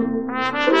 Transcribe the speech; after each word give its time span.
Thank 0.00 0.74
you. 0.74 0.79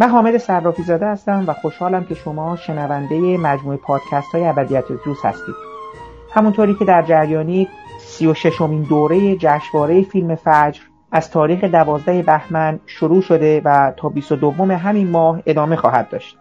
من 0.00 0.08
حامد 0.08 0.36
صرافی 0.36 0.82
زاده 0.82 1.06
هستم 1.06 1.44
و 1.46 1.52
خوشحالم 1.52 2.04
که 2.04 2.14
شما 2.14 2.56
شنونده 2.56 3.36
مجموعه 3.36 3.76
پادکست 3.76 4.34
های 4.34 4.46
ابدیت 4.46 4.84
روز 5.04 5.18
هستید 5.24 5.54
همونطوری 6.34 6.74
که 6.74 6.84
در 6.84 7.02
جریانی 7.02 7.68
سی 7.98 8.26
و 8.26 8.34
ششمین 8.34 8.82
دوره 8.82 9.36
جشنواره 9.36 10.02
فیلم 10.02 10.34
فجر 10.34 10.80
از 11.12 11.30
تاریخ 11.30 11.64
دوازده 11.64 12.22
بهمن 12.22 12.80
شروع 12.86 13.22
شده 13.22 13.62
و 13.64 13.92
تا 13.96 14.08
22 14.08 14.64
همین 14.64 15.10
ماه 15.10 15.42
ادامه 15.46 15.76
خواهد 15.76 16.08
داشت 16.08 16.36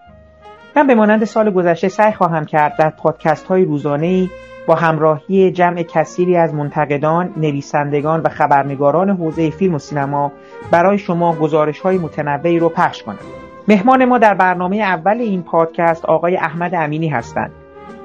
من 0.75 0.87
به 0.87 0.95
مانند 0.95 1.23
سال 1.23 1.51
گذشته 1.51 1.87
سعی 1.87 2.11
خواهم 2.11 2.45
کرد 2.45 2.77
در 2.79 2.89
پادکست 2.89 3.45
های 3.45 3.65
روزانه 3.65 4.29
با 4.67 4.75
همراهی 4.75 5.51
جمع 5.51 5.83
کثیری 5.83 6.37
از 6.37 6.53
منتقدان، 6.53 7.33
نویسندگان 7.37 8.21
و 8.21 8.29
خبرنگاران 8.29 9.09
حوزه 9.09 9.49
فیلم 9.49 9.73
و 9.73 9.79
سینما 9.79 10.31
برای 10.71 10.97
شما 10.97 11.35
گزارش 11.35 11.79
های 11.79 11.97
متنوعی 11.97 12.59
رو 12.59 12.69
پخش 12.69 13.03
کنم. 13.03 13.46
مهمان 13.67 14.05
ما 14.05 14.17
در 14.17 14.33
برنامه 14.33 14.77
اول 14.77 15.17
این 15.17 15.43
پادکست 15.43 16.05
آقای 16.05 16.37
احمد 16.37 16.75
امینی 16.75 17.07
هستند. 17.07 17.51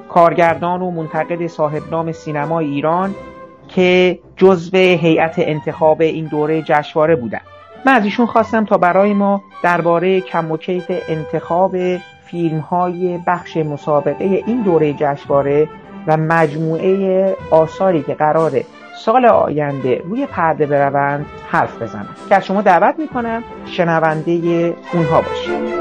کارگردان 0.09 0.81
و 0.81 0.91
منتقد 0.91 1.47
صاحب 1.47 1.81
نام 1.91 2.11
سینمای 2.11 2.65
ایران 2.65 3.15
که 3.67 4.19
جزو 4.35 4.77
هیئت 4.77 5.35
انتخاب 5.37 6.01
این 6.01 6.25
دوره 6.25 6.61
جشنواره 6.61 7.15
بودند. 7.15 7.41
من 7.85 7.93
از 7.93 8.03
ایشون 8.03 8.25
خواستم 8.25 8.65
تا 8.65 8.77
برای 8.77 9.13
ما 9.13 9.43
درباره 9.63 10.21
کم 10.21 10.51
و 10.51 10.57
کیف 10.57 10.91
انتخاب 11.07 11.75
فیلم 12.25 12.59
های 12.59 13.19
بخش 13.27 13.57
مسابقه 13.57 14.43
این 14.47 14.61
دوره 14.61 14.93
جشنواره 14.93 15.67
و 16.07 16.17
مجموعه 16.17 17.35
آثاری 17.51 18.03
که 18.03 18.13
قراره 18.13 18.65
سال 18.97 19.25
آینده 19.25 20.01
روی 20.03 20.25
پرده 20.25 20.65
بروند 20.65 21.25
حرف 21.49 21.81
بزنم. 21.81 22.15
که 22.29 22.35
از 22.35 22.45
شما 22.45 22.61
دعوت 22.61 22.99
می‌کنم 22.99 23.43
شنونده 23.77 24.31
اونها 24.93 25.21
باشید. 25.21 25.73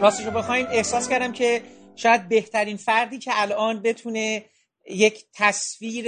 راستش 0.00 0.24
رو 0.24 0.30
بخواین 0.30 0.66
احساس 0.72 1.08
کردم 1.08 1.32
که 1.32 1.60
شاید 1.96 2.28
بهترین 2.28 2.76
فردی 2.76 3.18
که 3.18 3.30
الان 3.34 3.82
بتونه 3.82 4.44
یک 4.90 5.24
تصویر 5.34 6.06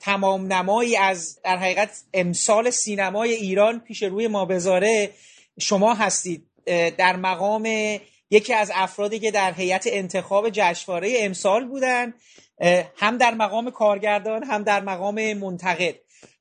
تمام 0.00 0.52
نمایی 0.52 0.96
از 0.96 1.38
در 1.44 1.56
حقیقت 1.56 2.02
امسال 2.14 2.70
سینمای 2.70 3.32
ایران 3.32 3.80
پیش 3.80 4.02
روی 4.02 4.28
ما 4.28 4.44
بذاره 4.44 5.10
شما 5.60 5.94
هستید. 5.94 6.46
در 6.98 7.16
مقام 7.16 7.68
یکی 8.34 8.54
از 8.54 8.70
افرادی 8.74 9.18
که 9.18 9.30
در 9.30 9.52
هیئت 9.52 9.84
انتخاب 9.86 10.50
جشنواره 10.50 11.14
امسال 11.18 11.64
بودن 11.64 12.14
هم 12.96 13.18
در 13.18 13.34
مقام 13.34 13.70
کارگردان 13.70 14.42
هم 14.42 14.62
در 14.62 14.80
مقام 14.80 15.32
منتقد. 15.32 15.94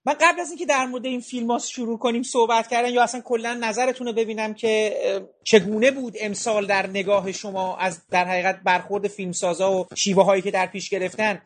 من 0.05 0.13
قبل 0.13 0.39
از 0.39 0.49
اینکه 0.49 0.65
در 0.65 0.85
مورد 0.85 1.05
این 1.05 1.19
فیلم 1.19 1.51
ها 1.51 1.59
شروع 1.59 1.97
کنیم 1.97 2.23
صحبت 2.23 2.67
کردن 2.67 2.89
یا 2.89 3.03
اصلا 3.03 3.21
کلا 3.21 3.53
نظرتون 3.53 4.07
رو 4.07 4.13
ببینم 4.13 4.53
که 4.53 4.97
چگونه 5.43 5.91
بود 5.91 6.15
امسال 6.19 6.65
در 6.65 6.87
نگاه 6.87 7.31
شما 7.31 7.77
از 7.77 8.01
در 8.11 8.25
حقیقت 8.25 8.59
برخورد 8.63 9.07
فیلمسازا 9.07 9.71
و 9.71 9.87
شیوه 9.95 10.23
هایی 10.23 10.41
که 10.41 10.51
در 10.51 10.65
پیش 10.65 10.89
گرفتن؟ 10.89 11.41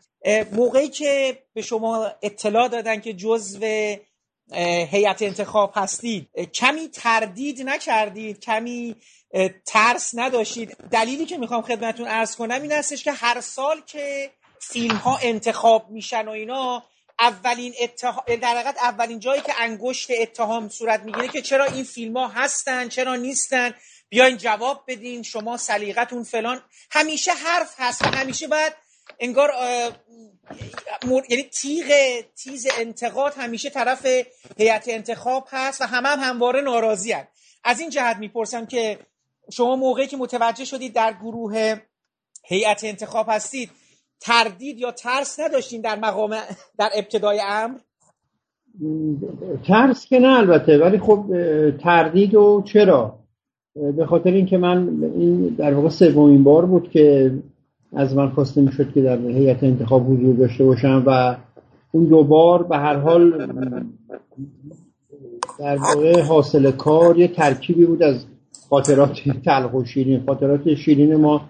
موقعی 0.52 0.88
که 0.88 1.38
به 1.54 1.62
شما 1.62 2.10
اطلاع 2.22 2.68
دادن 2.68 3.00
که 3.00 3.12
جزو 3.12 3.60
هیئت 4.52 5.22
انتخاب 5.22 5.72
هستید. 5.76 6.28
کمی 6.54 6.88
تردید 6.88 7.62
نکردید 7.62 8.40
کمی 8.40 8.96
ترس 9.66 10.10
نداشتید. 10.14 10.76
دلیلی 10.90 11.26
که 11.26 11.38
می‌خوام 11.38 11.62
خدمتون 11.62 12.08
ارز 12.08 12.36
کنم 12.36 12.62
این 12.62 12.72
هستش 12.72 13.04
که 13.04 13.12
هر 13.12 13.40
سال 13.40 13.80
که 13.86 14.30
فیلم 14.60 14.96
ها 14.96 15.18
انتخاب 15.22 15.90
میشن 15.90 16.28
و 16.28 16.30
اینا 16.30 16.84
اولین 17.20 17.74
اتها... 17.80 18.24
در 18.40 18.74
اولین 18.82 19.20
جایی 19.20 19.42
که 19.42 19.52
انگشت 19.58 20.10
اتهام 20.20 20.68
صورت 20.68 21.02
می‌گیره 21.02 21.28
که 21.28 21.42
چرا 21.42 21.64
این 21.64 21.84
فیلم 21.84 22.16
ها 22.16 22.28
هستن 22.28 22.88
چرا 22.88 23.16
نیستن؟ 23.16 23.74
بیاین 24.08 24.36
جواب 24.36 24.84
بدین 24.86 25.22
شما 25.22 25.56
سلیقتون 25.56 26.24
فلان. 26.24 26.62
همیشه 26.90 27.32
حرف 27.32 27.74
هست 27.78 28.02
همیشه 28.02 28.48
باید 28.48 28.72
انگار 29.20 29.52
یعنی 31.30 31.42
تیغ 31.42 31.86
تیز 32.36 32.66
انتقاد 32.78 33.32
همیشه 33.36 33.70
طرف 33.70 34.06
هیئت 34.56 34.84
انتخاب 34.88 35.44
هست 35.50 35.80
و 35.80 35.84
همه 35.84 36.08
هم 36.08 36.18
همواره 36.20 36.60
ناراضی 36.60 37.12
هست. 37.12 37.28
از 37.64 37.80
این 37.80 37.90
جهت 37.90 38.16
می‌پرسم 38.16 38.66
که 38.66 38.98
شما 39.52 39.76
موقعی 39.76 40.06
که 40.06 40.16
متوجه 40.16 40.64
شدید 40.64 40.94
در 40.94 41.12
گروه 41.12 41.76
هیئت 42.44 42.84
انتخاب 42.84 43.26
هستید 43.28 43.70
تردید 44.20 44.78
یا 44.78 44.92
ترس 44.92 45.40
نداشتین 45.40 45.80
در 45.80 45.98
مقام 45.98 46.36
در 46.78 46.90
ابتدای 46.94 47.40
امر 47.44 47.78
ترس 49.66 50.06
که 50.06 50.18
نه 50.18 50.38
البته 50.38 50.78
ولی 50.78 50.98
خب 50.98 51.24
تردید 51.82 52.34
و 52.34 52.62
چرا 52.72 53.18
به 53.96 54.06
خاطر 54.06 54.30
اینکه 54.30 54.58
من 54.58 54.88
این 55.16 55.48
در 55.48 55.74
واقع 55.74 55.88
سومین 55.88 56.44
بار 56.44 56.66
بود 56.66 56.90
که 56.90 57.32
از 57.96 58.16
من 58.16 58.28
خواسته 58.28 58.60
می‌شد 58.60 58.92
که 58.92 59.02
در 59.02 59.18
هیئت 59.18 59.64
انتخاب 59.64 60.10
حضور 60.10 60.36
داشته 60.36 60.64
باشم 60.64 61.02
و 61.06 61.36
اون 61.92 62.04
دو 62.04 62.24
بار 62.24 62.62
به 62.62 62.76
هر 62.76 62.96
حال 62.96 63.46
در 65.58 65.76
واقع 65.76 66.22
حاصل 66.22 66.70
کار 66.70 67.18
یه 67.18 67.28
ترکیبی 67.28 67.86
بود 67.86 68.02
از 68.02 68.24
خاطرات 68.70 69.12
تلخ 69.44 69.74
و 69.74 69.84
شیرین. 69.84 70.22
خاطرات 70.26 70.74
شیرین 70.74 71.16
ما 71.16 71.40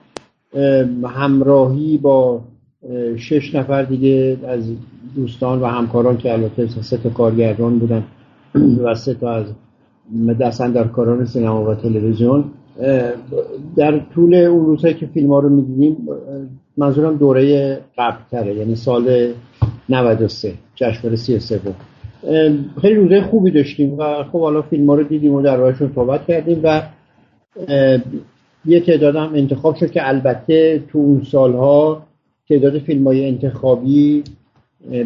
همراهی 1.05 1.99
با 1.99 2.41
شش 3.17 3.55
نفر 3.55 3.83
دیگه 3.83 4.39
از 4.47 4.73
دوستان 5.17 5.61
و 5.61 5.67
همکاران 5.67 6.17
که 6.17 6.33
البته 6.33 6.67
سه 6.83 6.97
تا 6.97 7.11
کارگردان 7.11 7.79
بودن 7.79 8.05
و 8.85 8.95
سه 8.95 9.15
تا 9.15 9.33
از 9.33 9.47
کاران 10.93 11.25
سینما 11.25 11.65
و 11.65 11.75
تلویزیون. 11.75 12.45
در 13.77 14.01
طول 14.15 14.35
اون 14.35 14.67
روزهایی 14.67 14.95
که 14.95 15.07
فیلم 15.07 15.33
ها 15.33 15.39
رو 15.39 15.49
می‌دیدیم 15.49 15.97
منظورم 16.77 17.17
دوره 17.17 17.75
قبل 17.99 18.17
تره 18.31 18.55
یعنی 18.55 18.75
سال 18.75 19.33
93 19.89 20.53
جشنواره 20.75 21.17
33 21.17 21.59
بود. 21.59 21.75
خیلی 22.81 22.95
روزه 22.95 23.23
خوبی 23.23 23.51
داشتیم 23.51 23.99
و 23.99 24.25
خب 24.33 24.41
حالا 24.41 24.63
فیلم 24.63 24.91
ها 24.91 24.95
رو 24.95 25.03
دیدیم 25.03 25.35
و 25.35 25.43
در 25.43 25.75
صحبت 25.95 26.27
کردیم 26.27 26.61
و 26.63 26.83
یه 28.65 28.81
تعداد 28.81 29.17
هم 29.17 29.35
انتخاب 29.35 29.77
شد 29.77 29.91
که 29.91 30.09
البته 30.09 30.83
تو 30.89 30.99
اون 30.99 31.23
سالها 31.23 32.03
تعداد 32.49 32.79
فیلم 32.79 33.05
های 33.05 33.29
انتخابی 33.29 34.23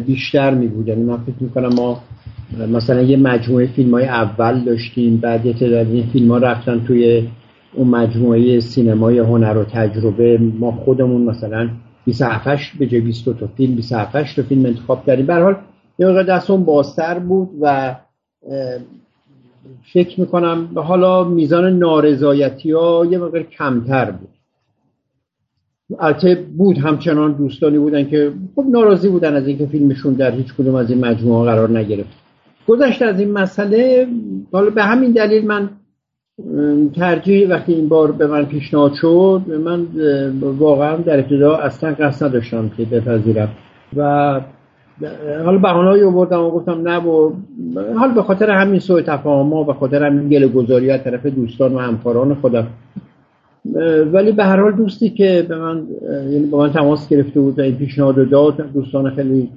بیشتر 0.05 0.53
می 0.53 0.67
بود 0.67 0.87
یعنی 0.87 1.03
من 1.03 1.17
فکر 1.17 1.35
می‌کنم 1.39 1.69
ما 1.75 2.01
مثلا 2.67 3.01
یه 3.01 3.17
مجموعه 3.17 3.67
فیلم 3.67 3.91
های 3.91 4.05
اول 4.05 4.63
داشتیم 4.63 5.17
بعد 5.17 5.45
یه 5.45 5.53
تعداد 5.53 5.87
این 5.87 6.03
فیلم 6.13 6.31
ها 6.31 6.37
رفتن 6.37 6.83
توی 6.87 7.27
اون 7.73 7.87
مجموعه 7.87 8.59
سینمای 8.59 9.19
هنر 9.19 9.57
و 9.57 9.63
تجربه 9.63 10.37
ما 10.37 10.71
خودمون 10.71 11.21
مثلا 11.21 11.69
27 12.05 12.77
به 12.79 12.87
جای 12.87 13.01
20 13.01 13.25
تا 13.25 13.47
فیلم 13.47 13.75
27 13.75 14.35
تا 14.35 14.43
فیلم 14.43 14.65
انتخاب 14.65 15.05
کردیم. 15.05 15.25
به 15.25 15.33
حال 15.33 15.55
یه 15.99 16.07
دست 16.07 16.29
دستون 16.29 16.63
بازتر 16.63 17.19
بود 17.19 17.49
و 17.61 17.95
فکر 19.93 20.19
می‌کنم 20.19 20.69
حالا 20.75 21.23
میزان 21.23 21.79
نارضایتی 21.79 22.71
ها 22.71 23.07
یه 23.11 23.17
مقدار 23.17 23.43
کمتر 23.43 24.11
بود. 24.11 24.29
البته 25.99 26.35
بود 26.57 26.77
همچنان 26.77 27.33
دوستانی 27.33 27.77
بودن 27.77 28.09
که 28.09 28.31
خب 28.55 28.65
ناراضی 28.71 29.09
بودن 29.09 29.35
از 29.35 29.47
اینکه 29.47 29.65
فیلمشون 29.65 30.13
در 30.13 30.31
هیچ 30.31 30.53
کدوم 30.53 30.75
از 30.75 30.89
این 30.89 31.05
مجموعه 31.05 31.51
قرار 31.51 31.77
نگرفت. 31.77 32.09
گذشت 32.67 33.01
از 33.01 33.19
این 33.19 33.31
مسئله 33.31 34.07
حالا 34.51 34.69
به 34.69 34.83
همین 34.83 35.11
دلیل 35.11 35.47
من 35.47 35.69
ترجیح 36.95 37.49
وقتی 37.49 37.73
این 37.73 37.89
بار 37.89 38.11
به 38.11 38.27
من 38.27 38.45
پیشنهاد 38.45 38.93
شد 38.93 39.41
من 39.65 39.85
واقعا 40.59 40.97
در 40.97 41.19
ابتدا 41.19 41.55
اصلا 41.55 41.93
قصد 41.93 42.25
نداشتم 42.25 42.69
که 42.69 42.85
بپذیرم. 42.85 43.49
و 43.95 44.41
حالا 45.45 45.57
بهانه‌ای 45.57 46.03
آوردم 46.03 46.43
و 46.43 46.51
گفتم 46.51 46.81
نه 46.81 46.97
و 46.97 47.33
حال 47.99 48.13
به 48.15 48.21
خاطر 48.21 48.49
همین 48.49 48.79
سوء 48.79 49.01
تفاهم 49.01 49.53
ها 49.53 49.63
به 49.63 49.73
خاطر 49.73 50.03
همین 50.03 50.29
گله 50.29 50.47
گذاری 50.47 50.91
از 50.91 51.03
طرف 51.03 51.25
دوستان 51.25 51.73
و 51.73 51.77
همکاران 51.79 52.33
خودم. 52.35 52.67
ولی 54.13 54.31
به 54.31 54.43
هر 54.43 54.61
حال 54.61 54.71
دوستی 54.71 55.09
که 55.09 55.45
به 55.49 55.57
من 55.57 55.87
یعنی 56.31 56.45
با 56.45 56.57
من 56.57 56.71
تماس 56.71 57.09
گرفته 57.09 57.39
بود 57.39 57.59
و 57.59 57.61
این 57.61 57.75
پیشنهاد 57.75 58.29
داد 58.29 58.73
دوستان 58.73 59.15
خیلی 59.15 59.49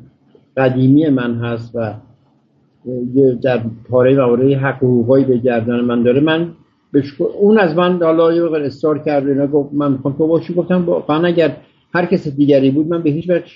قدیمی 0.56 1.08
من 1.08 1.34
هست 1.34 1.76
و 1.76 1.92
در 3.42 3.60
پاره 3.90 4.16
موارد 4.16 4.52
حق 4.52 4.82
و 4.82 4.86
حقوقایی 4.86 5.24
به 5.24 5.36
گردن 5.36 5.80
من 5.80 6.02
داره. 6.02 6.20
من 6.20 6.48
اون 7.40 7.58
از 7.58 7.76
من 7.76 8.02
حالا 8.02 8.32
یه 8.32 8.42
وقت 8.42 8.62
استار 8.62 8.98
کرد 8.98 9.28
اینا 9.28 9.46
گفت 9.46 9.74
من 9.74 9.92
می‌خوام 9.92 10.14
تو 10.18 10.26
باشی 10.26 10.54
گفتم 10.54 10.84
واقعا 10.84 11.26
اگر 11.26 11.56
هر 11.94 12.06
کس 12.06 12.28
دیگری 12.28 12.70
بود 12.70 12.88
من 12.88 13.02
به 13.02 13.10
هیچ 13.10 13.30
وجه 13.30 13.52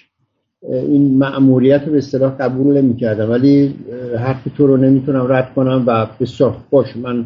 این 0.63 1.19
مأموریت 1.19 1.83
رو 1.87 1.93
به 1.93 1.99
اصطلاح 1.99 2.37
قبول 2.37 2.77
نمی‌کردم. 2.77 3.31
ولی 3.31 3.75
حرف 4.19 4.45
تو 4.57 4.67
رو 4.67 4.77
نمی‌تونم 4.77 5.27
رد 5.29 5.55
کنم 5.55 5.85
و 5.87 6.07
بسیار 6.21 6.57
باش 6.71 6.97
من 6.97 7.25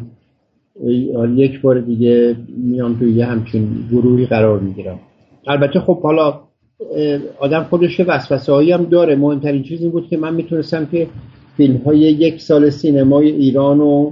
یک 1.35 1.61
بار 1.61 1.79
دیگه 1.79 2.35
میام 2.57 2.99
توی 2.99 3.11
یه 3.11 3.25
همچین 3.25 3.67
گروهی 3.91 4.25
قرار 4.25 4.59
می‌گیرم. 4.59 4.99
البته 5.47 5.79
خب 5.79 6.01
حالا 6.01 6.39
آدم 7.39 7.63
خودش 7.63 7.99
وسوسه 7.99 8.51
هایی 8.51 8.71
هم 8.71 8.85
داره. 8.85 9.15
مهمترین 9.15 9.63
چیز 9.63 9.81
بود 9.81 10.07
که 10.07 10.17
من 10.17 10.35
می‌تونستم 10.35 10.85
که 10.85 11.07
فیلم 11.57 11.77
های 11.77 11.97
یک 11.97 12.41
سال 12.41 12.69
سینمای 12.69 13.31
ایران 13.31 13.79
و 13.79 14.11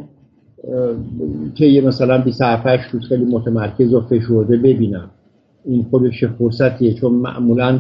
که 1.56 1.66
یه 1.66 1.82
مثلا 1.82 2.18
27 2.18 2.94
روز 2.94 3.06
خیلی 3.08 3.26
متمرکز 3.26 3.94
و 3.94 4.02
فشرده 4.02 4.58
ببینم. 4.58 5.10
این 5.66 5.84
خودش 5.84 6.24
فرصتیه؟ 6.24 6.94
چون 6.94 7.12
معمولا 7.14 7.80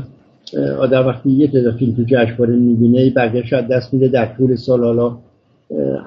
آدم 0.80 1.08
وقتی 1.08 1.30
یه 1.30 1.48
تعداد 1.48 1.76
فیلم 1.76 1.94
تو 1.94 2.04
جشنواره 2.04 2.56
می‌بینه 2.56 3.10
بقیه 3.10 3.46
شاید 3.46 3.68
دست 3.68 3.94
میده 3.94 4.08
در 4.08 4.26
طول 4.38 4.56
سال. 4.56 4.84
حالا 4.84 5.18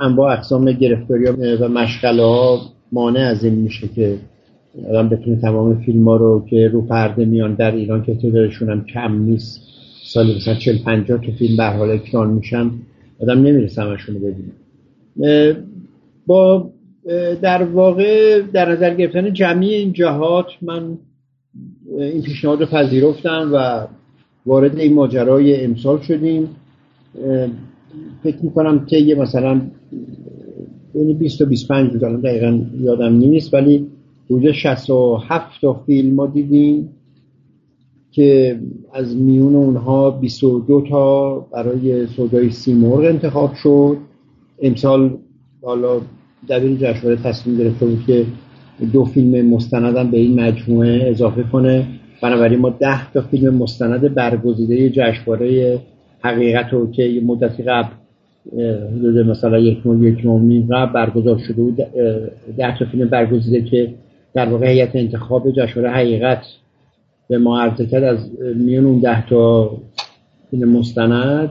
انواع 0.01 0.33
اقسام 0.33 0.73
گرفتاری 0.73 1.25
و 1.61 1.69
مشغله 1.69 2.23
ها 2.23 2.61
مانع 2.93 3.21
از 3.21 3.45
این 3.45 3.55
میشه 3.55 3.89
که 3.89 4.17
آدم 4.89 5.09
بتونه 5.09 5.37
تمام 5.37 5.75
فیلم 5.75 6.09
ها 6.09 6.17
رو 6.17 6.45
که 6.51 6.69
رو 6.69 6.83
پرده 6.83 7.25
میان 7.25 7.55
در 7.55 7.71
ایران 7.71 8.03
که 8.03 8.15
تعدادشون 8.15 8.71
هم 8.71 8.85
کم 8.85 9.23
نیست. 9.23 9.61
سال 10.05 10.37
مثلا 10.37 10.55
40 10.55 10.79
50 10.79 11.21
تا 11.21 11.33
فیلم 11.39 11.57
به 11.57 11.65
حال 11.65 11.91
اکران 11.91 12.31
میشن 12.31 12.71
آدم 13.23 13.43
نمی‌رسه 13.43 13.83
همشون 13.83 14.15
رو 14.15 14.21
ببینه 14.21 14.53
با 16.27 16.71
در 17.43 17.63
واقع 17.63 18.43
در 18.53 18.73
نظر 18.73 18.95
گرفتن 18.95 19.33
جمعی 19.33 19.75
این 19.75 19.93
جهات 19.93 20.47
من 20.63 20.99
این 21.99 22.23
پیشنهاد 22.23 22.61
رو 22.61 22.67
پذیرفتم 22.67 23.51
و 23.53 23.87
وارد 24.47 24.79
این 24.79 24.95
ماجرای 24.95 25.65
امسال 25.65 26.01
شدیم. 26.01 26.49
فکر 28.23 28.39
می‌کنم 28.43 28.87
که 28.87 28.97
یه 28.97 29.15
مثلا 29.15 29.61
بین 30.95 31.19
20 31.19 31.41
و 31.41 31.47
25 31.47 31.93
روز 31.93 32.05
الان 32.05 32.21
دقیقا 32.21 32.61
یادم 32.81 33.13
نیست 33.13 33.55
ولی 33.55 33.87
حدود 34.31 34.53
67 34.53 35.61
تا 35.61 35.73
فیلم 35.73 36.15
ما 36.15 36.27
دیدیم 36.27 36.89
که 38.11 38.61
از 38.93 39.17
میون 39.17 39.55
اونها 39.55 40.11
22 40.11 40.85
تا 40.91 41.39
برای 41.41 42.07
سودای 42.07 42.51
سیمرغ 42.51 43.01
انتخاب 43.01 43.55
شد. 43.55 43.97
امسال 44.63 45.17
حالا 45.63 46.01
دبیر 46.49 46.77
جشنواره 46.77 47.17
تصمیم 47.17 47.59
گرفته 47.59 47.87
بود 47.87 48.05
که 48.07 48.25
دو 48.93 49.05
فیلم 49.05 49.55
مستندم 49.55 50.11
به 50.11 50.17
این 50.19 50.41
مجموعه 50.41 51.11
اضافه 51.11 51.43
کنه. 51.43 51.87
بنابراین 52.23 52.59
ما 52.59 52.71
ده 52.71 53.13
تا 53.13 53.21
فیلم 53.21 53.55
مستند 53.55 54.15
برگزیده 54.15 54.91
جشنواره 54.91 55.79
حقیقت 56.21 56.73
رو 56.73 56.91
که 56.91 57.21
مدتی 57.27 57.63
قبل 57.63 57.89
حدود 58.97 59.27
مثلا 59.27 59.59
یک 59.59 59.87
ماه 59.87 60.03
یک 60.03 60.27
ماه 60.27 60.43
نیم 60.43 60.69
قبل 60.71 60.93
برگزار 60.93 61.39
شده 61.39 61.63
بود 61.63 61.77
ده 62.57 62.79
تا 62.79 62.85
فیلم 62.85 63.09
برگزیده 63.09 63.63
که 63.63 63.95
در 64.35 64.49
واقع 64.49 64.67
هیئت 64.67 64.97
انتخاب 64.97 65.51
جشنواره 65.51 65.93
حقیقت 65.93 66.43
به 67.29 67.39
ما 67.39 67.61
عرضه 67.61 67.87
کرد. 67.87 68.05
از 68.05 68.19
میون 68.57 68.85
اون 68.85 69.01
ده 69.01 69.27
تا 69.27 69.71
فیلم 70.51 70.69
مستند 70.69 71.51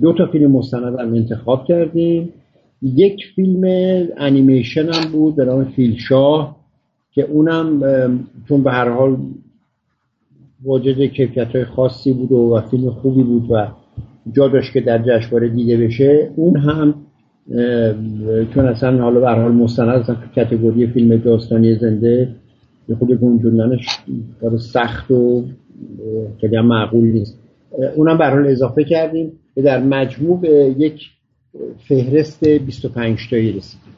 دو 0.00 0.12
تا 0.12 0.26
فیلم 0.26 0.50
مستند 0.50 1.00
هم 1.00 1.14
انتخاب 1.14 1.64
کردیم. 1.64 2.28
یک 2.84 3.24
فیلم 3.36 3.62
انیمیشن 4.16 4.92
هم 4.92 5.12
بود 5.12 5.36
به 5.36 5.44
نام 5.44 5.64
فیلشاه 5.64 6.56
که 7.12 7.22
اونم 7.22 7.80
چون 8.48 8.62
به 8.62 8.70
هر 8.70 8.88
حال 8.88 9.16
واجد 10.64 11.04
کیفیت 11.04 11.48
های 11.48 11.64
خاصی 11.64 12.12
بود 12.12 12.32
و, 12.32 12.62
فیلم 12.70 12.90
خوبی 12.90 13.22
بود 13.22 13.50
و 13.50 13.66
جا 14.32 14.48
داشت 14.48 14.72
که 14.72 14.80
در 14.80 14.98
جشنواره 14.98 15.48
دیده 15.48 15.76
بشه 15.76 16.30
اون 16.36 16.56
هم 16.56 16.94
چون 18.54 18.66
اصلا 18.66 19.02
حالا 19.02 19.20
به 19.20 19.30
حال 19.30 19.52
مستند 19.52 19.88
اصلا 19.88 20.16
کتگوری 20.36 20.86
فیلم 20.86 21.16
داستانی 21.16 21.74
زنده 21.74 22.28
یه 22.88 22.96
خود 22.96 23.12
گنجوندنش 23.12 23.86
کار 24.40 24.58
سخت 24.58 25.10
و 25.10 25.44
خیلی 26.40 26.60
معقول 26.60 27.04
نیست. 27.04 27.38
اونم 27.96 28.18
به 28.18 28.26
حال 28.26 28.46
اضافه 28.46 28.84
کردیم 28.84 29.32
که 29.54 29.62
در 29.62 29.82
مجموع 29.82 30.46
یک 30.78 31.00
فهرست 31.88 32.44
25 32.44 33.18
تایی 33.30 33.52
رسیدیم. 33.52 33.96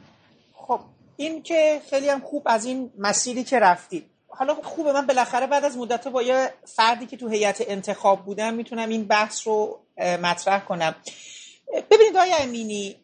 خب 0.53 0.79
این 1.17 1.43
که 1.43 1.81
خیلی 1.89 2.09
هم 2.09 2.19
خوب 2.19 2.43
از 2.45 2.65
این 2.65 2.91
مسیری 2.97 3.43
که 3.43 3.59
رفتید 3.59 4.05
حالا 4.27 4.55
خوبه 4.55 4.93
من 4.93 5.07
بالاخره 5.07 5.47
بعد 5.47 5.65
از 5.65 5.77
مدت 5.77 6.07
با 6.07 6.23
یه 6.23 6.53
فردی 6.65 7.05
که 7.05 7.17
تو 7.17 7.27
هیئت 7.27 7.63
انتخاب 7.67 8.25
بودم 8.25 8.53
می‌تونم 8.53 8.89
این 8.89 9.03
بحث 9.03 9.47
رو 9.47 9.79
مطرح 9.97 10.65
کنم. 10.65 10.95
ببینید 11.91 12.15
آقای 12.15 12.33
امینی 12.39 12.95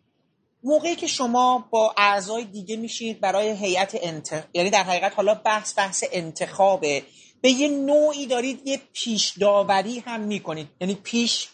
موقعی 0.64 0.96
که 0.96 1.08
شما 1.08 1.68
با 1.70 1.94
اعضای 1.98 2.44
دیگه 2.44 2.76
میشینید 2.76 3.20
برای 3.20 3.50
هیئت 3.50 3.98
انتخاب 4.02 4.50
یعنی 4.54 4.70
در 4.70 4.84
حقیقت 4.84 5.14
حالا 5.16 5.34
بحث 5.34 5.78
بحث 5.78 6.04
انتخابه 6.12 7.04
به 7.42 7.50
یه 7.50 7.70
نوعی 7.70 8.28
دارید 8.28 8.62
یه 8.68 8.82
پیش 8.94 9.34
داوری 9.40 10.00
هم 10.00 10.20
می‌کنید. 10.22 10.68
یعنی 10.82 10.96
پیش 11.04 11.50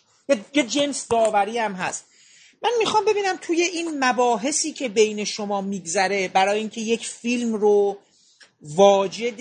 یه 0.53 0.63
جنس 0.63 1.07
داوری 1.07 1.57
هم 1.57 1.73
هست. 1.73 2.05
من 2.61 2.71
می‌خوام 2.79 3.05
ببینم 3.05 3.37
توی 3.41 3.61
این 3.61 4.03
مباحثی 4.03 4.71
که 4.71 4.89
بین 4.89 5.23
شما 5.23 5.61
میگذره 5.61 6.27
برای 6.27 6.59
اینکه 6.59 6.81
یک 6.81 7.07
فیلم 7.07 7.53
رو 7.53 7.97
واجد 8.61 9.39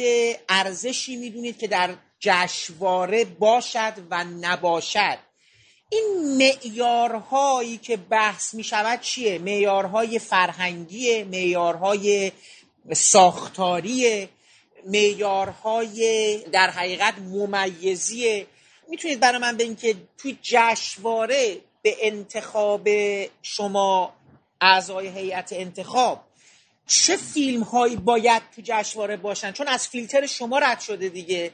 ارزشی 0.49 1.17
می‌دونید 1.17 1.59
که 1.59 1.69
در 1.69 1.94
جشنواره 2.20 3.25
باشد 3.25 3.93
و 4.11 4.25
نباشد. 4.25 5.19
این 5.91 6.37
معیارهایی 6.37 7.79
که 7.79 7.97
بحث 7.97 8.55
می 8.55 8.65
شود 8.65 9.00
چیه؟ 9.00 9.38
معیارهای 9.38 10.19
فرهنگی 10.19 11.23
معیارهای 11.23 12.32
ساختاری 12.93 14.29
معیارهای 14.87 16.38
در 16.53 16.70
حقیقت 16.70 17.15
ممیزی. 17.19 18.47
می‌تونید 18.88 19.20
برای 19.20 19.38
من 19.38 19.56
بگید 19.56 19.79
که 19.79 19.97
توی 20.19 20.38
جشنواره 20.43 21.61
به 21.82 21.94
انتخاب 22.02 22.88
شما 23.42 24.12
اعضای 24.60 25.08
هیئت 25.08 25.52
انتخاب. 25.52 26.20
چه 26.86 27.16
فیلم 27.16 27.62
هایی 27.62 27.96
باید 27.96 28.42
تو 28.56 28.62
جشنواره 28.64 29.16
باشن؟ 29.16 29.52
چون 29.52 29.69
از 29.69 29.88
فیلتر 29.88 30.26
شما 30.26 30.58
رد 30.58 30.81
شده 30.81 31.08
دیگه. 31.08 31.50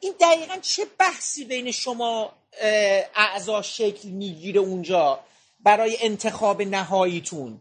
این 0.00 0.12
دقیقا 0.20 0.54
چه 0.62 0.82
بحثی 0.98 1.44
بین 1.44 1.70
شما 1.70 2.32
اعضا 3.16 3.62
شکل 3.62 4.08
می‌گیره 4.08 4.60
اونجا 4.60 5.20
برای 5.64 5.96
انتخاب 6.02 6.62
نهاییتون؟ 6.62 7.60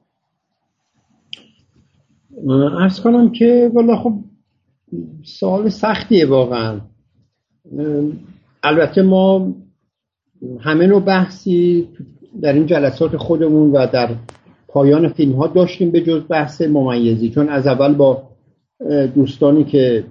ارز 2.81 3.01
کنم 3.01 3.31
که 3.31 3.71
والا 3.73 4.03
خب 4.03 4.13
سوال 5.39 5.69
سختیه 5.69 6.25
واقعا. 6.25 6.81
البته 8.63 9.01
ما 9.01 9.53
همه 10.59 10.87
نوع 10.87 11.01
بحثی 11.01 11.87
در 12.41 12.53
این 12.53 12.65
جلسات 12.65 13.17
خودمون 13.17 13.71
و 13.71 13.87
در 13.93 14.09
پایان 14.67 15.07
فیلم 15.07 15.33
ها 15.33 15.47
داشتیم 15.47 15.91
به 15.91 16.01
جز 16.01 16.21
بحث 16.29 16.61
ممیزی. 16.61 17.29
چون 17.29 17.49
از 17.49 17.67
اول 17.67 17.93
با 17.93 18.23
دوستانی 19.15 19.63
که 19.63 20.03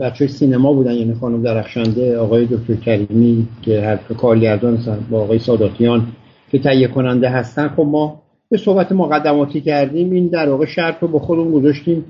بچه 0.00 0.26
سینما 0.26 0.72
بودن 0.72 0.94
یعنی 0.94 1.14
خانم 1.14 1.42
درخشنده 1.42 2.18
آقای 2.18 2.46
دکتر 2.46 2.74
کریمی 2.74 3.48
که 3.62 3.80
هر 3.80 3.96
کارگردان 3.96 4.78
با 5.10 5.20
آقای 5.20 5.38
ساداتیان 5.38 6.06
که 6.50 6.58
تهیه 6.58 6.88
کننده 6.88 7.28
هستن 7.28 7.68
خب 7.68 7.82
ما 7.82 8.22
به 8.50 8.56
صحبت 8.56 8.92
مقدماتی 8.92 9.60
کردیم. 9.60 10.10
این 10.10 10.26
در 10.26 10.48
واقع 10.48 10.66
شرط 10.66 11.02
رو 11.02 11.08
با 11.08 11.18
خودمون 11.18 11.52
گذاشتیم. 11.52 12.04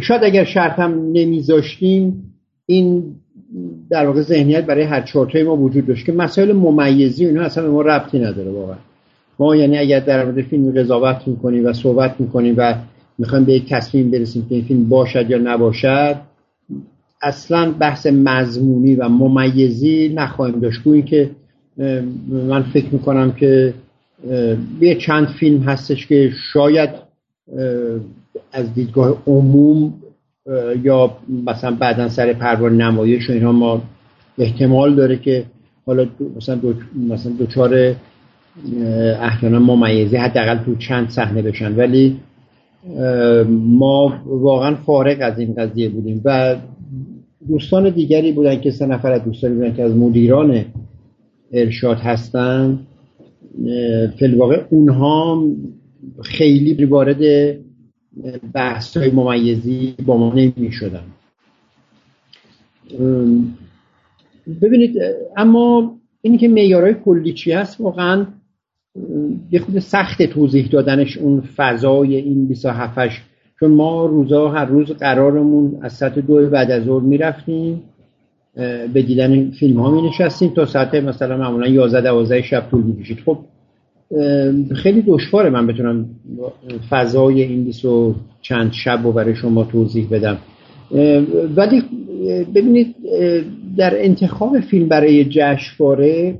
شاید 0.00 0.24
اگر 0.24 0.44
شرط 0.44 0.78
هم 0.78 1.12
نمیذاشتیم 1.12 2.34
این 2.66 3.14
در 3.90 4.06
واقع 4.06 4.20
ذهنیت 4.20 4.66
برای 4.66 4.82
هر 4.82 5.00
چهارتای 5.00 5.42
ما 5.42 5.56
وجود 5.56 5.86
داشت 5.86 6.06
که 6.06 6.12
مسائل 6.12 6.52
ممیزی 6.52 7.26
اینا 7.26 7.42
اصلا 7.42 7.64
به 7.64 7.70
ما 7.70 7.82
ربطی 7.82 8.18
نداره 8.18 8.50
واقعا. 8.50 8.76
ما 9.38 9.56
یعنی 9.56 9.78
اگر 9.78 10.00
در 10.00 10.24
مورد 10.24 10.42
فیلم 10.42 10.70
قضاوت 10.80 11.28
می‌کنیم 11.28 11.66
و 11.66 11.72
صحبت 11.72 12.14
می‌کنیم 12.18 12.54
و 12.58 12.74
می‌خوایم 13.18 13.44
به 13.44 13.52
یک 13.52 13.68
تصمیم 13.68 14.10
برسیم 14.10 14.46
که 14.48 14.54
این 14.54 14.64
فیلم 14.64 14.88
باشد 14.88 15.30
یا 15.30 15.38
نباشد 15.38 16.16
اصلا 17.22 17.72
بحث 17.72 18.06
مضمونی 18.06 18.94
و 18.94 19.08
ممیزی 19.08 20.12
نخواهیم 20.14 20.60
داشت. 20.60 20.82
گویی 20.84 21.02
که 21.02 21.30
من 22.28 22.62
فکر 22.62 22.86
می‌کنم 22.92 23.32
که 23.32 23.74
یه 24.80 24.94
چند 24.94 25.26
فیلم 25.26 25.62
هستش 25.62 26.06
که 26.06 26.30
شاید 26.52 26.90
از 28.52 28.74
دیدگاه 28.74 29.22
عموم 29.26 29.94
یا 30.82 31.10
مثلا 31.46 31.70
بعدا 31.70 32.08
سر 32.08 32.32
پروان 32.32 32.80
نمایش 32.80 33.30
و 33.30 33.32
اینها 33.32 33.52
ما 33.52 33.82
احتمال 34.38 34.94
داره 34.94 35.16
که 35.16 35.44
حالا 35.86 36.06
مثلا 36.36 36.54
دو 36.54 36.74
مثلا 37.08 37.32
دوچار 37.32 37.94
احیانا 39.20 39.58
ممیزی 39.58 40.16
حداقل 40.16 40.64
تو 40.64 40.74
چند 40.74 41.08
صحنه 41.08 41.42
بشن. 41.42 41.76
ولی 41.76 42.16
ما 43.50 44.20
واقعا 44.26 44.74
فارغ 44.74 45.16
از 45.20 45.38
این 45.38 45.54
قضیه 45.54 45.88
بودیم 45.88 46.20
و 46.24 46.56
دوستان 47.48 47.90
دیگری 47.90 48.32
بودن 48.32 48.60
که 48.60 48.70
سه 48.70 48.86
نفر 48.86 49.12
از 49.12 49.24
دوستانی 49.24 49.54
بودن 49.54 49.74
که 49.74 49.82
از 49.82 49.96
مدیران 49.96 50.64
ارشاد 51.52 51.96
هستن. 51.96 52.78
فلواقع 54.20 54.62
اونها 54.70 55.44
خیلی 56.22 56.84
وارد 56.84 57.22
بحث 58.54 58.96
های 58.96 59.10
ممیزی 59.10 59.94
با 60.06 60.16
ما 60.16 60.34
نمی 60.34 60.72
شدن 60.72 61.04
ببینید 64.62 64.96
اما 65.36 65.96
اینی 66.22 66.38
که 66.38 66.48
میارای 66.48 66.94
کلی 67.04 67.32
چی 67.32 67.52
هست 67.52 67.80
واقعا 67.80 68.26
یه 69.50 69.60
خود 69.60 69.78
سخت 69.78 70.22
توضیح 70.22 70.68
دادنش 70.68 71.18
اون 71.18 71.40
فضای 71.56 72.16
این 72.16 72.46
27 72.46 72.98
چون 73.60 73.70
ما 73.70 74.06
روزا 74.06 74.48
هر 74.48 74.64
روز 74.64 74.92
قرارمون 74.92 75.78
از 75.82 75.92
ساعت 75.92 76.18
دو 76.18 76.50
بعد 76.50 76.70
از 76.70 76.84
ظهر 76.84 77.02
می‌رفتیم 77.02 77.82
به 78.92 79.02
دیدن 79.06 79.50
فیلم 79.50 79.80
ها 79.80 79.90
می 79.90 80.08
نشستیم 80.08 80.54
تا 80.54 80.64
ساعت 80.64 80.94
مثلا 80.94 81.36
معمولا 81.36 81.68
11 81.68 82.00
12 82.00 82.42
شب 82.42 82.70
طول 82.70 82.82
می 82.82 83.04
خب 83.04 83.38
خیلی 84.74 85.02
دشواره 85.06 85.50
من 85.50 85.66
بتونم 85.66 86.06
فضای 86.90 87.42
این 87.42 87.64
20 87.64 87.86
چند 88.42 88.72
شب 88.72 89.00
رو 89.04 89.12
برای 89.12 89.34
شما 89.34 89.64
توضیح 89.64 90.08
بدم. 90.10 90.38
ولی 91.56 91.82
ببینید 92.54 92.96
در 93.76 94.04
انتخاب 94.04 94.60
فیلم 94.60 94.88
برای 94.88 95.24
جشنواره 95.24 96.38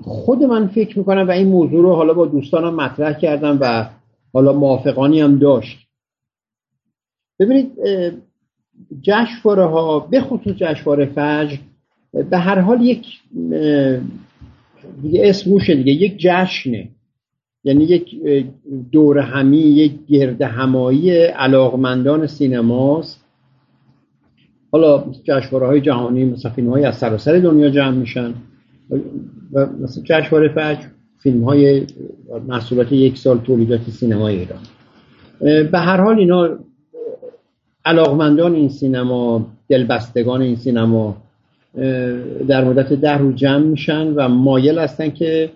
خود 0.00 0.42
من 0.42 0.66
فکر 0.66 0.98
می‌کنم 0.98 1.28
و 1.28 1.30
این 1.30 1.48
موضوع 1.48 1.82
رو 1.82 1.94
حالا 1.94 2.14
با 2.14 2.26
دوستانم 2.26 2.74
مطرح 2.74 3.12
کردم 3.12 3.58
و 3.60 3.88
حالا 4.32 4.52
موافقانی 4.52 5.20
هم 5.20 5.38
داشت. 5.38 5.78
ببینید 7.40 7.72
جشنواره 9.02 9.64
ها 9.64 10.00
به 10.00 10.20
خصوص 10.20 10.52
جشنواره 10.56 11.06
فجر 11.06 11.56
به 12.30 12.38
هر 12.38 12.58
حال 12.58 12.82
یک 12.82 13.06
دیگه 15.02 15.28
اسم 15.28 15.50
روشه 15.50 15.74
دیگه. 15.74 15.92
یک 15.92 16.16
جشنه. 16.18 16.88
یعنی 17.64 17.84
یک 17.84 18.10
دور 18.92 19.18
همی 19.18 19.58
یک 19.58 19.92
گرد 20.08 20.42
همایی 20.42 21.10
علاقمندان 21.26 22.26
سینماست. 22.26 23.24
حالا 24.70 25.04
جشنواره 25.24 25.66
های 25.66 25.80
جهانی 25.80 26.24
مثل 26.24 26.48
فیلم 26.48 26.70
های 26.70 26.84
از 26.84 26.96
سراسر 26.96 27.38
دنیا 27.38 27.70
جمع 27.70 27.96
میشن. 27.96 28.34
و 29.52 29.66
مثل 29.80 30.02
جشنواره 30.02 30.48
فجر 30.48 30.86
فیلم 31.22 31.44
های 31.44 31.86
محصولات 32.48 32.92
یک 32.92 33.18
سال 33.18 33.38
تولیدات 33.38 33.90
سینمای 33.90 34.38
ایران. 34.38 34.60
به 35.70 35.78
هر 35.78 36.00
حال 36.00 36.18
اینا 36.18 36.58
علاقمندان 37.84 38.54
این 38.54 38.68
سینما 38.68 39.46
دلبستگان 39.68 40.42
این 40.42 40.56
سینما 40.56 41.16
در 42.48 42.64
مدت 42.64 42.92
ده 42.92 43.18
روز 43.18 43.34
جمع 43.34 43.64
میشن 43.64 44.06
و 44.06 44.28
مایل 44.28 44.78
هستن 44.78 45.10
که 45.10 45.50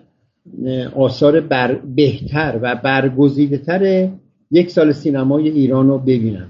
آثار 0.95 1.39
بر 1.39 1.75
بهتر 1.95 2.59
و 2.61 2.75
برگزیده 2.75 3.57
تر 3.57 4.09
یک 4.51 4.71
سال 4.71 4.91
سینمای 4.91 5.49
ایران 5.49 5.87
رو 5.87 5.97
ببینن. 5.97 6.47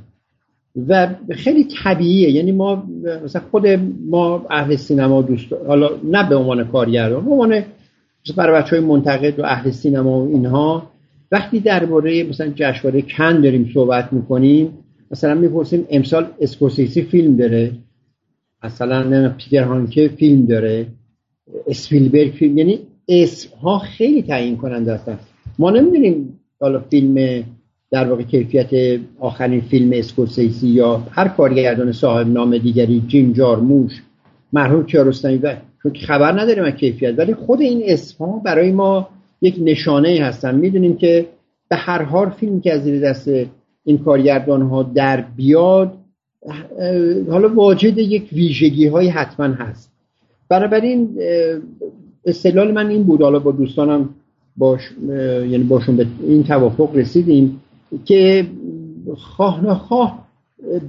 و 0.87 1.07
خیلی 1.31 1.67
طبیعیه. 1.83 2.31
یعنی 2.31 2.51
ما 2.51 2.83
مثلا 3.23 3.41
خود 3.51 3.67
ما 4.09 4.45
اهل 4.49 4.75
سینما 4.75 5.21
دوست 5.21 5.53
حالا 5.67 5.89
نه 6.03 6.29
به 6.29 6.35
عنوان 6.35 6.63
کارگردان 6.63 7.25
به 7.25 7.31
عنوان 7.31 7.63
برای 8.37 8.61
بچه 8.61 8.75
های 8.75 8.85
منتقد 8.85 9.39
و 9.39 9.43
اهل 9.45 9.71
سینما 9.71 10.19
و 10.19 10.27
اینها 10.27 10.89
وقتی 11.31 11.59
درباره 11.59 12.23
مثلا 12.23 12.51
جشنواره 12.55 13.01
کن 13.01 13.41
داریم 13.41 13.71
صحبت 13.73 14.13
می‌کنیم 14.13 14.73
مثلا 15.11 15.35
می‌پرسیم 15.35 15.85
امسال 15.89 16.25
اسکورسیسی 16.41 17.01
فیلم 17.01 17.37
داره. 17.37 17.71
مثلا 18.63 19.29
پیتر 19.29 19.63
هانکه 19.63 20.07
فیلم 20.07 20.45
داره 20.45 20.87
اسپیلبرگ 21.67 22.31
فیلم 22.31 22.57
یعنی 22.57 22.79
اسم 23.07 23.57
ها 23.57 23.79
خیلی 23.79 24.21
تعیین 24.21 24.57
کننده 24.57 24.93
هستن. 24.93 25.19
ما 25.59 25.69
نمی‌دونیم 25.69 26.39
حالا 26.61 26.79
فیلم 26.79 27.43
در 27.91 28.09
واقع 28.09 28.23
کیفیت 28.23 28.99
آخرین 29.19 29.61
فیلم 29.61 29.91
اسکورسیسی 29.93 30.67
یا 30.67 31.03
هر 31.11 31.27
کارگردان 31.27 31.91
صاحب 31.91 32.27
نام 32.27 32.57
دیگری 32.57 33.03
جیم 33.07 33.33
جارموش 33.33 34.03
مرحوم 34.53 34.85
کیارستمی 34.85 35.37
و 35.37 35.55
چون 35.83 35.93
خبر 35.93 36.41
نداریم 36.41 36.63
از 36.63 36.73
کیفیت 36.73 37.19
ولی 37.19 37.33
خود 37.33 37.61
این 37.61 37.81
اسم 37.85 38.25
ها 38.25 38.39
برای 38.45 38.71
ما 38.71 39.09
یک 39.41 39.55
نشانه 39.61 40.19
هستن. 40.21 40.55
می‌دونیم 40.55 40.97
که 40.97 41.25
به 41.69 41.75
هر 41.75 42.01
حال 42.01 42.29
فیلم 42.29 42.61
که 42.61 42.73
از 42.73 42.83
زیر 42.83 43.09
دست 43.09 43.29
این 43.83 43.97
کارگردان 43.97 44.61
ها 44.61 44.83
در 44.83 45.21
بیاد 45.21 45.97
حالا 47.29 47.53
واجد 47.53 47.97
یک 47.97 48.29
ویژگی 48.33 48.87
های 48.87 49.07
حتما 49.07 49.45
هست. 49.45 49.91
بنابراین 50.49 51.09
استدلال 52.25 52.71
من 52.71 52.89
این 52.89 53.03
بود 53.03 53.21
حالا 53.21 53.39
با 53.39 53.51
دوستانم 53.51 54.09
باش 54.57 54.81
یعنی 55.51 55.63
باشون 55.63 55.95
به 55.95 56.05
این 56.27 56.43
توافق 56.43 56.95
رسیدیم 56.95 57.61
که 58.05 58.45
خواه 59.17 59.65
نخواه 59.65 60.27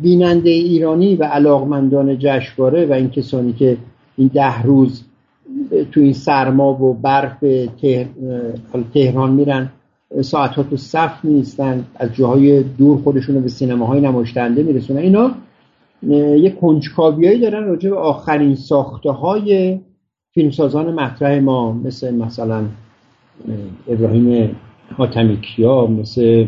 بیننده 0.03 0.51
ایرانی 0.51 1.17
و 1.17 1.25
علاقمندان 1.25 2.19
جشنواره 2.19 2.87
و 2.87 2.93
این 2.93 3.11
کسانی 3.11 3.53
که 3.53 3.77
این 4.17 4.31
ده 4.35 4.63
روز 4.63 5.03
تو 5.93 6.01
این 6.01 6.13
سرما 6.13 6.83
و 6.85 6.95
برف 6.95 7.45
تهران 8.95 9.33
میرن 9.33 9.71
ساعتها 10.21 10.63
تو 10.63 10.77
صف 10.77 11.25
نیستن 11.25 11.85
از 11.97 12.15
جاهای 12.15 12.63
دور 12.63 12.99
خودشون 12.99 13.35
رو 13.35 13.41
به 13.41 13.49
سینماهای 13.49 14.01
نمایشتنده 14.01 14.63
میرسونن. 14.63 14.99
اینا 14.99 15.35
یه 16.03 16.51
کنجکاویایی 16.51 17.41
دارن 17.41 17.65
راجع 17.65 17.91
به 17.91 17.97
آخرین 17.97 18.55
ساخته 18.55 19.11
های 19.11 19.81
فیلمسازان 20.35 20.95
مطرح 20.95 21.39
ما 21.39 21.73
مثل 21.73 22.15
مثلا 22.15 22.65
ابراهیم 23.89 24.57
حاتمیکیا 24.97 25.87
مثل 25.87 26.47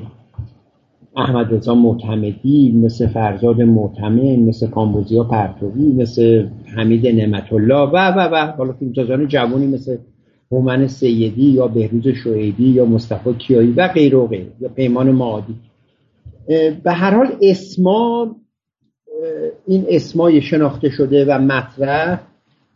احمد 1.16 1.54
رضا 1.54 1.74
معتمدی 1.74 2.72
مثل 2.84 3.06
فرزاد 3.06 3.62
معتمد 3.62 4.38
مثل 4.38 4.70
کامبوزیا 4.70 5.24
پرتوی 5.24 5.92
مثل 5.92 6.46
حمید 6.76 7.06
نعمت 7.06 7.52
الله 7.52 7.80
و 7.80 7.96
و 7.96 8.28
و 8.32 8.52
حالا 8.58 8.72
فیلمسازان 8.72 9.28
جوانی 9.28 9.66
مثل 9.66 9.96
هومن 10.52 10.86
سیدی 10.86 11.50
یا 11.50 11.66
بهروز 11.66 12.08
شعیبی 12.08 12.68
یا 12.68 12.84
مصطفی 12.84 13.34
کیایی 13.34 13.72
و 13.72 13.88
غیر 13.88 14.16
و 14.16 14.26
غیر 14.26 14.46
یا 14.60 14.68
پیمان 14.68 15.10
معادی 15.10 15.54
به 16.84 16.92
هر 16.92 17.14
حال 17.14 17.28
اسما 17.42 18.36
این 19.70 19.86
اسمای 19.88 20.42
شناخته 20.42 20.90
شده 20.90 21.24
و 21.24 21.38
مطرح 21.38 22.20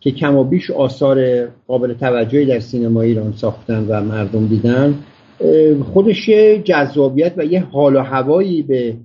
که 0.01 0.11
کم 0.11 0.37
و 0.37 0.45
بیش 0.45 0.71
آثار 0.71 1.47
قابل 1.67 1.95
توجهی 1.95 2.47
در 2.47 2.61
سینما 2.61 3.03
ایران 3.03 3.33
ساختن 3.33 3.87
و 3.89 4.01
مردم 4.01 4.47
دیدن 4.47 4.99
خودش 5.93 6.29
یه 6.29 6.63
جذابیت 6.65 7.33
و 7.37 7.45
یه 7.45 7.61
حال 7.61 7.97
و 7.97 8.01
هوایی 8.01 8.63
به 8.63 8.97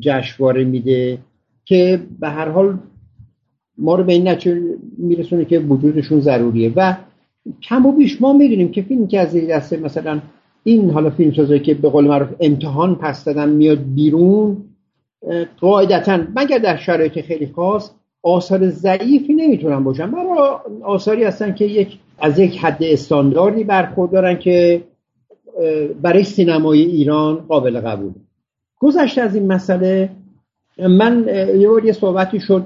جشنواره 0.00 0.64
میده 0.64 1.18
که 1.64 2.00
به 2.20 2.28
هر 2.28 2.48
حال 2.48 2.78
ما 3.78 3.94
رو 3.94 4.04
به 4.04 4.12
این 4.12 4.28
نتیجه 4.28 4.60
میرسونه 4.98 5.44
که 5.44 5.58
وجودشون 5.58 6.20
ضروریه. 6.20 6.72
و 6.76 6.96
کم 7.62 7.86
و 7.86 7.92
بیش 7.92 8.22
ما 8.22 8.32
می‌دونیم 8.32 8.70
که 8.70 8.82
فیلمی 8.82 9.06
که 9.06 9.20
از 9.20 9.36
دسته 9.36 9.76
مثلا 9.76 10.20
این 10.64 10.90
حالا 10.90 11.10
فیلم 11.10 11.32
سازه 11.32 11.58
که 11.58 11.74
به 11.74 11.88
قول 11.88 12.04
معروف 12.04 12.28
امتحان 12.40 12.94
پس 12.94 13.24
دادن 13.24 13.48
میاد 13.48 13.78
بیرون 13.94 14.56
قاعدتا 15.60 16.18
مگر 16.36 16.58
در 16.58 16.76
شرایط 16.76 17.20
خیلی 17.20 17.46
خاص 17.56 17.90
آثار 18.22 18.68
ضعیفی 18.68 19.32
نمی‌تونن 19.32 19.84
باشن؟ 19.84 20.10
برای 20.10 20.28
آثاری 20.82 21.24
هستن 21.24 21.54
که 21.54 21.64
یک 21.64 21.98
از 22.18 22.38
یک 22.38 22.58
حد 22.58 22.78
استانداردی 22.80 23.64
برخوردارن 23.64 24.38
که 24.38 24.82
برای 26.02 26.24
سینمای 26.24 26.80
ایران 26.80 27.36
قابل 27.36 27.80
قبول. 27.80 28.12
گذشته 28.80 29.20
از 29.22 29.34
این 29.34 29.52
مسئله 29.52 30.10
من 30.78 31.24
یه 31.58 31.68
بار 31.68 31.84
یه 31.84 31.92
صحبتی 31.92 32.40
شد. 32.40 32.64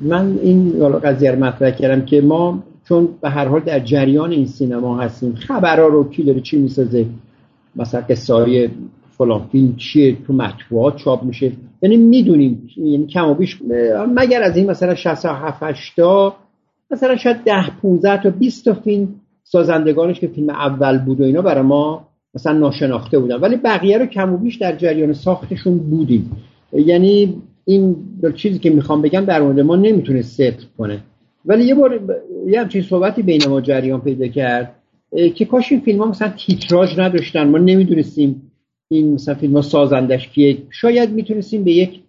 من 0.00 0.38
این 0.42 0.88
قضیه 0.88 1.30
رو 1.30 1.44
مطرح 1.44 1.70
کردم 1.70 2.04
که 2.04 2.20
ما 2.20 2.62
چون 2.88 3.08
به 3.20 3.30
هر 3.30 3.44
حال 3.44 3.60
در 3.60 3.80
جریان 3.80 4.30
این 4.30 4.46
سینما 4.46 4.98
هستیم 4.98 5.34
خبرها 5.34 5.86
رو 5.86 6.10
کی 6.10 6.22
داره 6.22 6.40
چی 6.40 6.58
می‌سازه؟ 6.58 7.06
مثلا 7.76 8.00
قصه 8.00 8.70
فلان 9.18 9.48
فیلم 9.52 9.76
چیه 9.76 10.16
تو 10.26 10.32
مطبوعات 10.32 10.96
چاپ 10.96 11.22
میشه. 11.22 11.52
یعنی 11.82 11.96
می‌دونیم 11.96 12.68
یعنی 12.76 13.06
کم 13.06 13.28
و 13.28 13.34
بیش 13.34 13.58
مگر 14.14 14.42
از 14.42 14.56
این 14.56 14.70
مثلا 14.70 14.94
67 14.94 15.62
80 15.62 16.34
مثلا 16.90 17.16
شاید 17.16 17.44
10 17.44 17.52
15 17.82 18.22
تا 18.22 18.30
20 18.30 18.64
تا 18.64 18.74
فیلم 18.74 19.08
سازندگانش 19.44 20.20
که 20.20 20.26
فیلم 20.26 20.50
اول 20.50 20.98
بود 20.98 21.20
و 21.20 21.24
اینا 21.24 21.42
برای 21.42 21.62
ما 21.62 22.08
مثلا 22.34 22.58
ناشناخته 22.58 23.18
بودن. 23.18 23.36
ولی 23.36 23.56
بقیه 23.56 23.98
رو 23.98 24.06
کم 24.06 24.32
و 24.32 24.36
بیش 24.36 24.56
در 24.56 24.76
جریان 24.76 25.12
ساختشون 25.12 25.78
بودیم. 25.78 26.30
یعنی 26.72 27.42
این 27.64 27.96
چیزی 28.36 28.58
که 28.58 28.70
می‌خوام 28.70 29.02
بگم 29.02 29.24
در 29.24 29.42
مورد 29.42 29.60
ما 29.60 29.76
نمی‌تونه 29.76 30.22
صدق 30.22 30.64
کنه. 30.78 31.00
ولی 31.44 31.64
یه 31.64 31.74
بار 31.74 32.00
یه 32.46 32.60
همچین 32.60 32.82
صحبتی 32.82 33.22
بین 33.22 33.40
ما 33.48 33.60
جریان 33.60 34.00
پیدا 34.00 34.26
کرد 34.26 34.74
که 35.34 35.44
کاش 35.44 35.72
این 35.72 35.80
فیلم 35.80 35.98
ها 35.98 36.06
مثلا 36.06 36.28
تیتراژ 36.28 36.98
نداشتن 36.98 37.48
ما 37.48 37.58
نمی‌دونستیم 37.58 38.42
این 38.90 39.12
مثلا 39.12 39.34
فیلم 39.34 39.54
ها 39.54 39.62
سازندش 39.62 40.28
که 40.28 40.58
شاید 40.70 41.10
می‌تونستیم 41.10 41.64
به 41.64 41.72
یک 41.72 42.00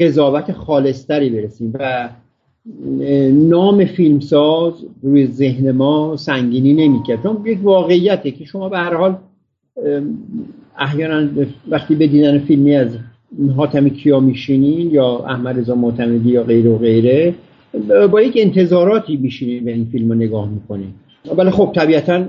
قضاوت 0.00 0.52
خالصتری 0.52 1.30
برسیم 1.30 1.72
و 1.74 2.08
نام 3.32 3.84
فیلمساز 3.84 4.74
روی 5.02 5.26
ذهن 5.26 5.70
ما 5.70 6.16
سنگینی 6.16 6.72
نمی‌کرد. 6.72 7.22
چون 7.22 7.42
یک 7.46 7.58
واقعیته 7.62 8.30
که 8.30 8.44
شما 8.44 8.68
به 8.68 8.78
هر 8.78 8.94
حال 8.94 9.16
احیانا 10.78 11.28
وقتی 11.68 11.94
به 11.94 12.06
دیدن 12.06 12.38
فیلمی 12.38 12.74
از 12.74 12.88
حاتم 13.56 13.88
کیا 13.88 14.20
میشینین 14.20 14.90
یا 14.90 15.18
احمد 15.18 15.58
رضا 15.58 15.74
معتمدی 15.74 16.30
یا 16.30 16.42
غیره 16.42 16.70
و 16.70 16.78
غیره 16.78 17.34
با 18.12 18.22
یک 18.22 18.34
انتظاراتی 18.36 19.16
میشینین 19.16 19.64
به 19.64 19.72
این 19.72 19.84
فیلم 19.84 20.08
رو 20.08 20.14
نگاه 20.14 20.50
می‌کنین 20.50 20.88
ولی 21.36 21.50
خب 21.50 21.72
طبیعتا 21.74 22.24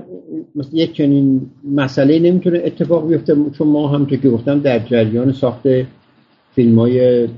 مثل 0.54 0.76
یک 0.76 0.92
چنین 0.92 1.40
مسئله 1.72 2.18
نمی‌تونه 2.18 2.62
اتفاق 2.64 3.08
بیفته 3.08 3.36
چون 3.58 3.68
ما 3.68 3.88
هم 3.88 4.06
که 4.06 4.16
گفتم 4.16 4.58
در 4.58 4.78
جریان 4.78 5.32
ساخت 5.32 5.68
فیلم 6.54 6.78
های 6.78 7.28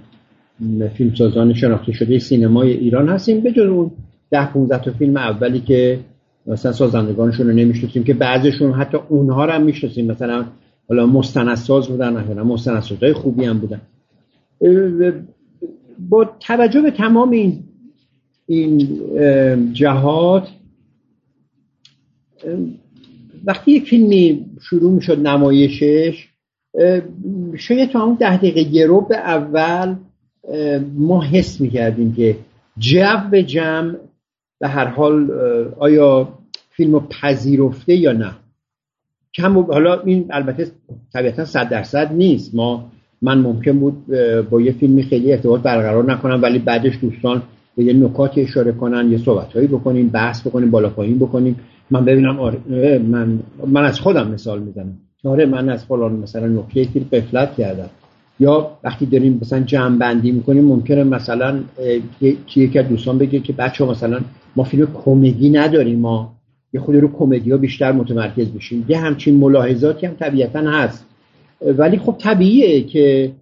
فیلمسازان 0.94 1.54
شناخته 1.54 1.92
شده 1.92 2.18
سینمای 2.18 2.72
ایران 2.72 3.08
هستیم. 3.08 3.40
به 3.40 3.52
جز 3.52 3.66
اون 3.66 3.90
ده 4.30 4.52
15 4.52 4.84
تا 4.84 4.92
فیلم 4.92 5.16
اولی 5.16 5.60
که 5.60 5.98
مثلا 6.46 6.72
سازندگانشون 6.72 7.46
رو 7.46 7.52
نمی‌شناسیم 7.52 8.04
که 8.04 8.14
بعضشون 8.14 8.72
حتی 8.72 8.98
اونها 9.08 9.44
رو 9.44 9.52
هم 9.52 9.62
می‌شناسیم. 9.62 10.06
مثلا 10.06 10.44
حالا 10.88 11.06
مستندساز 11.06 11.88
بودن 11.88 12.16
احیانا 12.16 12.44
مستندسازهای 12.44 13.12
خوبی 13.12 13.44
هم 13.44 13.58
بودن. 13.58 13.80
با 16.10 16.30
توجه 16.40 16.80
به 16.80 16.90
تمام 16.90 17.30
این 17.30 17.64
این 18.46 18.88
جهات 19.72 20.48
وقتی 23.44 23.72
یک 23.72 23.84
فیلمی 23.84 24.46
شروع 24.60 24.92
می‌شد 24.92 25.26
نمایشش 25.26 26.28
شاید 27.58 27.90
تا 27.90 28.02
اون 28.02 28.14
ده 28.14 28.36
دقیقه 28.36 28.62
گرو 28.62 29.00
به 29.00 29.16
اول 29.16 29.94
ما 30.94 31.22
حس 31.22 31.60
می‌کردیم 31.60 32.14
که 32.14 32.36
جو 32.78 33.40
جمع 33.46 33.94
به 34.60 34.68
هر 34.68 34.84
حال 34.84 35.30
آیا 35.78 36.28
فیلم 36.70 37.06
پذیرفته 37.08 37.94
یا 37.94 38.12
نه. 38.12 38.30
کم 39.34 39.58
حالا 39.58 40.00
این 40.00 40.26
البته 40.30 40.66
طبیعتا 41.12 41.44
صد 41.44 41.68
درصد 41.68 42.12
نیست. 42.12 42.54
ما 42.54 42.90
من 43.22 43.38
ممکن 43.38 43.78
بود 43.78 44.06
با 44.50 44.60
یه 44.60 44.72
فیلمی 44.72 45.02
خیلی 45.02 45.32
ارتباط 45.32 45.60
برقرار 45.60 46.12
نکنم 46.12 46.42
ولی 46.42 46.58
بعدش 46.58 46.98
دوستان 47.02 47.42
به 47.76 47.84
یه 47.84 47.92
نکاتی 47.92 48.40
اشاره 48.40 48.72
کنن 48.72 49.12
یه 49.12 49.18
صحبت 49.18 49.52
هایی 49.52 49.66
بکنیم 49.66 50.08
بحث 50.08 50.46
بکنیم 50.46 50.70
بالا 50.70 50.88
پایین 50.88 51.18
بکنیم. 51.18 51.56
من 51.90 52.04
ببینم 52.04 52.40
آره 52.40 52.98
من 52.98 53.38
من 53.66 53.84
از 53.84 54.00
خودم 54.00 54.30
مثال 54.30 54.62
می‌زنم. 54.62 54.98
آره 55.24 55.46
من 55.46 55.68
از 55.68 55.84
فلان 55.84 56.12
مثلا 56.12 56.46
نکته 56.46 56.84
فیلم 56.84 57.06
قفلت 57.12 57.54
کردم. 57.56 57.90
یا 58.40 58.70
وقتی 58.84 59.06
داریم 59.06 59.38
مثلا 59.42 59.60
جمع 59.60 59.98
بندی 59.98 60.32
می‌کنیم 60.32 60.64
ممکنه 60.64 61.04
مثلا 61.04 61.60
یکی 62.20 62.78
از 62.78 62.88
دوستان 62.88 63.18
بگه 63.18 63.40
که 63.40 63.52
بچه 63.52 63.84
ها 63.84 63.90
مثلا 63.90 64.20
ما 64.56 64.64
فیلم 64.64 64.88
کمدی 65.04 65.50
نداریم 65.50 65.98
ما 65.98 66.32
یه 66.72 66.80
خود 66.80 66.96
رو 66.96 67.12
کمدی 67.12 67.50
ها 67.50 67.56
بیشتر 67.56 67.92
متمرکز 67.92 68.48
بشیم. 68.48 68.86
یه 68.88 68.98
همچین 68.98 69.36
ملاحظاتی 69.36 70.06
هم 70.06 70.14
طبیعتا 70.14 70.60
هست. 70.60 71.06
ولی 71.78 71.98
خب 71.98 72.14
طبیعیه 72.18 72.82
که 72.82 73.32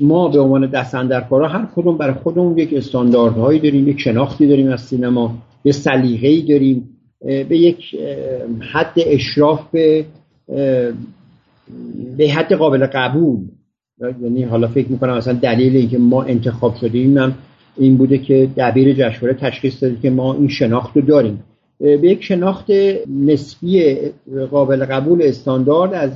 ما 0.00 0.28
به 0.28 0.40
عنوان 0.40 0.66
دستندرکارا 0.66 1.48
هر 1.48 1.66
کدوم 1.76 1.96
برای 1.96 2.14
خودمون 2.14 2.58
یک 2.58 2.74
استانداردهایی 2.74 3.60
داریم 3.60 3.88
یک 3.88 4.00
شناختی 4.00 4.46
داریم 4.46 4.72
از 4.72 4.80
سینما. 4.80 5.34
یه 5.66 5.72
سلیقه‌ای 5.72 6.42
داریم 6.42 6.88
به 7.20 7.58
یک 7.58 7.96
حد 8.72 8.92
اشراف 8.96 9.70
به 9.70 10.04
به 12.16 12.28
حد 12.28 12.52
قابل 12.52 12.86
قبول. 12.86 13.40
یعنی 14.22 14.42
حالا 14.42 14.68
فکر 14.68 14.88
می‌کنم 14.88 15.12
اصلا 15.12 15.32
دلیل 15.32 15.76
اینکه 15.76 15.98
ما 15.98 16.22
انتخاب 16.22 16.74
شدیم 16.74 17.18
هم 17.18 17.34
این 17.76 17.96
بوده 17.96 18.18
که 18.18 18.48
دبیر 18.56 18.92
جشنواره 18.92 19.34
تشخیص 19.34 19.82
داده 19.82 19.96
که 20.02 20.10
ما 20.10 20.34
این 20.34 20.48
شناخت 20.48 20.96
رو 20.96 21.02
داریم. 21.02 21.42
به 21.80 22.00
یک 22.02 22.22
شناخت 22.22 22.66
نسبی 23.26 23.96
قابل 24.50 24.84
قبول 24.84 25.22
استاندارد 25.22 25.94
از 25.94 26.10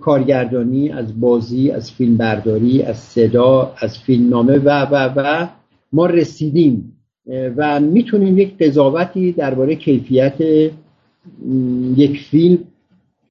کارگردانی 0.00 0.90
از 0.90 1.20
بازی 1.20 1.70
از 1.70 1.92
فیلمبرداری 1.92 2.82
از 2.82 2.96
صدا 2.98 3.72
از 3.78 3.98
فیلمنامه 3.98 4.58
و 4.58 4.86
و 4.90 5.12
و 5.16 5.48
ما 5.92 6.06
رسیدیم. 6.06 6.92
و 7.28 7.80
می‌تونیم 7.80 8.38
یک 8.38 8.58
قضاوتی 8.58 9.32
درباره 9.32 9.74
کیفیت 9.74 10.40
یک 11.96 12.20
فیلم 12.30 12.58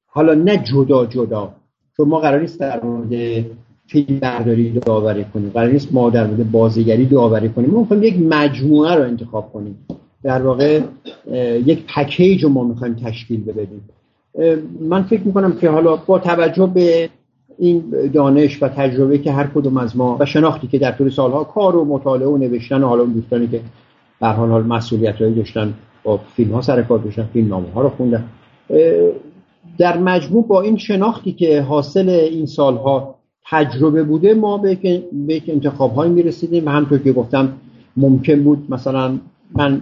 حالا 0.06 0.34
نه 0.34 0.62
جدا 0.72 1.06
جدا 1.06 1.52
چون 1.96 2.08
ما 2.08 2.18
قرار 2.18 2.40
نیست 2.40 2.60
در 2.60 2.84
مورد 2.84 3.44
فیلم 3.86 4.18
برداری 4.18 4.70
داوری 4.70 5.24
کنیم 5.34 5.50
قرار 5.54 5.70
نیست 5.70 5.88
ما 5.92 6.10
در 6.10 6.26
مورد 6.26 6.50
بازیگری 6.50 7.04
داوری 7.06 7.48
کنیم. 7.48 7.70
ما 7.70 7.80
می‌خوایم 7.80 8.02
یک 8.02 8.14
مجموعه 8.18 8.94
رو 8.94 9.02
انتخاب 9.02 9.52
کنیم. 9.52 9.78
در 10.22 10.42
واقع 10.42 10.80
یک 11.66 11.84
پکیج 11.96 12.44
رو 12.44 12.50
ما 12.50 12.64
می‌خوایم 12.64 12.94
تشکیل 12.94 13.44
بدیم. 13.44 13.82
من 14.80 15.02
فکر 15.02 15.22
می‌کنم 15.22 15.52
که 15.52 15.70
حالا 15.70 15.96
با 15.96 16.18
توجه 16.18 16.66
به 16.74 17.08
این 17.58 17.84
دانش 18.14 18.62
و 18.62 18.68
تجربه 18.68 19.18
که 19.18 19.32
هر 19.32 19.46
کدوم 19.54 19.76
از 19.76 19.96
ما 19.96 20.16
و 20.20 20.26
شناختی 20.26 20.66
که 20.66 20.78
در 20.78 20.92
طول 20.92 21.10
سالها 21.10 21.44
کار 21.44 21.76
و 21.76 21.84
مطالعه 21.84 22.28
و 22.28 22.36
نوشتن 22.36 22.82
و 22.82 22.86
حالا 22.86 23.04
دوستانی 23.04 23.46
که 23.46 23.60
در 24.20 24.32
حال 24.32 24.50
حال 24.50 24.66
مسئولیت 24.66 25.16
هایی 25.16 25.34
داشتن 25.34 25.74
با 26.04 26.16
فیلم 26.16 26.52
ها 26.52 26.60
سر 26.60 26.82
کار 26.82 26.98
داشتن 26.98 27.28
فیلم 27.32 27.48
نامه 27.48 27.70
ها 27.74 27.82
رو 27.82 27.88
خوندن. 27.88 28.24
در 29.78 29.98
مجموع 29.98 30.46
با 30.46 30.60
این 30.60 30.76
شناختی 30.76 31.32
که 31.32 31.62
حاصل 31.62 32.08
این 32.08 32.46
سالها 32.46 33.14
تجربه 33.50 34.02
بوده 34.02 34.34
ما 34.34 34.58
به 34.58 34.78
یک 35.28 35.44
انتخاب 35.48 35.94
هایی 35.94 36.12
می 36.12 36.22
رسیدیم 36.22 36.66
و 36.66 36.70
همطور 36.70 36.98
که 36.98 37.12
گفتم 37.12 37.52
ممکن 37.96 38.42
بود 38.42 38.66
مثلا 38.68 39.18
من 39.56 39.80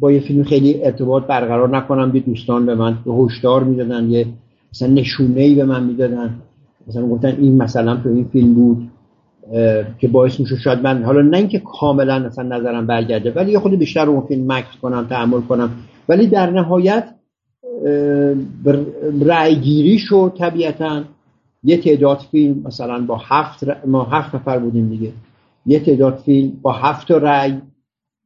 با 0.00 0.12
یه 0.12 0.20
فیلم 0.20 0.44
خیلی 0.44 0.84
ارتباط 0.84 1.26
برقرار 1.26 1.76
نکنم. 1.76 2.12
به 2.12 2.20
دوستان 2.20 2.66
به 2.66 2.74
من 2.74 2.98
به 3.04 3.12
هشدار 3.12 3.64
می‌دادن 3.64 4.10
یه 4.10 4.26
مثلا 4.72 4.88
نشونه 4.88 5.54
به 5.54 5.64
من 5.64 5.84
می‌دادن. 5.84 6.34
مثلا 6.88 7.08
گفتن 7.08 7.36
این 7.38 7.62
مثلا 7.62 7.96
تو 7.96 8.08
این 8.08 8.24
فیلم 8.24 8.54
بود. 8.54 8.88
که 9.98 10.08
باعث 10.08 10.40
میشه 10.40 10.56
شاید 10.56 10.78
من 10.78 11.02
حالا 11.02 11.22
نه 11.22 11.36
اینکه 11.36 11.58
کاملا 11.58 12.18
مثلا 12.18 12.58
نظرم 12.58 12.86
برگرده 12.86 13.30
ولی 13.30 13.52
یه 13.52 13.58
خود 13.58 13.78
بیشتر 13.78 14.04
رو 14.04 14.12
اون 14.12 14.26
فیلم 14.26 14.52
مکس 14.52 14.76
کنم 14.82 15.06
تحمل 15.10 15.40
کنم. 15.40 15.70
ولی 16.08 16.26
در 16.26 16.50
نهایت 16.50 17.14
رأی 19.20 19.56
گیری 19.56 19.98
شد 19.98 20.32
طبیعتا. 20.38 21.02
یه 21.64 21.76
تعداد 21.76 22.18
فیلم 22.30 22.62
مثلا 22.64 23.00
با 23.06 23.20
هفت 23.24 23.86
ما 23.86 24.04
هفت 24.04 24.34
نفر 24.34 24.58
بودیم 24.58 24.88
دیگه. 24.88 25.12
یه 25.66 25.80
تعداد 25.80 26.22
فیلم 26.24 26.52
با 26.62 26.72
هفت 26.72 27.10
رأی 27.10 27.60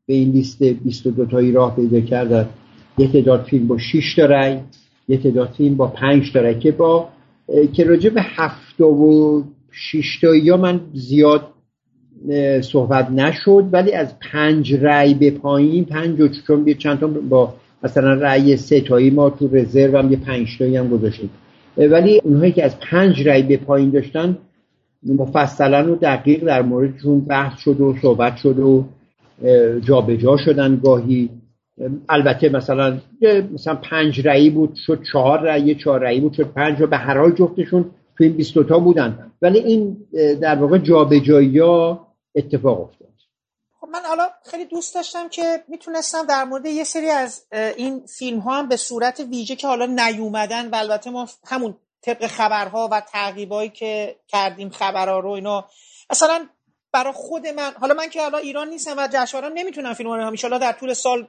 به 0.07 0.15
این 0.15 0.31
لیست 0.31 0.63
22 0.63 1.27
تایی 1.27 1.53
راه 1.53 1.77
پیدا 1.77 2.01
کردن 2.01 2.49
یه 2.99 3.13
تعداد 3.13 3.43
فیلم 3.43 3.69
با 3.69 3.79
6 3.79 4.15
تا 4.15 4.25
رأی. 4.25 4.59
یه 5.09 5.17
تعداد 5.17 5.49
فیلم 5.49 5.77
با 5.77 5.87
5 5.87 6.33
تا 6.33 6.53
که 6.53 6.73
با 6.73 7.09
که 7.73 7.85
راجع 7.85 8.11
به 8.11 8.23
و 8.81 9.43
6 9.77 10.21
تایی 10.21 10.53
من 10.57 10.81
زیاد 10.95 11.43
صحبت 12.61 13.11
نشد 13.11 13.65
ولی 13.73 13.93
از 13.93 14.19
پنج 14.33 14.75
رأی 14.75 15.15
به 15.15 15.31
پایین 15.31 15.85
پنج 15.85 16.21
و 16.21 16.29
چون 16.29 16.75
چند 16.75 17.01
تا 17.01 17.07
با 17.07 17.55
مثلا 17.83 18.13
رأی 18.13 18.57
سه 18.57 18.81
تایی 18.81 19.11
ما 19.11 19.31
تو 19.31 19.49
رزرو 19.53 19.99
هم 19.99 20.13
یه 20.13 20.17
پنج 20.17 20.59
تایی 20.59 20.77
هم 20.77 20.89
گذاشتیم. 20.89 21.31
ولی 21.77 22.21
اونهایی 22.25 22.53
که 22.53 22.65
از 22.65 22.81
پنج 22.81 23.29
رأی 23.29 23.43
به 23.43 23.57
پایین 23.57 23.91
داشتن 23.91 24.39
مفصلا 25.03 25.93
و 25.93 25.97
دقیق 25.97 26.45
در 26.45 26.63
موردشون 26.63 27.21
بحث 27.21 27.59
شد 27.59 27.81
و 27.81 27.95
صحبت 28.03 28.37
شد 28.37 28.59
و 28.59 28.85
جابجا 29.81 30.17
جا 30.17 30.37
شدن 30.37 30.77
گاهی. 30.77 31.31
البته 32.09 32.49
مثلا 32.49 32.99
مثلا 33.55 33.75
پنج 33.75 34.27
رأی 34.27 34.51
بود 34.51 34.75
شد 34.87 35.03
چهار 35.13 35.41
رأی 35.41 35.75
چهار 35.75 36.01
رأی 36.01 36.21
بود 36.21 36.33
شد 36.33 36.53
پنج 36.53 36.81
و 36.81 36.87
به 36.87 36.97
هر 36.97 37.19
حال 37.19 37.33
جفتشون 37.33 37.85
تو 38.19 38.25
این 38.25 38.33
20 38.33 38.55
تا 38.69 38.79
بودن. 38.79 39.33
ولی 39.43 39.59
این 39.59 40.07
در 40.41 40.55
واقع 40.55 40.79
جابجایی 40.79 41.59
ها 41.59 42.07
اتفاق 42.35 42.81
افتاد. 42.81 43.07
خب 43.81 43.89
من 43.89 44.01
حالا 44.09 44.29
خیلی 44.51 44.65
دوست 44.65 44.95
داشتم 44.95 45.29
که 45.29 45.65
می‌تونستم 45.69 46.27
در 46.27 46.45
مورد 46.45 46.67
یه 46.67 46.85
سری 46.85 47.11
از 47.11 47.47
این 47.53 48.07
فیلم 48.07 48.39
ها 48.39 48.59
هم 48.59 48.69
به 48.69 48.77
صورت 48.77 49.21
ویژه 49.21 49.57
که 49.57 49.67
حالا 49.67 49.87
نیومدن 49.87 50.71
و 50.71 50.75
البته 50.75 51.11
ما 51.11 51.29
همون 51.45 51.75
طبق 52.03 52.27
خبرها 52.27 52.89
و 52.93 53.01
تعقیبایی 53.01 53.69
که 53.69 54.17
کردیم 54.29 54.71
خبرها 54.71 55.19
رو 55.19 55.31
اینا 55.31 55.65
مثلا 56.11 56.47
برای 56.93 57.13
خود 57.13 57.47
من 57.47 57.73
حالا 57.81 57.95
من 57.95 58.09
که 58.09 58.23
حالا 58.23 58.39
ایران 58.39 58.69
نیستم 58.69 58.95
و 58.99 59.09
جشنواره 59.13 59.55
نمی‌تونم 59.55 59.95
فیلم 59.95 60.11
رو 60.43 60.59
در 60.59 60.73
طول 60.73 60.93
سال 60.93 61.29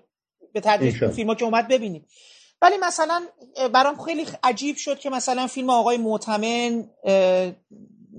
به 0.53 0.61
تدریج 0.61 1.07
فیلم 1.07 1.29
ها 1.29 1.35
که 1.35 1.45
اومد 1.45 1.67
ببینیم. 1.67 2.05
ولی 2.61 2.77
مثلا 2.77 3.27
برام 3.73 4.03
خیلی 4.03 4.27
عجیب 4.43 4.75
شد 4.75 4.99
که 4.99 5.09
مثلا 5.09 5.47
فیلم 5.47 5.69
آقای 5.69 5.97
معتمن 5.97 6.89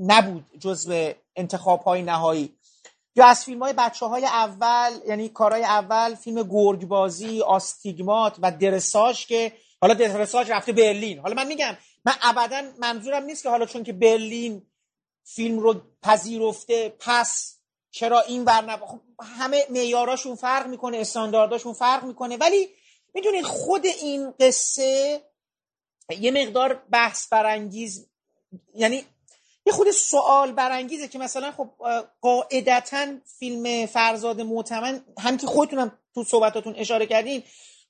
نبود 0.01 0.44
جزو 0.59 1.12
انتخاب 1.37 1.83
های 1.83 2.03
نهایی. 2.03 2.55
یا 3.16 3.27
از 3.27 3.44
فیلم 3.44 3.62
های 3.62 3.72
بچه 3.72 4.07
های 4.07 4.24
اول 4.24 4.90
یعنی 5.07 5.29
کارهای 5.29 5.64
اول 5.64 6.14
فیلم 6.14 6.42
گرگ 6.42 6.85
بازی 6.85 7.42
آستیگمات 7.42 8.37
و 8.42 8.53
درساج 8.53 9.27
که 9.27 9.53
حالا 9.81 9.94
درساج 9.94 10.51
رفته 10.51 10.72
برلین. 10.72 11.18
حالا 11.18 11.35
من 11.35 11.46
میگم 11.46 11.77
من 12.05 12.12
ابدا 12.22 12.62
منظورم 12.79 13.24
نیست 13.24 13.42
که 13.42 13.48
حالا 13.48 13.66
چون 13.66 13.83
که 13.83 13.92
برلین 13.92 14.62
فیلم 15.24 15.59
رو 15.59 15.81
پذیرفته 16.03 16.96
پس 17.01 17.59
چرا 17.90 18.20
این 18.20 18.44
ور 18.44 18.77
خب 18.77 19.01
همه 19.38 19.66
معیاراشون 19.70 20.35
فرق 20.37 20.66
می‌کنه 20.66 20.98
استاندارداشون 20.98 21.72
فرق 21.72 22.05
می‌کنه. 22.05 22.37
ولی 22.37 22.68
می‌دونید 23.18 23.44
خود 23.44 23.87
این 23.87 24.31
قصه 24.40 25.20
یه 26.20 26.31
مقدار 26.31 26.74
بحث 26.74 27.28
برانگیز 27.28 28.09
یعنی 28.74 29.04
یه 29.66 29.72
خود 29.72 29.90
سوال 29.90 30.52
برانگیزه 30.52 31.09
که 31.09 31.18
مثلا 31.18 31.52
خب 31.52 31.70
قاعدتا 32.20 33.07
فیلم 33.38 33.87
فرزاد 33.87 34.40
معتمن 34.40 35.04
هم 35.18 35.37
که 35.37 35.46
خودتونم 35.46 35.98
تو 36.14 36.24
صحبتاتون 36.24 36.74
اشاره 36.76 37.07
کردین 37.07 37.42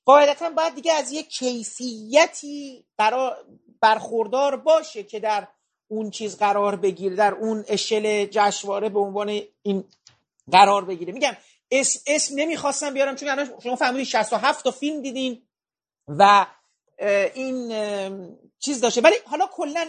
قاعدتا 0.05 0.49
باید 0.49 0.75
دیگه 0.75 0.93
از 0.93 1.11
یه 1.11 1.23
کیفیتی 1.23 2.85
برا 2.97 3.37
برخوردار 3.81 4.55
باشه 4.55 5.03
که 5.03 5.19
در 5.19 5.47
اون 5.87 6.09
چیز 6.09 6.37
قرار 6.37 6.75
بگیره 6.75 7.15
در 7.15 7.33
اون 7.33 7.65
اشل 7.67 8.25
جشواره 8.25 8.89
به 8.89 8.99
عنوان 8.99 9.41
این 9.61 9.83
قرار 10.51 10.85
بگیره. 10.85 11.13
میگم 11.13 11.37
اسم, 11.71 11.99
اسم 12.07 12.33
نمی‌خواستم 12.37 12.93
بیارم 12.93 13.15
چون 13.15 13.49
شما 13.63 13.75
فهمیدین 13.75 14.05
67 14.05 14.63
تا 14.63 14.71
فیلم 14.71 15.01
دیدین 15.01 15.41
و 16.07 16.45
این 17.33 17.73
چیز 18.59 18.81
داشته. 18.81 19.01
ولی 19.01 19.15
حالا 19.25 19.47
کلا 19.47 19.87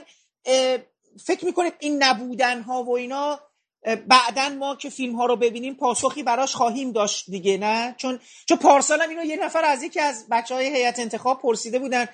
فکر 1.25 1.45
می‌کنید 1.45 1.75
این 1.79 2.03
نبودن 2.03 2.63
ها 2.63 2.83
و 2.83 2.97
اینا 2.97 3.41
بعدا 4.07 4.49
ما 4.49 4.77
که 4.77 4.91
فیلم 4.91 5.17
ها 5.17 5.27
رو 5.27 5.37
ببینیم 5.37 5.75
پاسخی 5.75 6.23
براش 6.23 6.55
خواهیم 6.55 6.93
داشت 6.93 7.31
دیگه 7.31 7.59
نه؟ 7.59 7.95
چون 7.99 8.21
چون 8.49 8.59
پارسال 8.59 9.03
اینو 9.03 9.25
یه 9.25 9.37
نفر 9.37 9.65
از 9.65 9.83
یکی 9.83 10.01
از 10.01 10.27
بچه 10.31 10.55
های 10.55 10.77
هیئت 10.77 10.99
انتخاب 10.99 11.43
پرسیده 11.43 11.79
بودن. 11.79 12.09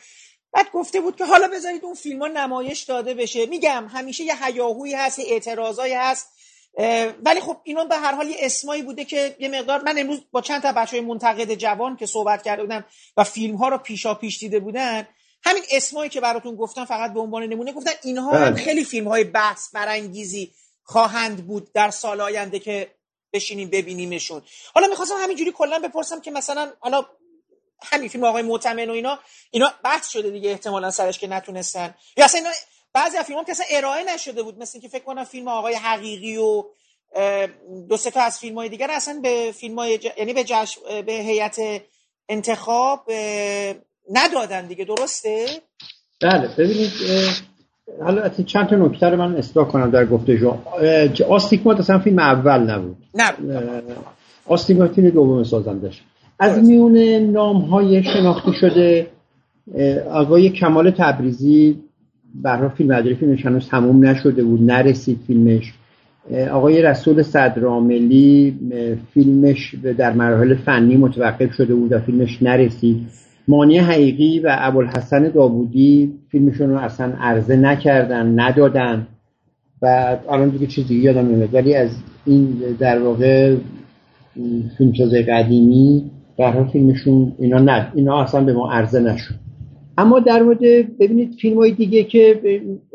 بعد 0.52 0.70
گفته 0.72 1.00
بود 1.00 1.16
که 1.16 1.24
حالا 1.24 1.48
بذارید 1.48 1.85
اون 1.85 1.94
فیلم 1.94 2.22
ها 2.22 2.29
نمایش 2.29 2.83
داده 2.83 3.14
بشه. 3.14 3.46
میگم 3.46 3.88
همیشه 3.92 4.24
یه 4.24 4.44
هیاهویی 4.44 4.94
هست 4.94 5.18
اعتراضایی 5.20 5.94
هست. 5.94 6.36
ولی 7.25 7.41
خب 7.41 7.57
اینا 7.65 7.85
به 7.85 7.97
هر 7.97 8.15
حال 8.15 8.29
یه 8.29 8.37
اسمایی 8.41 8.83
بوده 8.83 9.05
که 9.05 9.37
یه 9.39 9.49
مقدار 9.49 9.83
من 9.83 9.99
امروز 9.99 10.21
با 10.33 10.41
چند 10.41 10.62
تا 10.62 10.73
بچه 10.73 10.97
های 10.97 11.07
منتقد 11.07 11.55
جوان 11.55 11.97
که 11.97 12.07
صحبت 12.07 12.43
کرده 12.43 12.62
بودم 12.62 12.85
و 13.17 13.25
فیلم 13.25 13.57
ها 13.57 13.69
رو 13.69 13.79
پیشا 13.79 14.15
پیش 14.15 14.39
دیده 14.39 14.61
بودن 14.61 15.09
همین 15.45 15.62
اسمایی 15.71 16.11
که 16.11 16.21
براتون 16.21 16.57
گفتم 16.57 16.85
فقط 16.85 17.12
به 17.12 17.21
عنوان 17.21 17.43
نمونه 17.43 17.73
گفتن 17.73 17.91
اینها 18.03 18.31
هم 18.31 18.51
بله. 18.51 18.65
خیلی 18.65 18.85
فیلم 18.85 19.09
های 19.09 19.25
بحث 19.25 19.75
برانگیزی 19.75 20.53
خواهند 20.83 21.47
بود 21.47 21.73
در 21.73 21.91
سال 21.91 22.21
آینده 22.21 22.59
که 22.59 22.91
بشینیم 23.33 23.71
ببینیمشون 23.71 24.43
حالا 24.75 24.89
می‌خواستم 24.89 25.15
همینجوری 25.19 25.53
کلا 25.53 25.79
بپرسم 25.79 26.21
که 26.21 26.31
مثلا 26.31 26.73
حالا 26.81 27.07
همین 27.83 28.09
فیلم 28.09 28.25
آقای 28.25 28.43
معتمن 28.43 28.91
و 28.91 28.93
اینا 28.93 29.19
اینا 29.51 29.73
بحث 29.85 30.09
شده 30.09 30.31
دیگه 30.31 30.51
احتمالا 30.51 30.91
سرش 30.91 31.19
که 31.19 31.27
نتونستن 31.27 31.95
یا 32.17 32.25
اصلا 32.25 32.41
اینا 32.41 32.53
بعضی 32.97 33.17
از 33.17 33.25
فیلم 33.25 33.39
هم 33.39 33.45
که 33.45 33.51
اصلا 33.51 33.67
ارائه 33.71 34.15
نشده 34.15 34.43
بود 34.43 34.59
مثل 34.59 34.81
که 34.81 34.89
فکر 34.89 35.05
کنم 35.05 35.25
فیلم 35.25 35.49
آقای 35.49 35.75
حقیقی 35.75 36.37
و 36.37 36.63
دو 37.89 37.97
سه 37.97 38.11
تا 38.11 38.21
از 38.21 38.39
فیلم 38.39 38.55
های 38.55 38.69
دیگر 38.69 38.91
اصلا 38.91 39.21
به 39.23 39.53
فیلم 39.55 39.79
های 39.79 39.99
یعنی 40.19 40.33
به 40.33 40.45
جش... 40.45 40.79
به 41.07 41.13
هیئت 41.13 41.61
انتخاب 42.29 43.11
ندادن 44.13 44.67
دیگه. 44.67 44.85
درسته؟ 44.85 45.47
بله 46.23 46.49
ببینید 46.59 46.93
حالا 48.05 48.29
چند 48.29 48.69
تا 48.69 48.77
نکته 48.77 49.07
رو 49.07 49.17
من 49.17 49.37
اصلاح 49.37 49.69
کنم 49.69 49.91
در 49.91 50.07
گفته 50.07 50.37
جو 50.37 51.25
آستیگمات 51.29 51.81
اصلا 51.81 51.99
فیلم 51.99 52.19
اول 52.19 52.71
نبود. 52.71 52.97
نه. 53.15 53.33
آستیگمات 54.47 54.93
فیلم 54.93 55.11
دوم 55.11 55.45
سازندش 55.45 56.03
از 56.39 56.59
میون 56.59 56.99
نام 57.33 57.57
های 57.57 58.03
شناخته 58.05 58.53
شده 58.53 59.07
آقای 60.11 60.51
کمال 60.51 60.91
تبریزی 60.91 61.86
برای 62.42 62.68
فیلم 62.68 62.92
مداری 62.92 63.14
فیلمش 63.14 63.46
هنوز 63.46 63.68
تموم 63.68 64.07
نشده 64.07 64.44
بود 64.44 64.62
نرسید 64.62 65.18
فیلمش. 65.27 65.72
آقای 66.53 66.83
رسول 66.83 67.22
صدراملی 67.22 68.59
فیلمش 69.14 69.75
در 69.99 70.12
مراحل 70.12 70.55
فنی 70.55 70.96
متوقف 70.96 71.53
شده 71.53 71.75
بود 71.75 71.92
و 71.92 71.99
فیلمش 71.99 72.42
نرسید. 72.42 73.07
مانی 73.49 73.79
حقیقی 73.79 74.38
و 74.38 74.57
ابوالحسن 74.59 75.29
داوودی 75.29 76.12
فیلمشون 76.29 76.70
رو 76.70 76.77
اصلا 76.77 77.12
عرضه 77.20 77.57
نکردن 77.57 78.40
ندادن. 78.40 79.07
و 79.83 80.16
الان 80.31 80.49
دیگه 80.49 80.66
چیزی 80.66 80.94
یادم 80.94 81.29
نمیاد. 81.29 81.55
ولی 81.55 81.75
از 81.75 81.90
این 82.27 82.57
در 82.79 82.99
واقع 82.99 83.57
فیلمساز 84.79 85.14
قدیمی 85.14 86.11
در 86.38 86.64
فیلمشون 86.64 87.33
اینا 87.38 87.59
نه 87.59 87.92
اینا 87.94 88.22
اصلا 88.22 88.44
به 88.44 88.53
ما 88.53 88.72
عرضه 88.72 89.01
نشد. 89.01 89.35
اما 89.99 90.21
در 90.21 90.43
مورد 90.43 90.61
ببینید 90.99 91.35
فیلم 91.41 91.57
های 91.57 91.73
دیگه 91.73 92.05
که 92.05 92.41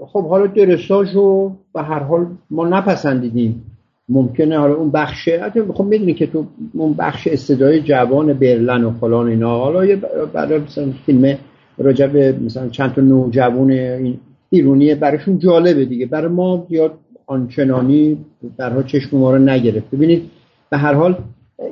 خب 0.07 0.27
حالا 0.29 0.47
درساج 0.47 1.07
رو 1.15 1.55
به 1.73 1.81
هر 1.81 1.99
حال 1.99 2.27
ما 2.51 2.67
نپسندیدیم. 2.67 3.63
ممکنه 4.09 4.57
حالا 4.59 4.73
اون 4.73 4.91
بخش 4.91 5.29
خب 5.73 5.83
می‌دونی 5.83 6.13
که 6.13 6.27
تو 6.27 6.45
اون 6.73 6.93
بخش 6.93 7.27
استدای 7.27 7.81
جوان 7.81 8.33
برلن 8.33 8.83
و 8.83 8.91
فلان 8.91 9.27
اینا 9.27 9.57
حالا 9.57 9.95
برای 10.33 10.59
مثلا 10.59 10.85
فیلم 11.05 11.37
راجع 11.77 12.07
به 12.07 12.35
مثلا 12.45 12.69
چند 12.69 12.93
تا 12.93 13.01
نوجوان 13.01 13.71
این 13.71 14.17
ایرونی 14.49 14.95
براشون 14.95 15.39
جالبه 15.39 15.85
دیگه. 15.85 16.05
برای 16.05 16.27
ما 16.27 16.67
یا 16.69 16.93
آنچنانی 17.27 18.17
برها 18.57 18.83
چشم 18.83 19.17
ما 19.17 19.35
رو 19.35 19.43
نگرفت. 19.43 19.91
ببینید 19.91 20.21
به 20.69 20.77
هر 20.77 20.93
حال 20.93 21.15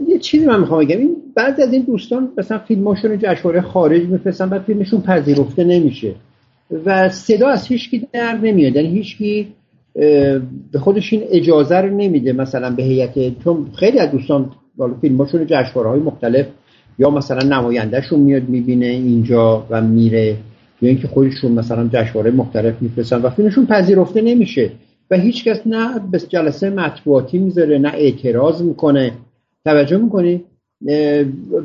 یه 0.08 0.20
چیزی 0.20 0.46
من 0.46 0.60
می‌خوام 0.60 0.86
بگم. 0.86 0.98
این 0.98 1.15
بعضی 1.39 1.62
از 1.63 1.73
این 1.73 1.82
دوستان 1.82 2.30
مثلا 2.38 2.58
فیلماشون 2.58 3.12
رو 3.12 3.17
جشنواره 3.17 3.62
خارج 3.62 4.04
میفرستن 4.04 4.49
بعد 4.49 4.62
فیلمشون 4.62 5.02
پذیرفته 5.02 5.63
نمیشه. 5.63 6.15
و 6.86 7.10
صدا 7.10 7.47
از 7.47 7.67
هیچکی 7.67 8.08
در 8.13 8.38
نمیاد. 8.38 8.75
یعنی 8.75 8.88
هیچکی 8.88 9.47
به 10.71 10.80
خودش 10.80 11.13
این 11.13 11.23
اجازه 11.32 11.78
رو 11.78 11.97
نمیده 11.97 12.34
مثلا 12.34 12.75
به 12.75 12.84
هیئت. 12.84 13.43
چون 13.43 13.67
خیلی 13.75 13.99
از 13.99 14.12
دوستان 14.12 14.52
بالا 14.78 14.93
فیلماشون 15.02 15.45
جشنواره 15.45 15.89
های 15.89 15.99
مختلف 15.99 16.45
یا 16.99 17.10
مثلا 17.10 17.58
نمایندهشون 17.58 18.19
میاد 18.19 18.49
می‌بینه 18.49 18.86
اینجا 18.86 19.65
و 19.69 19.82
میره 19.82 20.36
یا 20.82 20.89
اینکه 20.89 21.08
خودشون 21.08 21.52
مثلا 21.52 21.89
جشنواره 21.93 22.32
مختلف 22.32 22.82
میفرستن 22.82 23.21
و 23.21 23.30
فیلمشون 23.30 23.65
پذیرفته 23.65 24.21
نمیشه. 24.21 24.71
و 25.12 25.17
هیچکس 25.17 25.62
نه 25.65 25.99
به 26.12 26.19
جلسه 26.19 26.69
مطبوعاتی 26.69 27.38
می‌ذاره 27.38 27.78
نه 27.78 27.91
اعتراض 27.93 28.62
می‌کنه. 28.62 29.12
توجه 29.65 29.97
می‌کنی؟ 29.97 30.43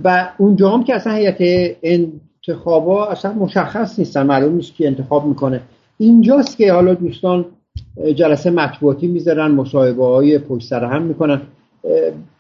و 0.04 0.28
اونجا 0.38 0.70
هم 0.70 0.84
که 0.84 0.94
اصلا 0.94 1.12
هیئت 1.12 1.36
انتخابا 1.82 3.06
اصلا 3.06 3.32
مشخص 3.32 3.98
نیستن 3.98 4.26
معلوم 4.26 4.54
نیست 4.54 4.74
که 4.74 4.86
انتخاب 4.86 5.26
می‌کنه. 5.26 5.60
اینجاست 5.98 6.56
که 6.56 6.72
حالا 6.72 6.94
دوستان 6.94 7.44
جلسه 8.14 8.50
مطبوعاتی 8.50 9.06
می‌ذارن 9.06 9.50
مصاحبه 9.50 10.04
های 10.04 10.38
پشت 10.38 10.68
سر 10.68 10.84
هم 10.84 11.02
می‌کنن. 11.02 11.40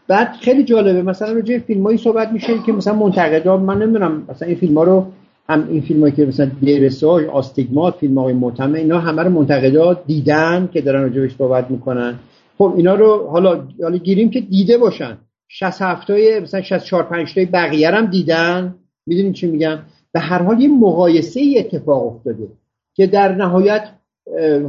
بعد 0.08 0.32
خیلی 0.40 0.64
جالبه 0.64 1.02
مثلا 1.02 1.32
راجع 1.32 1.58
فیلم 1.58 1.82
هایی 1.82 1.98
صحبت 1.98 2.32
میشه 2.32 2.52
که 2.66 2.72
مثلا 2.72 2.94
منتقدا 2.94 3.56
من 3.56 3.82
نمی‌دونم 3.82 4.22
مثلا 4.28 4.48
این 4.48 4.56
فیلم 4.56 4.78
رو 4.78 5.06
هم 5.48 5.68
این 5.70 5.80
فیلم 5.80 6.00
هایی 6.00 6.12
که 6.12 6.26
مثلا 6.26 6.50
دیرساژ 6.60 7.24
آستیگمات 7.24 7.94
فیلم 7.94 8.18
های 8.18 8.32
معتمه 8.34 8.78
اینا 8.78 8.98
همه 8.98 9.22
رو 9.22 9.30
منتقدا 9.30 9.94
دیدن 9.94 10.68
که 10.72 10.80
دارن 10.80 11.02
راجعش 11.02 11.36
صحبت 11.36 11.70
می‌کنن. 11.70 12.14
خب 12.58 12.72
اینا 12.76 12.94
رو 12.94 13.26
حالا 13.26 13.60
حالا 13.82 13.96
گیریم 13.96 14.30
که 14.30 14.40
دیده 14.40 14.78
باشن. 14.78 15.18
67 15.48 16.10
های 16.10 16.40
مثلا 16.40 16.62
64 16.62 17.02
5 17.02 17.34
تای 17.34 17.46
بقیه 17.46 17.90
هم 17.90 18.06
دیدن. 18.06 18.74
می‌دونین 19.06 19.32
چی 19.32 19.46
میگم؟ 19.46 19.78
به 20.12 20.20
هر 20.20 20.42
حال 20.42 20.60
یه 20.60 20.68
مقایسه 20.68 21.40
ای 21.40 21.58
اتفاق 21.58 22.06
افتاده 22.06 22.48
که 22.94 23.06
در 23.06 23.34
نهایت 23.34 23.88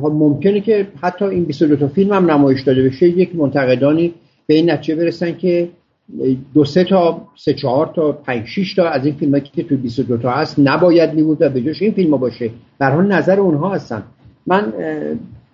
ممکنه 0.01 0.61
که 0.61 0.87
حتی 1.01 1.25
این 1.25 1.43
22 1.43 1.75
تا 1.75 1.87
فیلم 1.87 2.13
هم 2.13 2.31
نمایش 2.31 2.61
داده 2.61 2.83
بشه. 2.83 3.09
یک 3.09 3.35
منتقدانی 3.35 4.13
به 4.47 4.53
این 4.53 4.71
نتیجه 4.71 4.95
برسن 4.95 5.37
که 5.37 5.69
دو 6.53 6.65
سه 6.65 6.83
تا 6.83 7.27
سه 7.35 7.53
چهار 7.53 7.91
تا 7.95 8.11
پنج 8.11 8.45
شش 8.45 8.73
تا 8.73 8.89
از 8.89 9.05
این 9.05 9.15
فیلم 9.15 9.39
که 9.39 9.63
تو 9.63 9.77
22 9.77 10.17
تا 10.17 10.31
هست 10.31 10.59
نباید 10.59 11.13
میبود 11.13 11.41
و 11.41 11.49
به 11.49 11.61
جاش 11.61 11.81
این 11.81 11.91
فیلم 11.91 12.11
باشه. 12.17 12.49
در 12.79 12.95
نظر 12.95 13.39
اونها 13.39 13.69
هستن. 13.69 14.03
من 14.47 14.73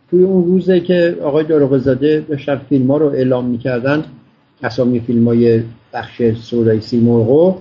توی 0.09 0.23
اون 0.23 0.45
روزه 0.45 0.79
که 0.79 1.17
آقای 1.23 1.43
داروغزاده 1.43 2.25
داشتن 2.29 2.61
فیلم 2.69 2.91
ها 2.91 2.97
رو 2.97 3.05
اعلام 3.05 3.45
می‌کردن 3.45 4.03
اسامی 4.63 4.99
فیلم 4.99 5.27
های 5.27 5.63
بخش 5.93 6.21
سورای 6.31 6.81
سیمرغو. 6.81 7.55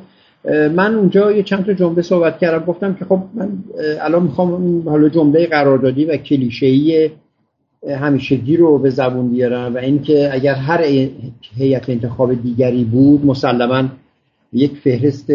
من 0.76 0.94
اونجا 0.94 1.32
یه 1.32 1.42
چند 1.42 1.66
تا 1.66 1.72
جمله 1.72 2.02
صحبت 2.02 2.38
کردم. 2.38 2.64
گفتم 2.64 2.94
که 2.94 3.04
خب 3.04 3.22
من 3.34 3.48
الان 4.00 4.22
می‌خوام 4.22 4.82
حالا 4.88 5.08
جمله 5.08 5.46
قراردادی 5.46 6.04
و 6.04 6.16
کلیشه‌ای 6.16 7.10
همیشگی 7.88 8.56
رو 8.56 8.78
به 8.78 8.90
زبون 8.90 9.30
بیارم 9.30 9.74
و 9.74 9.78
اینکه 9.78 10.34
اگر 10.34 10.54
هر 10.54 10.84
هیئت 11.56 11.90
انتخاب 11.90 12.42
دیگری 12.42 12.84
بود 12.84 13.26
مسلما 13.26 13.88
یک 14.52 14.76
فهرست 14.76 15.30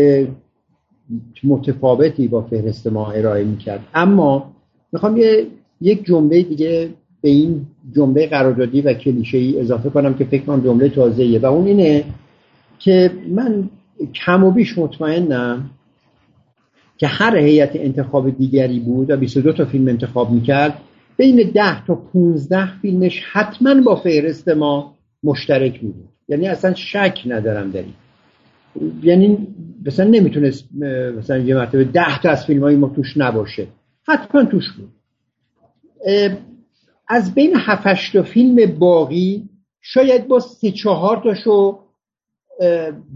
متفاوتی 1.44 2.28
با 2.28 2.42
فهرست 2.42 2.88
ما 2.88 3.12
ارائه 3.12 3.44
می‌کرد. 3.44 3.80
اما 3.94 4.52
می‌خوام 4.92 5.18
یه 5.18 5.48
یک 5.82 6.06
جمله 6.06 6.42
دیگه 6.42 6.90
به 7.26 7.32
این 7.32 7.66
جمله 7.96 8.28
قراردادی 8.28 8.82
و 8.82 8.94
کلیشه 8.94 9.38
ای 9.38 9.60
اضافه 9.60 9.90
کنم 9.90 10.14
که 10.14 10.26
فکر 10.26 10.44
کنم 10.44 10.64
جمله 10.64 10.90
تازه‌ایه. 10.90 11.40
و 11.40 11.46
اون 11.46 11.68
اینه 11.68 12.04
که 12.80 13.12
من 13.30 13.70
کم 14.14 14.44
و 14.44 14.52
بیش 14.52 14.78
مطمئنم 14.78 15.70
که 16.98 17.08
هر 17.08 17.38
هیئت 17.38 17.72
انتخاب 17.76 18.38
دیگری 18.38 18.80
بود 18.80 19.12
و 19.12 19.18
22 19.18 19.54
تا 19.54 19.66
فیلم 19.66 19.88
انتخاب 19.88 20.32
می‌کرد 20.32 20.78
بین 21.18 21.52
10 21.54 21.86
تا 21.86 21.96
15 21.96 22.80
فیلمش 22.82 23.24
حتما 23.32 23.82
با 23.82 23.96
فهرست 23.96 24.50
ما 24.50 24.96
مشترک 25.24 25.80
بود. 25.80 25.96
یعنی 26.28 26.48
اصلا 26.48 26.74
شک 26.74 27.20
ندارم 27.26 27.72
در 27.72 27.84
یعنی 29.04 29.48
مثلا 29.86 30.06
نمی‌تونست 30.06 30.70
مثلا 31.18 31.38
یه 31.38 31.56
مرتبه 31.56 31.84
10 31.84 32.22
تا 32.22 32.30
از 32.30 32.46
فیلم 32.46 32.64
های 32.64 32.76
ما 32.76 32.90
توش 32.96 33.18
نباشه. 33.18 33.68
حتما 34.08 34.44
توش 34.44 34.72
بود. 34.72 34.90
از 37.08 37.34
بین 37.34 37.54
7 37.56 38.14
تا 38.14 38.24
فیلم 38.24 38.80
باقی 38.80 39.50
شاید 39.82 40.28
با 40.28 40.40
سه 40.40 40.72
چهار 40.72 41.22
تاشو 41.24 41.80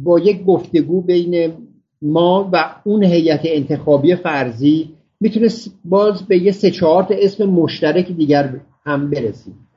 با 0.04 0.19
یک 0.19 0.45
گفتگو 0.45 1.02
بین 1.02 1.54
ما 2.02 2.49
و 2.54 2.75
اون 2.84 3.04
هیئت 3.04 3.41
انتخابی 3.43 4.15
فرضی 4.15 4.95
می‌تونست 5.19 5.80
باز 5.86 6.28
به 6.28 6.38
یه 6.38 6.52
سه 6.52 6.71
چهار 6.71 7.04
تا 7.04 7.15
اسم 7.17 7.45
مشترک 7.45 8.12
دیگر 8.12 8.60
هم 8.86 9.10
برسیم. 9.10 9.67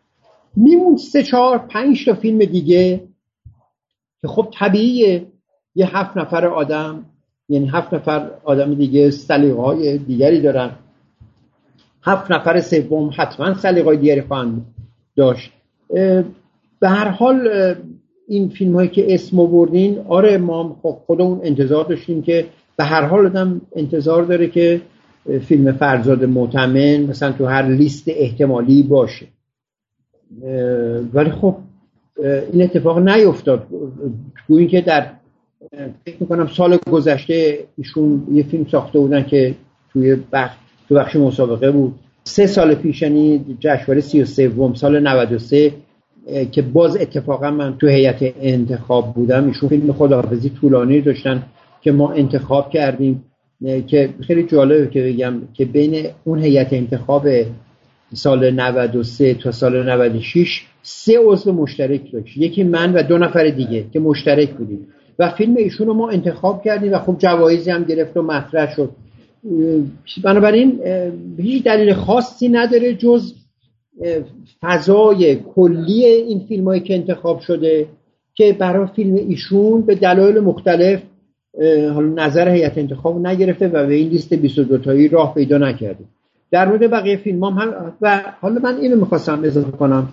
میمون 0.57 0.97
سه 0.97 1.23
چهار 1.23 1.59
پنج 1.59 2.05
تا 2.05 2.15
فیلم 2.15 2.39
دیگه 2.39 3.01
که 4.23 4.29
خب 4.29 4.49
طبیعیه. 4.59 5.27
یه 5.75 5.97
هفت 5.97 6.17
نفر 6.17 6.47
آدم 6.47 7.05
یعنی 7.49 7.69
هفت 7.69 7.95
نفر 7.95 8.31
آدم 8.45 8.75
دیگه 8.75 9.11
سلیقه 9.11 9.61
های 9.61 9.99
دیگری 9.99 10.41
دارن. 10.41 10.71
هفت 12.03 12.31
نفر 12.31 12.61
سوم 12.61 13.11
حتما 13.17 13.55
سلیقه 13.55 13.87
های 13.87 13.97
دیگری 13.97 14.23
خواهند 14.23 14.67
داشت. 15.17 15.53
به 16.81 16.89
هر 16.89 17.09
حال 17.09 17.49
این 18.29 18.49
فیلم 18.49 18.75
هایی 18.75 18.89
که 18.89 19.15
اسم 19.15 19.37
بردین 19.37 19.99
آره 20.09 20.39
ما 20.39 20.77
خب 20.83 20.97
خودمون 21.07 21.41
انتظار 21.43 21.85
داشتیم 21.85 22.23
که 22.23 22.47
به 22.77 22.85
هر 22.85 23.05
حال 23.05 23.27
آدم 23.27 23.61
انتظار 23.77 24.23
داره 24.23 24.49
که 24.49 24.81
فیلم 25.41 25.73
فرزاد 25.73 26.25
معتمن 26.25 27.03
مثلا 27.03 27.33
تو 27.33 27.47
هر 27.47 27.63
لیست 27.63 28.05
احتمالی 28.09 28.83
باشه. 28.83 29.27
ولی 31.15 31.31
خب 31.31 31.57
این 32.53 32.63
اتفاق 32.63 32.99
نیفتاد. 32.99 33.67
گویی 34.49 34.67
که 34.67 34.81
در 34.81 35.07
فکر 36.05 36.17
می‌کنم 36.21 36.47
سال 36.47 36.79
گذشته 36.91 37.59
ایشون 37.79 38.27
یه 38.33 38.43
فیلم 38.43 38.67
ساخته 38.71 38.99
بودن 38.99 39.23
که 39.23 39.55
توی 39.93 40.17
بخش 40.33 40.57
تو 40.89 40.95
بخش 40.95 41.17
مسابقه 41.17 41.71
بود. 41.71 41.95
سه 42.25 42.47
سال 42.47 42.75
پیش 42.75 43.03
یعنی 43.03 43.45
جشنواره 43.61 44.01
سی 44.01 44.23
و 44.23 44.25
سوم 44.25 44.75
سال 44.75 45.01
93 45.09 45.73
که 46.53 46.63
باز 46.63 46.97
اتفاقا 46.97 47.51
من 47.51 47.79
تو 47.79 47.87
هیئت 47.87 48.35
انتخاب 48.41 49.15
بودم. 49.15 49.47
ایشون 49.47 49.69
فیلم 49.69 49.93
خداحافظی 49.93 50.51
طولانی 50.51 51.01
داشتن 51.01 51.43
که 51.81 51.93
ما 51.93 52.13
انتخاب 52.13 52.71
کردیم. 52.71 53.25
که 53.87 54.09
خیلی 54.27 54.43
جالبه 54.43 54.87
که 54.91 55.03
بگم 55.03 55.35
که 55.55 55.65
بین 55.65 56.07
اون 56.25 56.43
هیئت 56.43 56.73
انتخاب 56.73 57.29
سال 58.15 58.51
93 58.51 59.35
تا 59.35 59.51
سال 59.51 59.91
96 59.91 60.63
سه 60.83 61.19
عضو 61.27 61.53
مشترک 61.53 62.13
داشت. 62.13 62.37
یکی 62.37 62.65
من 62.65 62.93
و 62.93 63.03
دو 63.03 63.19
نفر 63.19 63.49
دیگه 63.49 63.85
که 63.93 64.01
مشترک 64.01 64.51
بودیم. 64.51 64.87
و 65.19 65.31
فیلم 65.31 65.57
ایشون 65.57 65.87
رو 65.87 65.95
ما 65.95 66.11
انتخاب 66.11 66.63
کردیم 66.65 66.93
و 66.93 66.99
خب 66.99 67.17
جوایزی 67.19 67.71
هم 67.71 67.85
گرفت 67.85 68.17
و 68.17 68.23
مطرح 68.23 68.75
شد. 68.77 68.91
بنابراین 70.25 70.81
هیچ 71.39 71.65
دلیل 71.65 71.93
خاصی 71.93 72.49
نداره 72.49 72.95
جز 72.95 73.35
فضای 74.61 75.37
کلی 75.37 76.05
این 76.05 76.41
فیلم 76.49 76.65
هایی 76.65 76.81
که 76.81 76.95
انتخاب 76.95 77.41
شده 77.41 77.87
که 78.35 78.53
برای 78.53 78.87
فیلم 78.97 79.15
ایشون 79.15 79.83
به 79.83 79.95
دلایل 79.95 80.41
مختلف 80.41 81.03
حالا 81.95 82.27
نظر 82.27 82.49
هیئت 82.49 82.79
انتخاب 82.79 83.27
نگرفته 83.27 83.69
و 83.69 83.87
به 83.87 83.95
این 83.95 84.09
لیست 84.09 84.35
22 84.35 84.79
تایی 84.79 85.09
راه 85.09 85.35
پیدا 85.35 85.59
نکرده. 85.59 86.05
در 86.51 86.69
مورد 86.69 86.91
بقیه 86.91 87.17
فیلم 87.17 87.45
هم, 87.45 87.93
و 88.01 88.23
حالا 88.41 88.61
من 88.61 88.77
اینو 88.77 88.97
می‌خواستم 88.97 89.41
اضافه 89.45 89.71
کنم 89.71 90.09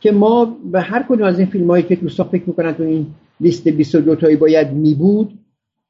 که 0.00 0.12
ما 0.12 0.56
به 0.72 0.80
هر 0.80 1.02
کدوم 1.08 1.26
از 1.26 1.38
این 1.38 1.48
فیلم 1.48 1.70
هایی 1.70 1.82
که 1.82 1.96
دوستان 1.96 2.26
فکر 2.26 2.42
می‌کنن 2.46 2.72
تو 2.72 2.82
این 2.82 3.06
لیست 3.40 3.68
22 3.68 4.14
تایی 4.14 4.36
باید 4.36 4.72
می 4.72 4.94
بود 4.94 5.32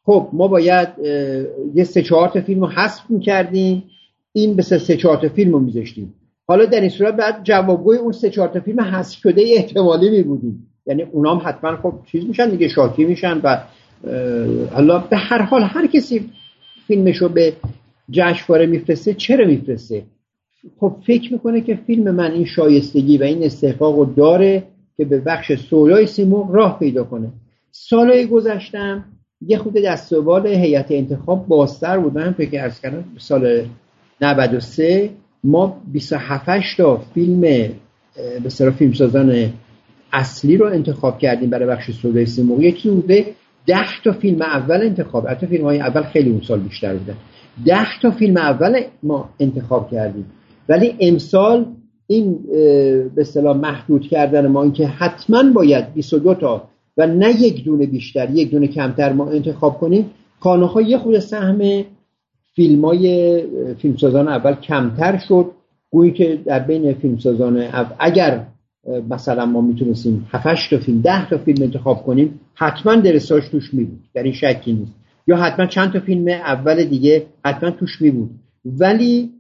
خب 0.04 0.28
ما 0.32 0.48
باید 0.48 0.88
یه 1.74 1.84
سه 1.84 2.02
چهار 2.02 2.28
تا 2.28 2.40
فیلم 2.40 2.60
رو 2.60 2.66
حذف 2.66 3.02
می‌کردیم. 3.08 3.82
این 4.32 4.56
به 4.56 4.62
سه 4.62 4.96
چهار 4.96 5.16
تا 5.16 5.28
فیلم 5.28 5.52
رو 5.52 5.58
میذاشتیم. 5.58 6.14
حالا 6.48 6.64
در 6.64 6.80
این 6.80 6.90
صورت 6.90 7.16
بعد 7.16 7.44
جوابگوی 7.44 7.96
اون 7.96 8.12
سه 8.12 8.30
چهار 8.30 8.48
تا 8.48 8.60
فیلم 8.60 8.80
حذف 8.80 9.18
شده 9.18 9.42
احتمالی 9.56 10.10
می 10.10 10.22
بودیم. 10.22 10.66
یعنی 10.86 11.02
اونام 11.02 11.42
حتما 11.44 11.76
خب 11.76 11.94
چیز 12.06 12.26
میشن 12.26 12.50
دیگه 12.50 12.68
شاکی 12.68 13.04
میشن 13.04 13.40
و 13.44 13.58
حالا 14.72 14.98
به 14.98 15.16
هر 15.16 15.42
حال 15.42 15.62
هر 15.62 15.86
کسی 15.86 16.30
فیلمش 16.86 17.16
رو 17.16 17.28
به 17.28 17.52
جشنواره 18.10 18.66
میفرسته 18.66 19.14
چرا 19.14 19.46
میفرسته؟ 19.46 20.02
خب 20.80 20.96
فکر 21.06 21.32
می‌کنه 21.32 21.60
که 21.60 21.74
فیلم 21.86 22.10
من 22.10 22.32
این 22.32 22.44
شایستگی 22.44 23.18
و 23.18 23.22
این 23.22 23.44
استحقاق 23.44 23.98
رو 23.98 24.04
داره 24.04 24.62
که 24.96 25.04
به 25.04 25.20
بخش 25.20 25.52
سولای 25.52 26.06
سیمو 26.06 26.52
راه 26.52 26.78
پیدا 26.78 27.04
کنه. 27.04 27.28
سالهای 27.70 28.26
گذشتم 28.26 29.04
یه 29.48 29.59
خود 29.59 29.74
دستوال 29.74 30.46
هیئت 30.46 30.87
انتخاب 30.90 31.46
بازتر 31.46 31.98
بود. 31.98 32.18
من 32.18 32.33
فکر 32.33 32.62
ارز 32.62 32.80
کردم 32.80 33.04
سال 33.18 33.62
93 34.20 35.11
ما 35.44 35.80
27 35.92 36.76
تا 36.76 36.96
فیلم 37.14 37.40
به 37.40 38.48
فیلم 38.48 38.70
فیلمسازان 38.70 39.52
اصلی 40.12 40.57
رو 40.57 40.66
انتخاب 40.66 41.18
کردیم 41.18 41.50
برای 41.50 41.68
بخش 41.68 41.90
سودای 41.90 42.26
سیمو 42.26 42.62
یکی 42.62 42.90
بوده 42.90 43.26
10 43.66 43.76
تا 44.04 44.12
فیلم 44.12 44.42
اول 44.42 44.83
انتخاب. 44.83 45.28
حتی 45.28 45.46
فیلم 45.46 45.64
های 45.64 45.80
اول 45.80 46.02
خیلی 46.02 46.30
اون 46.30 46.40
سال 46.40 46.61
بیشتر 46.61 46.94
بودن. 46.94 47.14
10 47.66 47.76
تا 48.02 48.11
فیلم 48.11 48.37
اول 48.37 48.80
ما 49.02 49.28
انتخاب 49.40 49.90
کردیم. 49.90 50.26
ولی 50.68 50.94
امسال 51.00 51.66
این 52.07 52.38
به 53.14 53.20
اصطلاح 53.20 53.57
محدود 53.57 54.09
کردن 54.09 54.46
ما 54.46 54.62
اینکه 54.62 54.87
حتما 54.87 55.42
باید 55.54 55.94
22 55.94 56.35
تا 56.35 56.68
و 56.96 57.07
نه 57.07 57.42
یک 57.42 57.64
دونه 57.64 57.87
بیشتر 57.87 58.30
یک 58.30 58.50
دونه 58.50 58.66
کمتر 58.66 59.12
ما 59.12 59.30
انتخاب 59.30 59.78
کنیم. 59.78 60.11
ها 60.40 60.83
یه 60.83 60.98
خود 60.98 61.18
سهم 61.18 61.85
فیلم 62.54 62.85
های 62.85 63.42
فیلمسازان 63.78 64.28
اول 64.28 64.54
کمتر 64.54 65.18
شد. 65.18 65.50
گویی 65.90 66.12
که 66.12 66.38
در 66.44 66.59
بین 66.59 66.94
فیلمسازان 66.94 67.57
اول 67.57 67.94
اگر 67.98 68.46
مثلا 69.11 69.46
ما 69.46 69.61
می‌تونستیم 69.61 70.26
7 70.30 70.70
تا 70.70 70.78
فیلم 70.78 71.00
10 71.00 71.28
تا 71.30 71.38
فیلم 71.38 71.62
انتخاب 71.62 72.02
کنیم 72.02 72.40
حتما 72.54 72.94
درساش 72.94 73.48
توش 73.48 73.74
می 73.74 73.85
بود 73.85 74.00
در 74.14 74.22
این 74.22 74.33
شکی 74.33 74.72
نیست. 74.72 74.94
یا 75.26 75.37
حتما 75.37 75.66
چند 75.66 75.92
تا 75.92 76.00
فیلم 76.00 76.28
اول 76.28 76.85
دیگه 76.85 77.26
حتما 77.44 77.70
توش 77.70 78.02
می 78.02 78.11
بود 78.11 78.30
ولی 78.64 79.30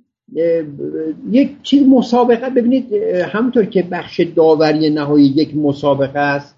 یک 1.30 1.50
چیز 1.62 1.88
مسابقه 1.88 2.50
ببینید 2.50 2.92
همونطور 3.32 3.64
که 3.64 3.82
بخش 3.82 4.20
داوری 4.20 4.90
نهایی 4.90 5.26
یک 5.26 5.56
مسابقه 5.56 6.18
است 6.18 6.53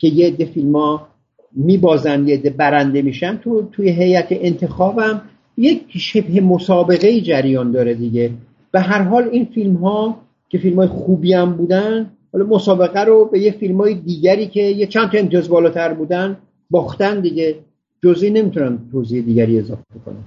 که 0.00 0.08
یه 0.08 0.26
عده 0.26 0.44
فیلم 0.44 0.76
ها 0.76 1.08
میبازن 1.52 2.28
یه 2.28 2.34
عده 2.34 2.50
برنده 2.50 3.02
میشن 3.02 3.36
تو 3.36 3.68
توی 3.72 3.90
هیئت 3.90 4.26
انتخابم 4.30 5.22
یک 5.56 5.84
شبه 5.98 6.40
مسابقه 6.40 7.20
جریان 7.20 7.72
داره 7.72 7.94
دیگه. 7.94 8.30
به 8.72 8.80
هر 8.80 9.02
حال 9.02 9.28
این 9.28 9.44
فیلم 9.54 9.76
ها 9.76 10.20
که 10.48 10.58
فیلم 10.58 10.76
های 10.76 10.88
خوبی 10.88 11.32
هم 11.32 11.56
بودن 11.56 12.10
حالا 12.32 12.44
مسابقه 12.44 13.00
رو 13.00 13.24
به 13.24 13.40
یه 13.40 13.52
فیلم 13.52 13.80
های 13.80 13.94
دیگری 13.94 14.46
که 14.46 14.62
یه 14.62 14.86
چند 14.86 15.10
تا 15.10 15.18
امتیاز 15.18 15.48
بالاتر 15.48 15.94
بودن 15.94 16.38
باختن 16.70 17.20
دیگه. 17.20 17.58
جزئی 18.04 18.30
نمی‌تونم 18.30 18.88
توضیح 18.92 19.22
دیگری 19.22 19.58
اضافه 19.58 19.82
کنم. 20.04 20.24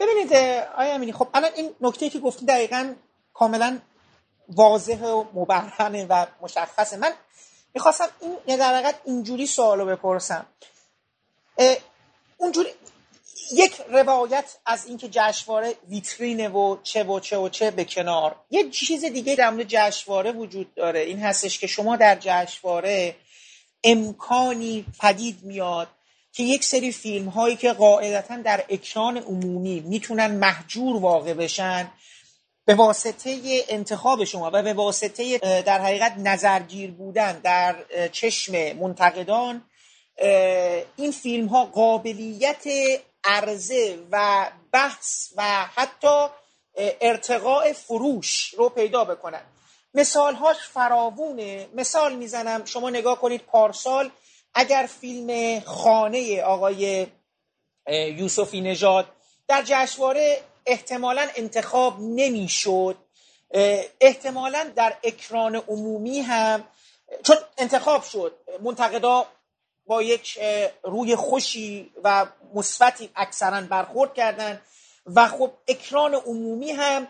ببینید 0.00 0.32
آیا 0.78 0.94
امینی 0.94 1.12
خب 1.12 1.26
الان 1.34 1.50
این 1.56 1.70
نکته 1.80 2.08
که 2.08 2.18
گفتی 2.18 2.46
دقیقا 2.46 2.84
کاملا 3.34 3.78
واضح 4.56 5.04
و 5.04 5.24
مبرهنه 5.34 6.06
و 6.10 6.26
مشخصه. 6.42 6.96
من 6.98 7.10
می‌خواستم 7.76 8.08
این 8.46 8.56
در 8.56 8.74
حقیقت 8.74 9.00
اینجوری 9.04 9.46
سوالو 9.46 9.86
بپرسم. 9.86 10.46
اونجوری 12.36 12.68
یک 13.52 13.72
روایت 13.90 14.56
از 14.66 14.86
اینکه 14.86 15.08
جشنواره 15.08 15.74
ویترینه 15.88 16.48
و 16.48 16.76
چه 16.82 17.04
و 17.04 17.20
چه 17.20 17.38
و 17.38 17.48
چه 17.48 17.70
به 17.70 17.84
کنار. 17.84 18.36
یه 18.50 18.70
چیز 18.70 19.04
دیگه 19.04 19.34
در 19.34 19.50
مورد 19.50 19.66
جشنواره 19.68 20.32
وجود 20.32 20.74
داره. 20.74 21.00
این 21.00 21.20
هستش 21.20 21.58
که 21.58 21.66
شما 21.66 21.96
در 21.96 22.16
جشنواره 22.20 23.16
امکانی 23.84 24.86
پدید 25.00 25.42
میاد 25.42 25.88
که 26.32 26.42
یک 26.42 26.64
سری 26.64 26.92
فیلم 26.92 27.28
هایی 27.28 27.56
که 27.56 27.72
قاعدتا 27.72 28.36
در 28.36 28.64
اکران 28.68 29.16
عمومی 29.16 29.80
می‌تونن 29.80 30.26
محجور 30.26 30.96
واقع 30.96 31.34
بشن 31.34 31.90
به 32.66 32.74
واسطه 32.74 33.64
انتخاب 33.68 34.24
شما 34.24 34.50
و 34.54 34.62
به 34.62 34.72
واسطه 34.72 35.38
در 35.62 35.80
حقیقت 35.80 36.14
نظرگیر 36.18 36.90
بودن 36.90 37.38
در 37.38 37.76
چشم 38.12 38.72
منتقدان 38.72 39.64
این 40.96 41.12
فیلم 41.22 41.46
ها 41.46 41.64
قابلیت 41.64 42.64
عرضه 43.24 43.98
و 44.12 44.46
بحث 44.72 45.32
و 45.36 45.42
حتی 45.74 46.26
ارتقاء 47.00 47.72
فروش 47.72 48.54
رو 48.58 48.68
پیدا 48.68 49.04
بکنن. 49.04 49.42
مثال 49.94 50.34
هاش 50.34 50.56
فراوونه. 50.56 51.68
مثال 51.74 52.16
می‌زنم 52.16 52.64
شما 52.64 52.90
نگاه 52.90 53.20
کنید 53.20 53.40
پارسال 53.40 54.10
اگر 54.54 54.88
فیلم 55.00 55.60
خانه 55.60 56.42
آقای 56.42 57.06
یوسفی 57.88 58.60
نژاد 58.60 59.06
در 59.48 59.62
جشنواره 59.66 60.40
احتمالا 60.66 61.28
انتخاب 61.36 62.00
نمی‌شد. 62.00 62.96
احتمالا 64.00 64.70
در 64.76 64.96
اکران 65.04 65.56
عمومی 65.56 66.20
هم 66.20 66.64
چون 67.22 67.36
انتخاب 67.58 68.02
شد. 68.02 68.36
منتقدا 68.62 69.26
با 69.86 70.02
یک 70.02 70.38
روی 70.82 71.16
خوشی 71.16 71.90
و 72.04 72.26
مثبتی 72.54 73.10
اکثرا 73.16 73.60
برخورد 73.60 74.14
کردن 74.14 74.60
و 75.14 75.28
خب 75.28 75.50
اکران 75.68 76.14
عمومی 76.14 76.70
هم 76.70 77.08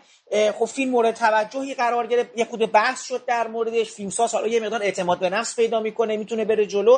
خب 0.59 0.65
فیلم 0.65 0.91
مورد 0.91 1.15
توجهی 1.15 1.73
قرار 1.73 2.07
گرفت. 2.07 2.37
یه 2.37 2.45
خود 2.45 2.71
بحث 2.71 3.03
شد 3.03 3.25
در 3.25 3.47
موردش. 3.47 3.91
فیلمساز 3.91 4.33
حالا 4.33 4.47
یه 4.47 4.59
مقدار 4.59 4.83
اعتماد 4.83 5.19
به 5.19 5.29
نفس 5.29 5.55
پیدا 5.55 5.79
می‌کنه 5.79 6.17
می‌تونه 6.17 6.45
بره 6.45 6.65
جلو. 6.65 6.97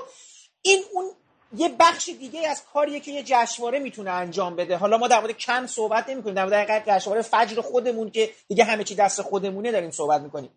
این 0.61 0.83
اون 0.93 1.11
یه 1.53 1.69
بخش 1.79 2.09
دیگه 2.09 2.47
از 2.49 2.63
کاریه 2.73 2.99
که 2.99 3.11
یه 3.11 3.23
جشنواره 3.25 3.79
می‌تونه 3.79 4.11
انجام 4.11 4.55
بده. 4.55 4.77
حالا 4.77 4.97
ما 4.97 5.07
در 5.07 5.19
مورد 5.19 5.37
کم 5.37 5.67
صحبت 5.67 6.09
نمی‌کنیم 6.09 6.35
در 6.35 6.45
مورد 6.45 6.89
جشنواره 6.89 7.21
فجر 7.21 7.61
خودمون 7.61 8.11
که 8.11 8.29
دیگه 8.47 8.63
همه 8.63 8.83
چی 8.83 8.95
دست 8.95 9.21
خودمونه 9.21 9.71
داریم 9.71 9.91
صحبت 9.91 10.21
می‌کنیم. 10.21 10.49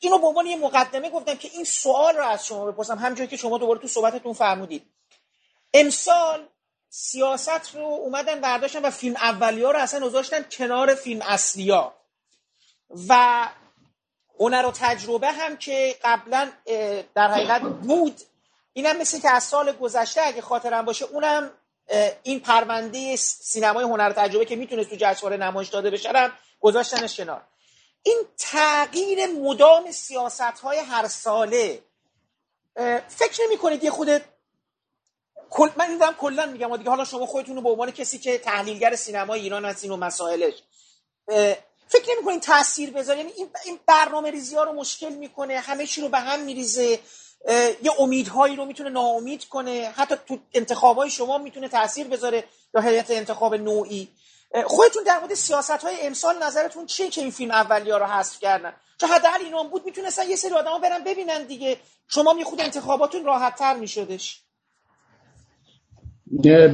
اینو 0.00 0.18
به 0.18 0.26
عنوان 0.26 0.46
یه 0.46 0.56
مقدمه 0.56 1.10
گفتم 1.10 1.34
که 1.34 1.48
این 1.52 1.64
سوال 1.64 2.16
رو 2.16 2.24
از 2.24 2.46
شما 2.46 2.66
بپرسم 2.66 2.98
همونجوری 2.98 3.28
که 3.28 3.36
شما 3.36 3.58
دوباره 3.58 3.80
تو 3.80 3.88
صحبتتون 3.88 4.32
فرمودید. 4.32 4.82
امسال 5.74 6.48
سیاست 6.88 7.74
رو 7.74 7.82
اومدن 7.82 8.40
برداشتن 8.40 8.82
و 8.82 8.90
فیلم 8.90 9.16
اولیا 9.16 9.70
رو 9.70 9.78
اصلا 9.78 10.00
گذاشتن 10.00 10.44
کنار 10.50 10.94
فیلم 10.94 11.22
اصلیا 11.22 11.94
و 13.08 13.48
هنر 14.40 14.66
و 14.66 14.72
تجربه 14.72 15.32
هم 15.32 15.56
که 15.56 15.96
قبلا 16.04 16.50
در 17.14 17.28
حقیقت 17.28 17.62
بود 17.62 18.20
اینم 18.78 18.96
مثل 18.96 19.20
که 19.20 19.30
از 19.30 19.44
سال 19.44 19.72
گذشته 19.72 20.20
اگه 20.22 20.42
خاطرم 20.42 20.84
باشه 20.84 21.04
اونم 21.04 21.50
این 22.22 22.40
پرونده 22.40 23.16
سینمای 23.16 23.84
هنر 23.84 24.08
و 24.08 24.12
تجربه 24.12 24.44
که 24.44 24.56
می‌تونست 24.56 24.90
تو 24.90 24.96
جشنواره 24.98 25.36
نمایش 25.36 25.68
داده 25.68 25.90
بشه 25.90 26.08
هم 26.08 26.32
گذاشتنش 26.60 27.16
کنار. 27.16 27.42
این 28.02 28.22
تغییر 28.38 29.26
مدام 29.26 29.90
سیاست 29.92 30.40
های 30.40 30.78
هر 30.78 31.08
ساله 31.08 31.82
فکر 33.08 33.42
نمی 33.46 33.58
کنید 33.58 33.84
یه 33.84 33.90
خود 33.90 34.08
من 35.76 35.88
این 35.88 35.98
دارم 35.98 36.14
کلا 36.14 36.46
میگم 36.46 36.76
دیگه 36.76 36.90
حالا 36.90 37.04
شما 37.04 37.26
خودتون 37.26 37.56
رو 37.56 37.62
به 37.62 37.70
عنوان 37.70 37.90
کسی 37.90 38.18
که 38.18 38.38
تحلیلگر 38.38 38.96
سینمای 38.96 39.40
ایران 39.40 39.64
هستین 39.64 39.90
و 39.90 39.96
مسائلش 39.96 40.54
فکر 41.88 42.12
نمی 42.12 42.24
کنید 42.24 42.42
تاثیر 42.42 42.90
بذاره؟ 42.90 43.18
یعنی 43.18 43.32
این 43.64 43.80
برنامه 43.86 44.30
ریزی 44.30 44.56
ها 44.56 44.64
رو 44.64 44.72
مشکل 44.72 45.08
می‌کنه 45.08 45.58
همه 45.58 45.86
چی 45.86 46.00
رو 46.00 46.08
به 46.08 46.18
هم 46.18 46.40
میریزه. 46.40 47.00
یه 47.82 47.90
امیدهایی 48.00 48.56
رو 48.56 48.64
می‌تونه 48.64 48.90
ناامید 48.90 49.44
کنه. 49.44 49.88
حتی 49.96 50.14
تو 50.28 50.38
انتخابای 50.54 51.10
شما 51.10 51.38
می‌تونه 51.38 51.68
تاثیر 51.68 52.08
بذاره 52.08 52.44
یا 52.74 52.80
هیئت 52.80 53.10
انتخاب 53.10 53.54
نوعی. 53.54 54.08
خودتون 54.64 55.02
در 55.06 55.18
مورد 55.20 55.34
سیاست 55.34 55.70
های 55.70 55.94
امسال 56.02 56.34
نظرتون 56.42 56.86
چیه 56.86 57.08
که 57.08 57.20
این 57.20 57.30
فیلم 57.30 57.50
اولیه 57.50 57.96
رو 57.96 58.06
حذف 58.06 58.40
کردن؟ 58.40 58.72
چون 59.00 59.08
حداقل 59.08 59.44
اینا 59.44 59.62
بود 59.62 59.82
می‌تونستن 59.86 60.22
یه 60.30 60.36
سری 60.36 60.52
آدما 60.52 60.78
برن 60.78 61.04
ببینن 61.06 61.46
دیگه. 61.48 61.76
شما 62.08 62.32
می 62.32 62.44
خود 62.44 62.60
انتخاباتون 62.60 63.24
راحت 63.24 63.56
تر 63.58 63.76
میشدش 63.76 64.42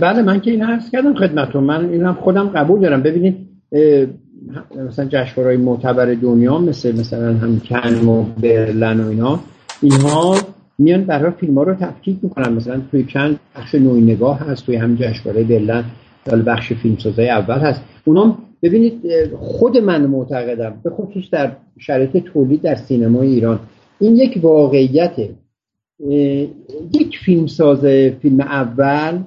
بله 0.01 0.23
من 0.23 0.41
که 0.41 0.51
این 0.51 0.63
حرف 0.63 0.91
کردم 0.93 1.15
خدمتتون. 1.15 1.65
من 1.65 1.91
اینم 1.91 2.15
خودم 2.15 2.49
قبول 2.49 2.81
دارم. 2.81 3.03
ببینید 3.03 3.49
مثلا 4.77 5.05
جشنواره‌های 5.05 5.57
معتبر 5.57 6.15
دنیا 6.15 6.59
مثل 6.59 6.93
مثلا 6.93 7.35
هم 7.35 7.61
کن 7.61 8.09
و 8.09 8.23
برلن 8.23 9.01
و 9.01 9.09
اینا 9.09 9.41
اینها 9.83 10.39
میان 10.79 11.05
برای 11.05 11.33
فیلم 11.41 11.59
ها 11.59 11.63
رو 11.63 11.75
تفکیک 11.75 12.17
می‌کنن. 12.23 12.53
مثلا 12.53 12.81
توی 12.91 13.05
چند 13.05 13.41
بخش 13.57 13.75
نوعی 13.75 14.01
نگاه 14.01 14.39
هست 14.39 14.67
توی 14.67 14.77
هم 14.77 14.97
جشنواره 14.97 15.45
برلن 15.45 15.85
بخش 16.47 16.73
فیلمسازای 16.73 17.31
اول 17.31 17.59
هست. 17.59 17.83
اونام 18.05 18.39
ببینید 18.63 19.03
خود 19.39 19.79
من 19.79 20.07
معتقدم 20.07 20.81
به 20.83 20.91
خصوص 20.91 21.31
در 21.31 21.53
شرایط 21.79 22.17
تولید 22.17 22.63
در 22.63 22.75
سینمای 22.75 23.29
ایران 23.29 23.61
این 24.01 24.17
یک 24.17 24.39
واقعیته 24.43 25.31
یک 26.93 27.19
فیلمساز 27.25 27.85
فیلم 28.23 28.41
اول 28.41 29.19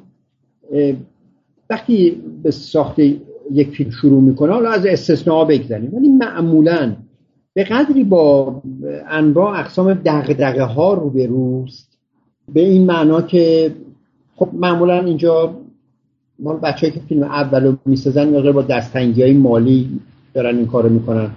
وقتی 1.69 2.21
به 2.43 2.51
ساخت 2.51 2.99
یک 3.51 3.69
فیلم 3.69 3.89
شروع 3.89 4.21
می‌کنه 4.21 4.53
حالا 4.53 4.69
از 4.69 4.85
استثناء 4.85 5.45
بگذاریم 5.45 5.95
ولی 5.95 6.09
معمولا 6.09 6.95
به 7.57 7.63
قدری 7.63 8.03
با 8.03 8.61
انواع 9.09 9.59
اقسام 9.59 9.93
دغدغه 9.93 10.63
ها 10.63 10.93
روبروست 10.93 11.97
به 12.53 12.61
این 12.61 12.85
معنا 12.85 13.21
که 13.21 13.71
خب 14.35 14.49
معمولا 14.53 15.03
اینجا 15.03 15.55
ما 16.39 16.53
بچه 16.53 16.91
که 16.91 16.99
فیلم 16.99 17.23
اول 17.23 17.63
رو 17.63 17.77
می‌سازن 17.85 18.29
مقدار 18.29 18.53
با 18.53 18.61
دستنگی 18.61 19.23
های 19.23 19.33
مالی 19.33 19.99
دارن 20.33 20.57
این 20.57 20.67
کارو 20.67 20.89
می‌کنن. 20.89 21.29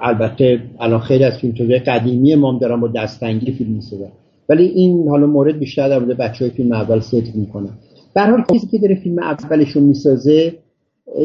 البته 0.00 0.60
الان 0.80 1.00
خیلی 1.00 1.24
از 1.24 1.38
فیلم 1.38 1.78
قدیمی 1.78 2.34
ما 2.34 2.52
هم 2.52 2.58
دارن 2.58 2.80
با 2.80 2.88
دستنگی 2.88 3.52
فیلم 3.52 3.70
می‌سازن. 3.70 4.12
ولی 4.48 4.64
این 4.64 5.08
حالا 5.08 5.26
مورد 5.26 5.58
بیشتر 5.58 5.88
در 5.88 5.98
مورد 5.98 6.16
بچه 6.16 6.44
های 6.44 6.54
فیلم 6.54 6.72
اول 6.72 7.00
ست 7.00 7.36
می‌کنن 7.36 7.70
در 8.14 8.30
حال 8.30 8.44
کسی 8.50 8.66
که 8.66 8.78
داره 8.78 8.94
فیلم 8.94 9.18
اولش 9.18 9.70
رو 9.70 9.80
می‌سازه 9.80 10.54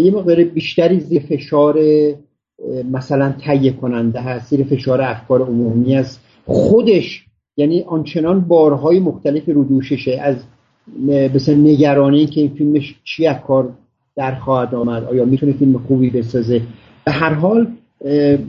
یه 0.04 0.12
مقدار 0.12 0.44
بیشتری 0.44 1.00
زیر 1.00 1.22
فشار 1.22 1.76
مثلا 2.92 3.32
تهیه 3.32 3.72
کننده 3.72 4.22
هست 4.22 4.50
زیر 4.50 4.66
فشار 4.66 5.02
افکار 5.02 5.42
عمومی 5.42 5.96
است 5.96 6.24
خودش 6.46 7.26
یعنی 7.58 7.82
آنچنان 7.82 8.40
بارهای 8.40 9.00
مختلف 9.00 9.44
رو 9.48 9.64
دوششه 9.64 10.20
از 10.22 10.36
مثل 11.08 11.56
نگرانی 11.56 12.26
که 12.26 12.42
این 12.42 12.50
فیلمش 12.50 12.96
چی 13.04 13.28
از 13.28 13.38
کار 13.48 13.70
در 14.16 14.36
خواهد 14.36 14.76
آمد 14.76 15.04
آیا 15.04 15.26
می‌تونه 15.26 15.54
فیلم 15.54 15.78
خوبی 15.88 16.10
بسازه. 16.10 16.62
به 17.06 17.12
هر 17.12 17.34
حال 17.34 17.68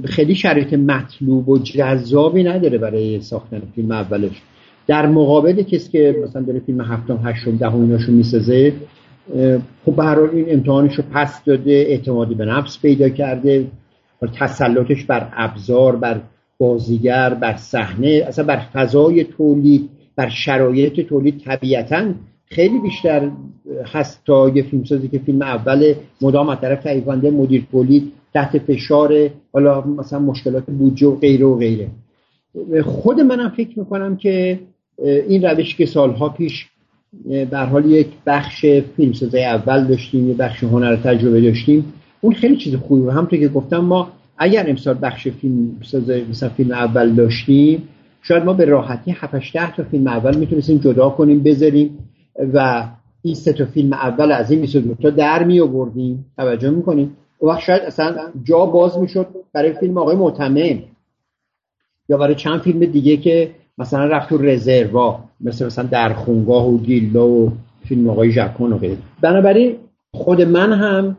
خیلی 0.05 0.35
شرایط 0.35 0.75
مطلوب 0.75 1.49
و 1.49 1.59
جذابی 1.59 2.44
نداره 2.44 2.79
برای 2.79 3.21
ساختن 3.21 3.62
فیلم 3.75 3.90
اولش. 3.90 4.42
در 4.87 5.07
مقابل 5.07 5.62
کسی 5.62 5.90
که 5.90 6.16
مثلا 6.25 6.42
داره 6.42 6.61
فیلم 6.61 6.81
هفتم 6.81 7.21
هشتم 7.25 7.57
دهم 7.57 7.81
ایناشو 7.81 8.12
می‌سازه 8.12 8.73
خب 9.87 10.01
حال 10.01 10.31
این 10.33 10.47
امتحانش 10.49 10.94
رو 10.94 11.05
پس 11.12 11.44
داده 11.44 11.71
اعتمادی 11.71 12.35
به 12.35 12.44
نفس 12.44 12.79
پیدا 12.83 13.09
کرده. 13.09 13.66
تسلطش 14.26 15.04
بر 15.04 15.28
ابزار 15.33 15.96
بر 15.96 16.20
بازیگر 16.59 17.35
بر 17.35 17.57
صحنه 17.57 18.24
اصلا 18.28 18.44
بر 18.44 18.59
فضای 18.59 19.24
تولید 19.24 19.90
بر 20.16 20.28
شرایط 20.28 21.00
تولید 21.00 21.40
طبیعتا 21.44 22.04
خیلی 22.44 22.78
بیشتر 22.78 23.31
هست 23.87 24.22
تا 24.26 24.48
یه 24.48 24.62
فیلمسازی 24.62 25.09
که 25.09 25.18
فیلم 25.18 25.42
اول 25.42 25.94
مدام 26.20 26.48
از 26.48 26.61
طرف 26.61 26.83
تهیه‌کننده 26.83 27.31
مدیر 27.31 27.66
تولید 27.72 28.12
تحت 28.35 28.59
فشار 28.59 29.31
حالا 29.52 29.81
مثلا 29.81 30.18
مشکلات 30.18 30.64
بودجه 30.64 31.07
و 31.07 31.16
غیره 31.16 31.46
و 31.46 31.59
غیره. 31.59 31.88
خود 32.85 33.20
منم 33.20 33.48
فکر 33.48 33.78
می‌کنم 33.78 34.16
که 34.16 34.59
این 35.04 35.42
روشی 35.42 35.76
که 35.76 35.87
سالها 35.87 36.28
پیش 36.28 36.66
در 37.50 37.66
حال 37.66 37.90
یک 37.90 38.07
بخش 38.26 38.66
فیلمسازی 38.96 39.38
اول 39.38 39.85
داشتیم 39.85 40.28
یه 40.28 40.35
بخش 40.35 40.64
هنر 40.64 40.96
تجربه 40.96 41.40
داشتیم 41.40 41.92
اون 42.20 42.35
خیلی 42.35 42.57
چیز 42.57 42.74
خوبی 42.74 43.02
و 43.02 43.11
همونطور 43.11 43.38
که 43.38 43.48
گفتم 43.48 43.78
ما 43.78 44.12
اگر 44.38 44.70
امسال 44.70 44.98
بخش 45.02 45.28
فیلم 45.28 45.76
مثلا 46.31 46.48
فیلم 46.48 46.72
اول 46.72 47.12
داشتیم 47.14 47.88
شاید 48.22 48.44
ما 48.44 48.52
به 48.52 48.64
راحتی 48.64 49.11
7 49.11 49.52
ده 49.52 49.76
تا 49.76 49.83
فیلم 49.83 50.07
اول 50.07 50.37
می‌تونستیم 50.37 50.78
جدا 50.78 51.11
کنیم 51.11 51.42
بذاریم 51.42 51.98
و 52.54 52.88
این 53.22 53.35
سه 53.35 53.52
تا 53.52 53.64
فیلم 53.64 53.92
اول 53.92 54.33
از 54.33 54.50
این 54.50 54.61
22 54.61 54.94
تا 54.94 55.11
در 55.11 55.44
می 55.44 55.61
آوردیم 55.61 56.24
توجه 56.37 56.70
می‌کنیم 56.70 57.16
و 57.42 57.46
وقت 57.46 57.61
شاید 57.61 57.83
اصلا 57.83 58.16
جا 58.44 58.66
باز 58.66 58.98
می‌شد 58.98 59.26
برای 59.52 59.72
فیلم 59.72 59.98
آقای 59.98 60.16
معتمم 60.16 60.83
یا 62.09 62.16
برای 62.16 62.35
چند 62.35 62.61
فیلم 62.61 62.85
دیگه 62.85 63.16
که 63.16 63.50
مثلا 63.78 64.04
رفت 64.04 64.28
تو 64.28 64.38
رزروا 64.38 65.24
مثل 65.40 65.66
مثلا 65.66 65.85
در 65.85 66.12
خونگاه 66.12 66.68
و 66.68 66.78
دیلا 66.78 67.26
و 67.26 67.52
فیلم 67.88 68.11
آقای 68.11 68.31
ژاکون 68.31 68.72
و 68.72 68.78
غیره. 68.78 68.96
بنابراین 69.20 69.76
خود 70.12 70.42
من 70.42 70.73
هم 70.73 71.16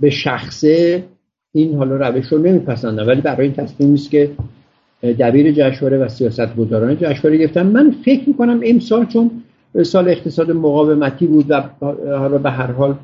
به 0.00 0.10
شخصه 0.10 1.04
این 1.52 1.74
حالا 1.74 2.08
روش 2.08 2.26
رو 2.26 2.38
نمیپسندم 2.38 3.06
ولی 3.06 3.20
برای 3.20 3.46
این 3.46 3.52
تصمیم 3.52 3.94
است 3.94 4.10
که 4.10 4.30
دبیر 5.18 5.52
جشنواره 5.52 5.98
و 5.98 6.08
سیاست 6.08 6.56
گذاران 6.56 6.96
جشنواره 6.96 7.46
گفتم 7.46 7.66
من 7.66 7.94
فکر 8.04 8.28
می‌کنم 8.28 8.60
امسال 8.64 9.06
چون 9.06 9.30
سال 9.82 10.08
اقتصاد 10.08 10.50
مقاومتی 10.50 11.26
بود 11.26 11.46
و 11.48 11.62
حالا 12.18 12.38
به 12.38 12.50
هر 12.50 12.72
حال 12.72 12.94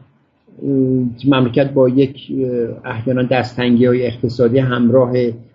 مملکت 1.24 1.70
با 1.70 1.88
یک 1.88 2.32
احیانا 2.84 3.22
دستنگی 3.22 3.86
های 3.86 4.06
اقتصادی 4.06 4.58
همراه 4.58 5.12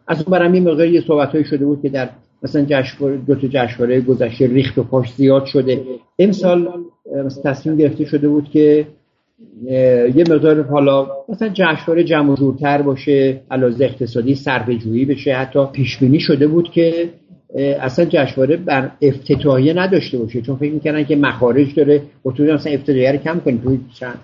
از 0.08 0.24
اون 0.24 0.32
برم 0.32 0.52
این 0.52 0.94
یه 0.94 1.02
صحبت 1.02 1.44
شده 1.44 1.66
بود 1.66 1.82
که 1.82 1.90
در 1.90 2.10
مثلا 2.44 2.66
جشنواره 2.70 3.18
دو 3.18 3.36
تا 3.36 3.48
جشنواره 3.48 4.02
گذشته 4.02 4.48
ریخت 4.48 4.78
و 4.78 4.84
پاش 4.84 5.14
زیاد 5.14 5.46
شده. 5.46 5.82
امسال 6.20 6.70
تصمیم 7.44 7.76
گرفته 7.76 8.06
شده 8.06 8.30
بود 8.30 8.50
که 8.50 8.88
یه 10.16 10.24
مقدار 10.30 10.62
حالا 10.62 11.08
مثلا 11.30 11.50
جشنواره 11.50 12.04
جمع 12.04 12.36
جورتر 12.36 12.82
باشه 12.82 13.42
علاوه 13.52 13.76
اقتصادی 13.80 14.36
جویی 14.84 15.06
بشه. 15.06 15.34
حتی 15.34 15.60
پیش 15.74 15.98
بینی 15.98 16.20
شده 16.20 16.48
بود 16.48 16.72
که 16.72 17.10
اصلا 17.82 18.06
جشنواره 18.06 18.58
بر 18.58 18.92
افتتاحیه 19.02 19.74
نداشته 19.74 20.18
باشه. 20.18 20.42
چون 20.42 20.56
فکر 20.56 20.74
می‌کنن 20.74 21.06
که 21.06 21.16
مخارج 21.16 21.76
داره. 21.76 22.02
تو 22.24 22.44
مثلا 22.44 22.74
افتتاحیه 22.74 23.12
رو 23.12 23.18
کم 23.18 23.40
کنیم 23.40 23.62
توی 23.64 23.80
چند 24.00 24.20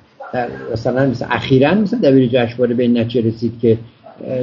مثلا 0.74 1.10
مثلا 1.10 1.28
اخیرا 1.32 1.74
مثلا 1.74 2.00
دبیر 2.00 2.30
جشنواره 2.34 2.76
به 2.76 2.88
نتیجه 2.88 3.28
رسید 3.28 3.60
که 3.62 3.78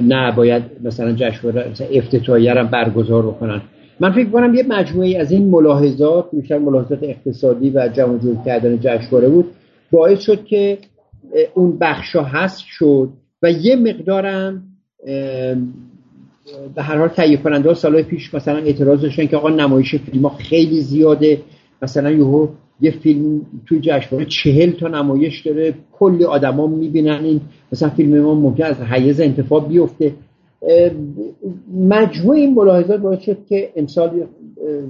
نه 0.03 0.33
باید 0.33 0.63
مثلا 0.85 1.13
جشنواره 1.13 1.71
مثلا 1.71 1.87
افتتاحیه 1.87 2.55
هم 2.55 2.67
برگزار 2.67 3.23
بکنن. 3.23 3.61
من 4.01 4.13
فکر 4.13 4.31
کنم 4.31 4.55
یه 4.55 4.63
مجموعه 4.69 5.19
از 5.19 5.33
این 5.33 5.51
ملاحظات 5.51 6.25
بیشتر 6.33 6.59
ملاحظات 6.59 6.99
اقتصادی 7.03 7.71
و 7.71 7.89
جمع 7.89 8.19
جور 8.19 8.37
کردن 8.45 8.79
جشنواره 8.81 9.29
بود 9.29 9.45
باعث 9.93 10.21
شد 10.21 10.45
که 10.45 10.79
اون 11.55 11.79
بخشا 11.81 12.23
هست 12.23 12.63
شد 12.67 13.09
و 13.43 13.51
یه 13.51 13.77
مقدارم 13.77 14.63
به 16.75 16.83
هر 16.83 16.99
حال 16.99 17.09
تهیه 17.09 17.37
کننده 17.37 17.69
ها 17.69 17.75
سالهای 17.75 18.03
پیش 18.03 18.35
مثلا 18.35 18.59
اعتراض 18.59 19.01
داشتن 19.01 19.27
که 19.27 19.37
آقا 19.37 19.49
نمایش 19.49 19.95
فیلم 19.95 20.27
ها 20.27 20.37
خیلی 20.37 20.81
زیاده. 20.81 21.41
مثلا 21.83 22.11
یهو 22.11 22.49
یه 22.81 22.91
فیلم 22.91 23.47
توی 23.67 23.81
جشنواره 23.81 24.27
چهل 24.27 24.71
تا 24.71 24.89
نمایش 24.89 25.47
داره. 25.47 25.75
کلی 25.93 26.25
آدما 26.25 26.67
می‌بینن 26.67 27.25
این 27.25 27.41
مثلا 27.73 27.89
فیلم 27.89 28.21
ما 28.21 28.35
ممکن 28.35 28.65
از 28.65 28.81
حیز 28.81 29.21
انتفاع 29.21 29.69
بیفته. 29.69 30.13
مجموع 31.75 32.37
این 32.37 32.55
ملاحظات 32.55 33.01
باعث 33.01 33.21
شد 33.21 33.39
که 33.49 33.71
امسال 33.77 34.27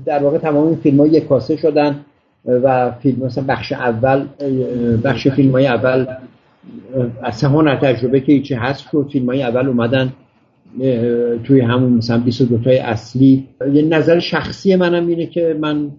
در 0.05 0.23
واقع 0.23 0.39
تمام 0.39 0.67
این 0.67 0.77
فیلم 0.77 1.01
ها 1.01 1.07
یک 1.07 1.29
کاسه 1.29 1.57
شدن. 1.57 2.05
و 2.45 2.91
فیلم 2.91 3.27
مثلا 3.27 3.45
بخش 3.49 3.73
اول 3.73 4.25
بخش 5.05 5.29
فیلم 5.29 5.53
های 5.53 5.67
اول 5.67 6.07
از 7.23 7.45
هنر 7.45 7.77
تجربه 7.77 8.21
که 8.21 8.43
چه 8.43 8.59
هست 8.59 8.89
شد. 8.93 9.09
فیلم 9.13 9.27
های 9.27 9.43
اول 9.43 9.67
اومدن 9.67 10.13
توی 11.45 11.61
همون 11.61 11.93
مثلا 11.93 12.19
22 12.19 12.59
تای 12.59 12.79
اصلی. 12.79 13.47
یه 13.73 13.83
نظر 13.83 14.19
شخصی 14.19 14.77
منم 14.77 15.07
اینه 15.07 15.27
که 15.27 15.57
من 15.61 15.91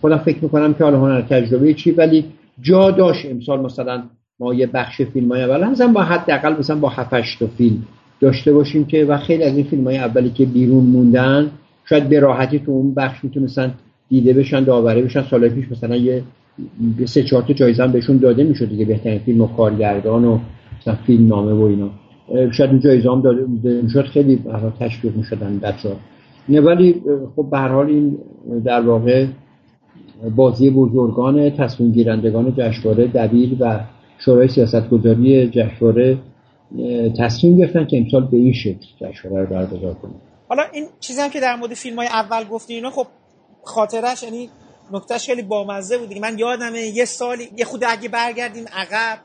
خودم 0.00 0.18
فکر 0.18 0.38
می‌کنم 0.42 0.74
که 0.74 0.84
حالا 0.84 1.00
هنر 1.00 1.22
تجربه 1.22 1.74
چی 1.74 1.90
ولی 1.90 2.24
جا 2.60 2.90
داشت 2.90 3.26
امسال 3.30 3.60
مثلا 3.60 4.02
ما 4.40 4.54
یه 4.54 4.66
بخش 4.66 5.02
فیلم 5.02 5.32
های 5.32 5.42
اول 5.42 5.68
مثلا 5.68 5.88
با 5.88 6.02
حداقل 6.02 6.58
مثلا 6.58 6.76
با 6.76 6.88
7 6.88 7.38
تا 7.38 7.46
فیلم 7.46 7.82
داشته 8.20 8.52
باشیم 8.52 8.84
که 8.84 9.04
و 9.04 9.18
خیلی 9.18 9.42
از 9.42 9.56
این 9.56 9.66
فیلم 9.66 9.84
های 9.84 9.98
اولی 9.98 10.30
که 10.30 10.44
بیرون 10.44 10.84
موندن 10.84 11.50
شاید 11.84 12.08
به 12.08 12.20
راحتی 12.20 12.58
تو 12.58 12.72
اون 12.72 12.94
بخش 12.94 13.24
می‌تونستن 13.24 13.74
دیده 14.08 14.32
بشن 14.32 14.64
داوری 14.64 15.02
بشن. 15.02 15.22
سال 15.22 15.48
پیش 15.48 15.72
مثلا 15.72 15.96
یه 15.96 16.22
سه 17.04 17.22
چهار 17.22 17.42
تا 17.42 17.52
جایزه 17.52 17.82
هم 17.82 17.92
بهشون 17.92 18.16
داده 18.16 18.44
می‌شد 18.44 18.68
دیگه 18.68 18.84
بهترین 18.84 19.18
فیلم 19.18 19.40
و 19.40 19.46
کارگردان 19.46 20.24
و 20.24 20.38
مثلا 20.80 20.94
فیلم 21.06 21.28
نامه 21.28 21.52
و 21.52 21.62
اینا. 21.62 21.90
شاید 22.50 22.70
اون 22.70 22.80
جایزه 22.80 23.10
هم 23.10 23.20
داده 23.20 23.46
می‌شد. 23.82 24.04
خیلی 24.04 24.40
تشویق 24.80 25.16
می‌شدن 25.16 25.58
بچه‌ها. 25.58 25.96
ولی 26.48 27.02
خب 27.36 27.46
به 27.50 27.58
حال 27.58 27.86
این 27.86 28.18
در 28.64 28.80
واقع 28.80 29.26
بازی 30.36 30.70
بزرگان 30.70 31.50
تصمیم 31.50 31.92
گیرندگان 31.92 32.54
جشنواره 32.56 33.06
دبیر 33.06 33.56
و 33.60 33.80
شورای 34.18 34.48
سیاستگذاری 34.48 35.48
جشنواره 35.48 36.18
تصمیم 37.18 37.56
گرفتن 37.56 37.86
که 37.86 37.98
امسال 37.98 38.24
به 38.24 38.36
این 38.36 38.52
شکل 38.52 38.86
جشنواره 39.00 39.44
رو 39.44 39.50
برگزار 39.50 39.94
کنن. 39.94 40.12
حالا 40.48 40.62
این 40.72 40.84
چیزی 41.00 41.20
هم 41.20 41.30
که 41.30 41.40
در 41.40 41.56
مورد 41.56 41.74
فیلم 41.74 41.96
های 41.96 42.06
اول 42.06 42.44
گفتی 42.50 42.74
اینا 42.74 42.90
خب 42.90 43.06
خاطرش 43.66 44.22
یعنی 44.22 44.50
نکتهش 44.92 45.26
خیلی 45.26 45.42
بامزه 45.42 45.98
بود 45.98 46.18
من 46.18 46.38
یادمه 46.38 46.80
یه 46.80 47.04
سالی 47.04 47.52
یه 47.56 47.64
خود 47.64 47.84
اگه 47.84 48.08
برگردیم 48.08 48.64
عقب 48.68 49.20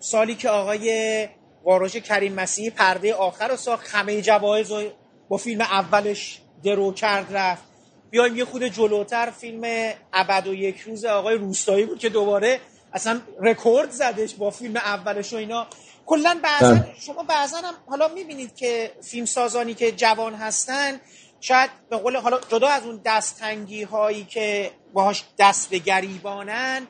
سالی 0.00 0.34
که 0.34 0.48
آقای 0.48 1.28
واروژ 1.64 1.96
کریم 1.96 2.34
مسیحی 2.34 2.70
پرده 2.70 3.14
آخر 3.14 3.48
رو 3.48 3.56
ساخت 3.56 3.94
همه 3.94 4.22
جوایز 4.22 4.70
رو 4.70 4.82
با 5.28 5.36
فیلم 5.36 5.60
اولش 5.60 6.40
درو 6.64 6.92
کرد 6.92 7.36
رفت. 7.36 7.62
بیایم 8.10 8.36
یه 8.36 8.44
خود 8.44 8.64
جلوتر 8.64 9.30
فیلم 9.30 9.92
ابد 10.12 10.46
و 10.46 10.54
یک 10.54 10.80
روز 10.80 11.04
آقای 11.04 11.34
روستایی 11.34 11.86
بود 11.86 11.98
که 11.98 12.08
دوباره 12.08 12.60
اصلا 12.92 13.20
رکورد 13.40 13.90
زدش 13.90 14.34
با 14.34 14.50
فیلم 14.50 14.76
اولش 14.76 15.32
و 15.32 15.36
اینا. 15.36 15.66
کلا 16.06 16.40
بعضا 16.42 16.74
بله. 16.74 16.94
شما 17.00 17.22
بعضا 17.22 17.56
هم 17.56 17.74
حالا 17.86 18.08
می‌بینید 18.08 18.56
که 18.56 18.90
فیلم 19.02 19.26
سازانی 19.26 19.74
که 19.74 19.92
جوان 19.92 20.34
هستن 20.34 21.00
شاید 21.40 21.70
به 21.90 21.96
قول 21.96 22.16
حالا 22.16 22.40
جدا 22.48 22.68
از 22.68 22.82
اون 22.82 23.00
دستتنگی 23.04 23.82
هایی 23.82 24.24
که 24.24 24.70
باهاش 24.92 25.24
دست 25.38 25.70
به 25.70 25.78
گریبانن 25.78 26.86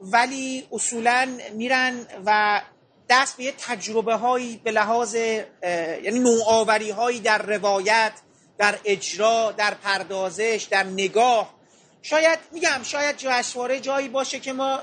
ولی 0.00 0.68
اصولا 0.72 1.28
میرن 1.52 2.06
و 2.26 2.60
دست 3.08 3.36
به 3.36 3.44
یه 3.44 3.52
تجربه 3.58 4.14
هایی 4.14 4.60
به 4.64 4.70
لحاظ 4.70 5.14
یعنی 5.14 6.18
نوآوری 6.18 6.90
هایی 6.90 7.20
در 7.20 7.38
روایت 7.38 8.12
در 8.58 8.78
اجرا 8.84 9.52
در 9.52 9.74
پردازش 9.74 10.66
در 10.70 10.82
نگاه. 10.84 11.54
شاید 12.02 12.38
میگم 12.52 12.80
شاید 12.82 13.16
جشنواره 13.16 13.80
جایی 13.80 14.08
باشه 14.08 14.40
که 14.40 14.52
ما 14.52 14.80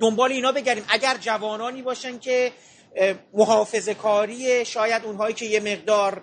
دنبال 0.00 0.32
اینا 0.32 0.52
بگردیم. 0.52 0.84
اگر 0.88 1.16
جوانانی 1.16 1.82
باشن 1.82 2.18
که 2.18 2.52
محافظه 3.32 3.94
کاری 3.94 4.64
شاید 4.64 5.04
اونهایی 5.04 5.34
که 5.34 5.46
یه 5.46 5.60
مقدار 5.60 6.22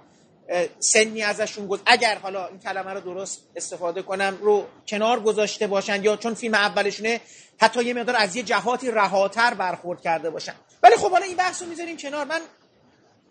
سنی 0.80 1.24
ازشون 1.24 1.68
گذ... 1.68 1.80
اگر 1.86 2.16
حالا 2.16 2.48
این 2.48 2.60
کلمه 2.60 2.94
رو 2.94 3.00
درست 3.00 3.42
استفاده 3.56 4.02
کنم 4.02 4.38
رو 4.42 4.66
کنار 4.88 5.20
گذاشته 5.20 5.68
باشن 5.68 6.04
یا 6.04 6.16
چون 6.16 6.34
فیلم 6.34 6.54
اولشونه 6.54 7.22
حتی 7.62 7.84
یه 7.84 7.94
مقدار 7.94 8.16
از 8.16 8.36
یه 8.36 8.44
جهاتی 8.44 8.92
رهاتر 8.92 9.54
برخورد 9.54 10.02
کرده 10.02 10.30
باشن. 10.30 10.54
ولی 10.84 10.96
خب 10.96 11.12
حالا 11.12 11.26
این 11.26 11.38
بحث 11.38 11.62
رو 11.62 11.68
می‌ذاریم 11.68 11.98
کنار. 11.98 12.26
من 12.26 12.42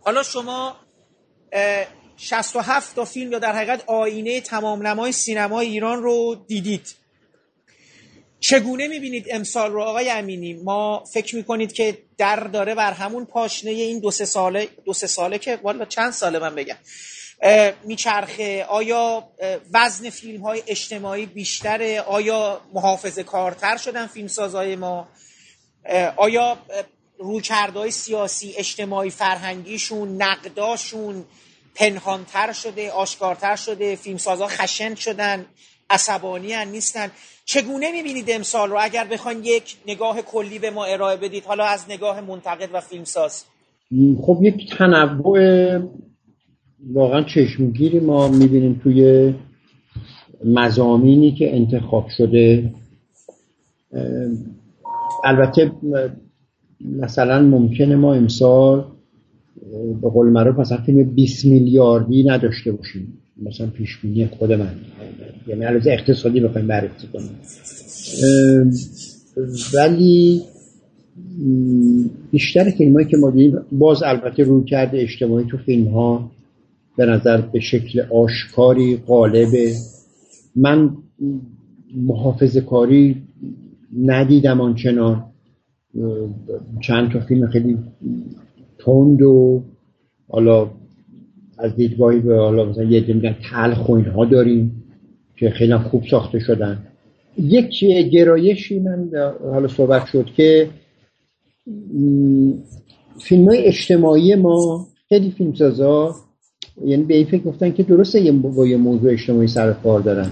حالا 0.01 0.23
شما 0.23 0.77
67 2.17 2.95
تا 2.95 3.05
فیلم 3.05 3.33
یا 3.33 3.39
در 3.39 3.53
حقیقت 3.53 3.85
آینه 3.87 4.41
تمام 4.41 4.87
نمای 4.87 5.13
سینمای 5.13 5.67
ایران 5.67 6.03
رو 6.03 6.35
دیدید. 6.49 7.04
چگونه 8.45 8.89
می‌بینید 8.89 9.27
امسال 9.31 9.73
رو 9.73 9.83
آقای 9.83 10.11
امینی؟ 10.11 10.55
ما 10.55 11.05
فکر 11.13 11.37
می‌کنید 11.37 11.73
که 11.73 11.99
در 12.19 12.37
داره 12.37 12.75
بر 12.75 12.93
همون 12.93 13.25
پاشنه 13.25 13.71
این 13.71 13.99
دو 13.99 14.11
سه 14.11 14.25
ساله 14.25 14.69
دو 14.85 14.93
سه 14.93 15.07
ساله 15.07 15.39
که 15.39 15.59
والا 15.63 15.85
چند 15.85 16.13
ساله 16.13 16.39
من 16.39 16.55
بگم 16.55 16.77
میچرخه. 17.85 18.65
آیا 18.65 19.29
وزن 19.73 20.11
فیلم 20.11 20.43
های 20.43 20.63
اجتماعی 20.67 21.27
بیشتره؟ 21.27 22.01
آیا 22.01 22.61
محافظه 22.75 23.23
کارتر 23.23 23.77
شدن 23.77 24.07
فیلم 24.07 24.29
سازای 24.29 24.77
ما 24.77 25.09
آیا 26.17 26.59
رویکردهای 27.19 27.91
سیاسی 27.91 28.55
اجتماعی 28.57 29.11
فرهنگیشون 29.11 30.23
نقداشون 30.23 31.25
پنهانتر 31.75 32.53
شده 32.53 32.91
آشکارتر 32.91 33.57
شده 33.57 33.97
فیلمسازا 33.97 34.49
خشن 34.49 34.95
شدن 34.95 35.47
عصبانی 35.91 36.53
هن 36.53 36.69
نیستن؟ 36.69 37.11
چگونه 37.45 37.93
می‌بینید 37.93 38.25
امسال 38.29 38.71
رو؟ 38.71 38.77
اگر 38.81 39.07
بخواین 39.13 39.39
یک 39.45 39.77
نگاه 39.89 40.23
کلی 40.23 40.59
به 40.59 40.71
ما 40.71 40.85
ارائه 40.85 41.17
بدید 41.17 41.45
حالا 41.45 41.65
از 41.65 41.85
نگاه 41.91 42.21
منتقد 42.21 42.69
و 42.73 42.81
فیلمساز. 42.81 43.45
خب 44.23 44.39
یک 44.43 44.77
تنوع 44.79 45.39
واقعا 46.93 47.23
چشمگیری 47.23 48.01
ما 48.01 48.29
می‌بینیم 48.29 48.81
توی 48.83 49.35
مزامینی 50.45 51.33
که 51.33 51.57
انتخاب 51.57 52.07
شده. 52.17 52.75
البته 55.25 55.73
مثلا 56.81 57.43
ممکنه 57.43 57.97
ما 57.97 58.15
امسال 58.15 58.85
به 60.03 60.11
قول 60.11 60.27
معروف 60.27 60.59
مثلا 60.59 60.83
فیلم 60.83 61.15
20 61.15 61.45
میلیاردی 61.45 62.25
نداشته 62.25 62.73
باشیم. 62.73 63.24
مثلا 63.43 63.67
پیش 63.67 63.99
بینی 64.03 64.27
خود 64.27 64.53
من. 64.53 64.75
یعنی 65.47 65.65
علاوه 65.65 65.93
اقتصادی 65.93 66.41
بخوایم 66.41 66.67
بررسی 66.67 67.07
کنیم. 67.13 67.39
ولی 69.75 70.43
بیشتر 72.31 72.71
فیلم 72.71 73.05
که 73.05 73.17
ما 73.17 73.31
دیدیم 73.31 73.59
باز 73.73 74.03
البته 74.03 74.43
روی 74.43 74.65
کرده 74.65 74.99
اجتماعی 74.99 75.47
تو 75.47 75.59
فیلم 75.59 75.89
ها 75.89 76.31
به 76.97 77.07
نظر 77.07 77.41
به 77.41 77.61
شکل 77.61 78.01
آشکاری 78.01 78.97
قالبه 78.97 79.75
من 80.57 80.97
محافظ 81.97 82.57
کاری 82.57 83.23
ندیدم 84.03 84.61
آنچنان. 84.61 85.25
چند 86.81 87.13
تا 87.13 87.21
فیلم 87.21 87.47
خیلی 87.47 87.79
تند 88.79 89.23
و 89.23 89.63
حالا 90.29 90.71
از 91.59 91.77
دیدگاهی 91.77 92.21
به 92.21 92.37
حالا 92.37 92.65
مثلا 92.65 92.85
یه 92.85 93.15
میگن 93.15 93.37
تلخ 93.51 93.89
و 93.89 93.93
اینها 93.93 94.25
داریم 94.25 94.85
که 95.37 95.51
خیلی 95.51 95.77
خوب 95.77 96.05
ساخته 96.11 96.39
شدن. 96.39 96.79
یک 97.39 97.85
گرایشی 97.85 98.79
من 98.79 99.11
حالا 99.43 99.69
صحبت 99.69 100.07
شد 100.07 100.25
که 100.37 100.69
فیلم 103.19 103.49
های 103.49 103.65
اجتماعی 103.65 104.35
ما 104.35 104.87
خیلی 105.09 105.31
فیلمسازا 105.31 106.15
یعنی 106.85 107.03
به 107.03 107.15
این 107.17 107.27
فکر 107.27 107.43
گفتن 107.43 107.73
که 107.73 107.83
درسته 107.83 108.21
یه 108.21 108.33
با 108.33 108.67
یه 108.67 108.77
موضوع 108.77 109.13
اجتماعی 109.13 109.49
سر 109.49 109.73
کار 109.73 110.01
دارن 110.01 110.31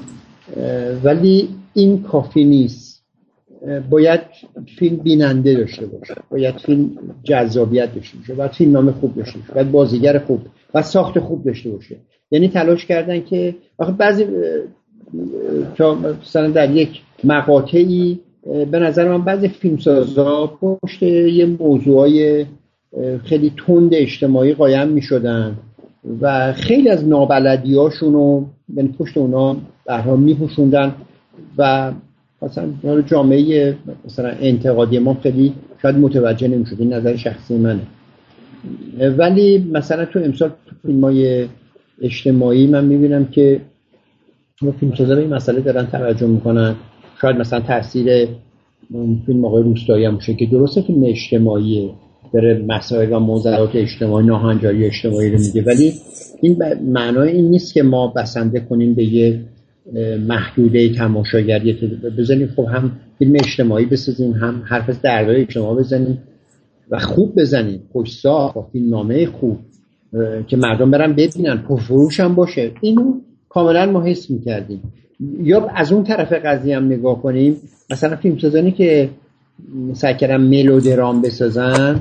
ولی 1.04 1.48
این 1.74 2.02
کافی 2.02 2.44
نیست. 2.44 2.81
باید 3.90 4.20
فیلم 4.78 4.96
بیننده 4.96 5.54
داشته 5.54 5.86
باشه. 5.86 6.14
باید 6.30 6.54
فیلم 6.58 6.90
جذابیت 7.22 7.94
داشته 7.94 8.18
باشه 8.18 8.34
باید 8.34 8.50
فیلم 8.50 8.72
نام 8.72 8.90
خوب 8.90 9.14
داشته 9.16 9.38
باشه. 9.38 9.52
باید 9.52 9.70
بازیگر 9.70 10.18
خوب 10.18 10.40
و 10.74 10.82
ساخت 10.82 11.18
خوب 11.18 11.44
داشته 11.44 11.70
باشه. 11.70 11.96
یعنی 12.30 12.48
تلاش 12.48 12.86
کردن 12.86 13.20
که 13.20 13.54
آخه 13.78 13.92
بعضی 13.92 14.26
تا 15.76 15.94
مثلا 15.94 16.50
در 16.50 16.70
یک 16.70 17.00
مقاطعی 17.24 18.20
به 18.70 18.78
نظر 18.78 19.08
من 19.08 19.24
بعضی 19.24 19.48
فیلمسازا 19.48 20.46
پشت 20.46 21.02
یه 21.02 21.46
موضوعای 21.46 22.46
خیلی 23.24 23.52
تند 23.66 23.94
اجتماعی 23.94 24.54
قایم 24.54 24.88
می 24.88 25.02
شدن 25.02 25.56
و 26.20 26.52
خیلی 26.52 26.88
از 26.88 27.08
نابلدی 27.08 27.74
هاشون 27.74 28.12
رو 28.12 28.46
یعنی 28.76 28.94
پشت 28.98 29.16
اونا 29.16 29.56
برها 29.86 30.16
می 30.16 30.36
و 31.58 31.92
مثلا 32.42 33.02
جامعه 33.02 33.76
مثلا 34.04 34.32
انتقادی 34.40 34.98
ما 34.98 35.16
خیلی 35.22 35.52
شاید 35.82 35.96
متوجه 35.96 36.48
نمی‌شد. 36.48 36.76
این 36.78 36.92
نظر 36.92 37.16
شخصی 37.16 37.56
منه. 37.56 37.80
ولی 39.18 39.58
مثلا 39.72 40.04
تو 40.04 40.18
امسال 40.18 40.48
تو 40.48 40.76
فیلم 40.86 41.04
های 41.04 41.46
اجتماعی 42.02 42.66
من 42.66 42.84
می‌بینم 42.84 43.24
که 43.24 43.60
فیلم 44.80 44.92
به 44.92 45.18
این 45.18 45.34
مسئله 45.34 45.60
دارن 45.60 45.86
توجه 45.86 46.26
می‌کنن. 46.26 46.74
شاید 47.20 47.36
مثلا 47.36 47.60
تاثیر 47.60 48.28
فیلم 49.26 49.44
آقای 49.44 49.62
روستایی 49.62 50.04
هم 50.04 50.18
که 50.18 50.46
درسته 50.52 50.82
فیلم 50.82 51.04
اجتماعیه 51.04 51.90
داره 52.32 52.64
مسائل 52.68 53.12
و 53.12 53.18
موضوعات 53.18 53.70
اجتماعی 53.74 54.26
ناهنجاری 54.26 54.84
اجتماعی 54.84 55.30
رو 55.30 55.38
میگه. 55.38 55.62
ولی 55.62 55.92
این 56.40 56.56
معنای 56.92 57.28
این 57.32 57.50
نیست 57.50 57.74
که 57.74 57.82
ما 57.82 58.12
بسنده 58.16 58.60
کنیم 58.60 58.94
به 58.94 59.04
یه 59.04 59.40
محدوده 60.26 60.94
تماشاگری 60.94 61.72
بزنیم. 62.18 62.48
خب 62.56 62.66
هم 62.72 62.92
فیلم 63.18 63.34
اجتماعی 63.34 63.86
بسازیم 63.86 64.32
هم 64.32 64.62
حرف 64.64 64.88
از 64.88 65.02
دردهای 65.02 65.40
اجتماعی 65.40 65.78
بزنیم 65.78 66.18
و 66.90 66.98
خوب 66.98 67.34
بزنیم. 67.40 67.82
خوشساخت 67.92 68.54
با 68.54 68.68
فیلم 68.72 68.90
نامه 68.90 69.26
خوب 69.26 69.58
که 70.46 70.56
مردم 70.56 70.90
برن 70.90 71.12
ببینن. 71.12 71.56
پرفروش 71.58 72.20
هم 72.20 72.34
باشه. 72.34 72.70
اینو 72.80 73.20
کاملا 73.48 73.86
ما 73.86 74.02
حس 74.02 74.30
می‌کردیم. 74.30 74.82
یا 75.42 75.68
از 75.74 75.92
اون 75.92 76.04
طرف 76.04 76.32
قضیه 76.32 76.76
هم 76.76 76.86
نگاه 76.86 77.22
کنیم. 77.22 77.56
مثلا 77.90 78.16
فیلم 78.16 78.38
سازانی 78.38 78.72
که 78.72 79.08
سعی 79.92 80.14
کردن 80.14 80.36
ملودرام 80.36 81.22
بسازن 81.22 82.00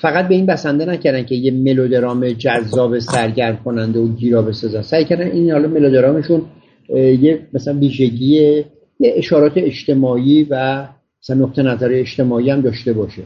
فقط 0.00 0.28
به 0.28 0.34
این 0.34 0.46
بسنده 0.46 0.84
نکردن 0.84 1.24
که 1.24 1.34
یه 1.34 1.50
ملودرام 1.50 2.28
جذاب 2.28 2.98
سرگرم 2.98 3.56
کننده 3.56 4.00
و 4.00 4.08
گیرا 4.08 4.42
بسازن. 4.42 4.82
سعی 4.82 5.04
کردن 5.04 5.30
این 5.30 5.50
حالا 5.50 5.68
ملودرامشون 5.68 6.42
یه 6.94 7.46
مثلا 7.52 7.78
ویژگی 7.78 8.64
یه 9.00 9.12
اشارات 9.16 9.52
اجتماعی 9.56 10.46
و 10.50 10.86
مثلا 11.22 11.36
نقطه 11.36 11.62
نظر 11.62 11.88
اجتماعی 11.92 12.50
هم 12.50 12.60
داشته 12.60 12.92
باشه. 12.92 13.22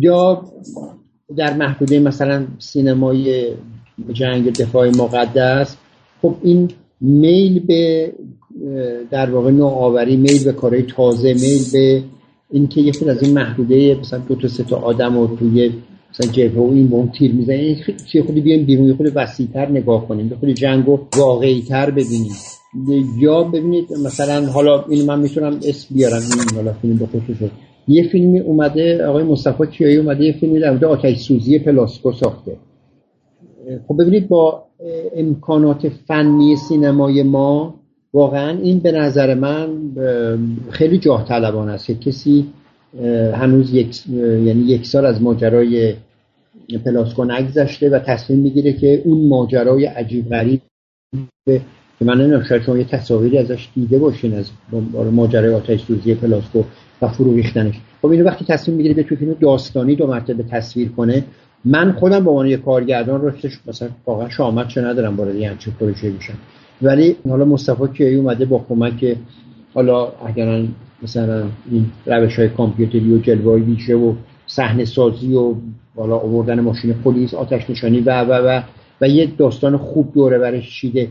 یا 0.00 0.42
در 1.36 1.56
محدوده 1.56 2.00
مثلا 2.00 2.46
سینمای 2.58 3.46
جنگ 4.12 4.52
دفاع 4.52 4.88
مقدس 4.88 5.76
خب 6.22 6.34
این 6.42 6.70
میل 7.00 7.66
به 7.66 8.12
در 9.10 9.30
واقع 9.30 9.50
نوآوری 9.50 10.16
میل 10.16 10.44
به 10.44 10.52
کارهای 10.52 10.82
تازه 10.82 11.34
میل 11.34 11.62
به 11.72 12.02
اینکه 12.52 12.80
یه 12.80 12.92
خود 12.92 13.08
از 13.08 13.22
این 13.22 13.34
محدوده 13.34 13.96
مثلا 14.00 14.18
دو 14.18 14.34
تا 14.34 14.48
سه 14.48 14.64
تا 14.64 14.76
آدم 14.76 15.18
رو 15.18 15.36
توی 15.36 15.70
مثلا 16.10 16.32
جبهه 16.32 16.58
و 16.58 16.70
این 16.72 16.88
اون 16.92 17.10
تیر 17.10 17.32
می‌زنه 17.32 17.54
این 17.54 17.76
چه 18.12 18.22
خودی 18.22 18.40
بیایم 18.40 18.66
بیرون 18.66 18.88
یه 18.88 18.94
خود 18.94 19.12
وسیعتر 19.14 19.68
نگاه 19.68 20.08
کنیم 20.08 20.28
به 20.28 20.36
خود 20.36 20.48
جنگ 20.48 20.86
رو 20.86 21.00
واقعی 21.16 21.62
تر 21.62 21.90
ببینیم. 21.90 22.32
یا 23.18 23.42
ببینید 23.42 23.92
مثلا 24.04 24.46
حالا 24.46 24.84
این 24.88 25.06
من 25.06 25.20
می‌تونم 25.20 25.60
اسم 25.68 25.94
بیارم 25.94 26.22
این 26.22 26.56
حالا 26.56 26.72
فیلم 26.72 26.96
به 26.96 27.06
خصوص 27.06 27.50
یه 27.88 28.08
فیلمی 28.08 28.40
اومده 28.40 29.06
آقای 29.06 29.24
مصطفی 29.24 29.66
کیایی 29.66 29.96
اومده 29.96 30.24
یه 30.24 30.32
فیلمی 30.32 30.60
در 30.60 30.84
آتش 30.84 31.18
سوزی 31.18 31.58
پلاسکو 31.58 32.12
ساخته. 32.12 32.56
خب 33.88 33.96
ببینید 34.02 34.28
با 34.28 34.64
امکانات 35.16 35.88
فنی 35.88 36.56
سینمای 36.56 37.22
ما 37.22 37.74
واقعا 38.14 38.58
این 38.58 38.78
به 38.78 38.92
نظر 38.92 39.34
من 39.34 39.68
خیلی 40.70 40.98
جاه 40.98 41.28
طلبان 41.28 41.68
است. 41.68 41.86
که 41.86 41.94
کسی 41.94 42.46
هنوز 43.34 43.74
یک 43.74 44.06
یعنی 44.16 44.62
یک 44.62 44.86
سال 44.86 45.06
از 45.06 45.22
ماجرای 45.22 45.94
پلاسکو 46.84 47.24
نگذشته 47.24 47.90
و 47.90 47.98
تصمیم 47.98 48.38
می‌گیره 48.38 48.72
که 48.72 49.02
اون 49.04 49.28
ماجرای 49.28 49.84
عجیب 49.84 50.28
غریب 50.28 50.60
که 51.46 51.60
من 52.00 52.20
نمی‌دونم 52.20 52.42
شاید 52.42 52.62
شما 52.62 52.78
یه 52.78 52.84
تصاویری 52.84 53.38
ازش 53.38 53.68
دیده 53.74 53.98
باشین 53.98 54.34
از 54.34 54.50
ماجرای 55.12 55.54
آتش 55.54 55.82
سوزی 55.82 56.14
پلاسکو 56.14 56.62
و 57.02 57.08
فرو 57.08 57.34
ریختنش. 57.34 57.74
خب 58.02 58.08
اینو 58.08 58.24
وقتی 58.24 58.44
تصمیم 58.44 58.76
می‌گیره 58.76 58.94
به 58.94 59.02
تو 59.02 59.34
داستانی 59.34 59.96
دو 59.96 60.06
مرتبه 60.06 60.42
تصویر 60.42 60.88
کنه 60.88 61.24
من 61.64 61.92
خودم 61.92 62.24
به 62.24 62.30
عنوان 62.30 62.46
یه 62.46 62.56
کارگردان 62.56 63.20
رو 63.20 63.32
مثلا 63.66 63.88
واقعا 64.06 64.28
شامت 64.28 64.68
چه 64.68 64.80
ندارم 64.80 65.16
وارد 65.16 65.42
همچین 65.42 65.74
پروژه 65.80 66.10
بشم. 66.10 66.34
ولی 66.82 67.16
حالا 67.28 67.44
مصطفی 67.44 67.92
کیایی 67.96 68.14
اومده 68.14 68.44
با 68.44 68.64
کمک 68.68 69.16
حالا 69.74 70.08
اگر 70.26 70.64
مثلا 71.02 71.44
این 71.70 71.86
روش 72.06 72.38
های 72.38 72.48
کامپیوتری 72.48 73.14
و 73.14 73.18
جلوه 73.18 73.60
ویژه 73.60 73.96
و 73.96 74.14
صحنه 74.46 74.84
سازی 74.84 75.34
و 75.34 75.54
حالا 75.96 76.16
آوردن 76.16 76.60
ماشین 76.60 76.92
پلیس 76.92 77.34
آتش 77.34 77.70
نشانی 77.70 78.00
و 78.00 78.20
و 78.20 78.32
و 78.32 78.62
و 79.00 79.08
یه 79.08 79.28
داستان 79.38 79.76
خوب 79.76 80.12
دوره 80.14 80.38
برش 80.38 80.80
چیده. 80.80 81.08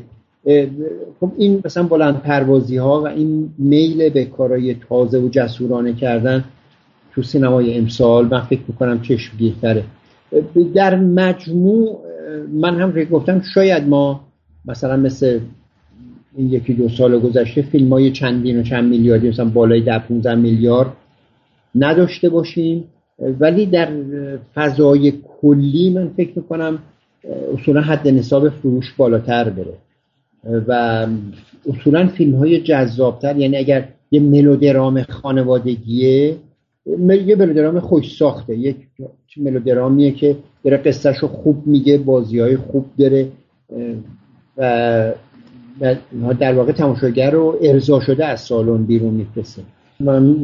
خب 1.19 1.31
این 1.37 1.61
مثلا 1.65 1.83
بلند 1.83 2.21
پروازی 2.21 2.77
ها 2.77 3.01
و 3.01 3.07
این 3.07 3.49
میل 3.57 4.09
به 4.09 4.25
کارهای 4.25 4.75
تازه 4.89 5.19
و 5.19 5.29
جسورانه 5.29 5.93
کردن 5.93 6.43
تو 7.11 7.21
سینمای 7.21 7.77
امسال 7.77 8.27
من 8.27 8.41
فکر 8.41 8.61
می‌کنم 8.67 9.01
چشمگیرتره 9.01 9.83
در 10.75 10.95
مجموع 10.95 11.99
من 12.53 12.81
هم 12.81 13.03
گفتم 13.03 13.41
شاید 13.53 13.87
ما 13.87 14.21
مثلا 14.65 14.97
مثل 14.97 15.39
این 16.35 16.53
یکی 16.53 16.73
دو 16.73 16.89
سال 16.89 17.19
گذشته 17.19 17.61
فیلم 17.61 17.93
های 17.93 18.11
چندین 18.11 18.59
و 18.59 18.63
چند 18.63 18.89
میلیاردی 18.89 19.29
مثلا 19.29 19.45
بالای 19.45 19.81
ده 19.81 19.99
15 19.99 20.35
میلیارد 20.35 20.91
نداشته 21.75 22.29
باشیم. 22.29 22.83
ولی 23.39 23.65
در 23.65 23.91
فضای 24.55 25.13
کلی 25.41 25.89
من 25.89 26.07
فکر 26.17 26.31
می‌کنم 26.35 26.79
اصولا 27.53 27.81
حد 27.81 28.07
نصاب 28.07 28.49
فروش 28.49 28.93
بالاتر 28.97 29.49
بره. 29.49 29.73
و 30.67 31.07
اصولا 31.69 32.07
فیلم 32.07 32.35
های 32.35 32.61
جذابتر 32.61 33.37
یعنی 33.37 33.57
اگر 33.57 33.87
یه 34.11 34.19
ملودرام 34.19 35.03
خانوادگیه 35.03 36.35
یه 37.25 37.35
ملودرام 37.35 37.79
خوش 37.79 38.17
ساخته. 38.17 38.57
یک 38.57 38.75
ملودرامیه 39.37 40.11
که 40.11 40.35
داره 40.63 40.77
قصهش 40.77 41.17
رو 41.17 41.27
خوب 41.27 41.67
میگه 41.67 41.97
بازی 41.97 42.39
های 42.39 42.57
خوب 42.57 42.85
داره 42.99 43.27
و 44.57 45.11
در 46.39 46.53
واقع 46.53 46.71
تماشاگر 46.71 47.31
رو 47.31 47.57
ارضا 47.61 47.99
شده 47.99 48.25
از 48.25 48.39
سالن 48.39 48.83
بیرون 48.83 49.13
میفرسته 49.13 49.61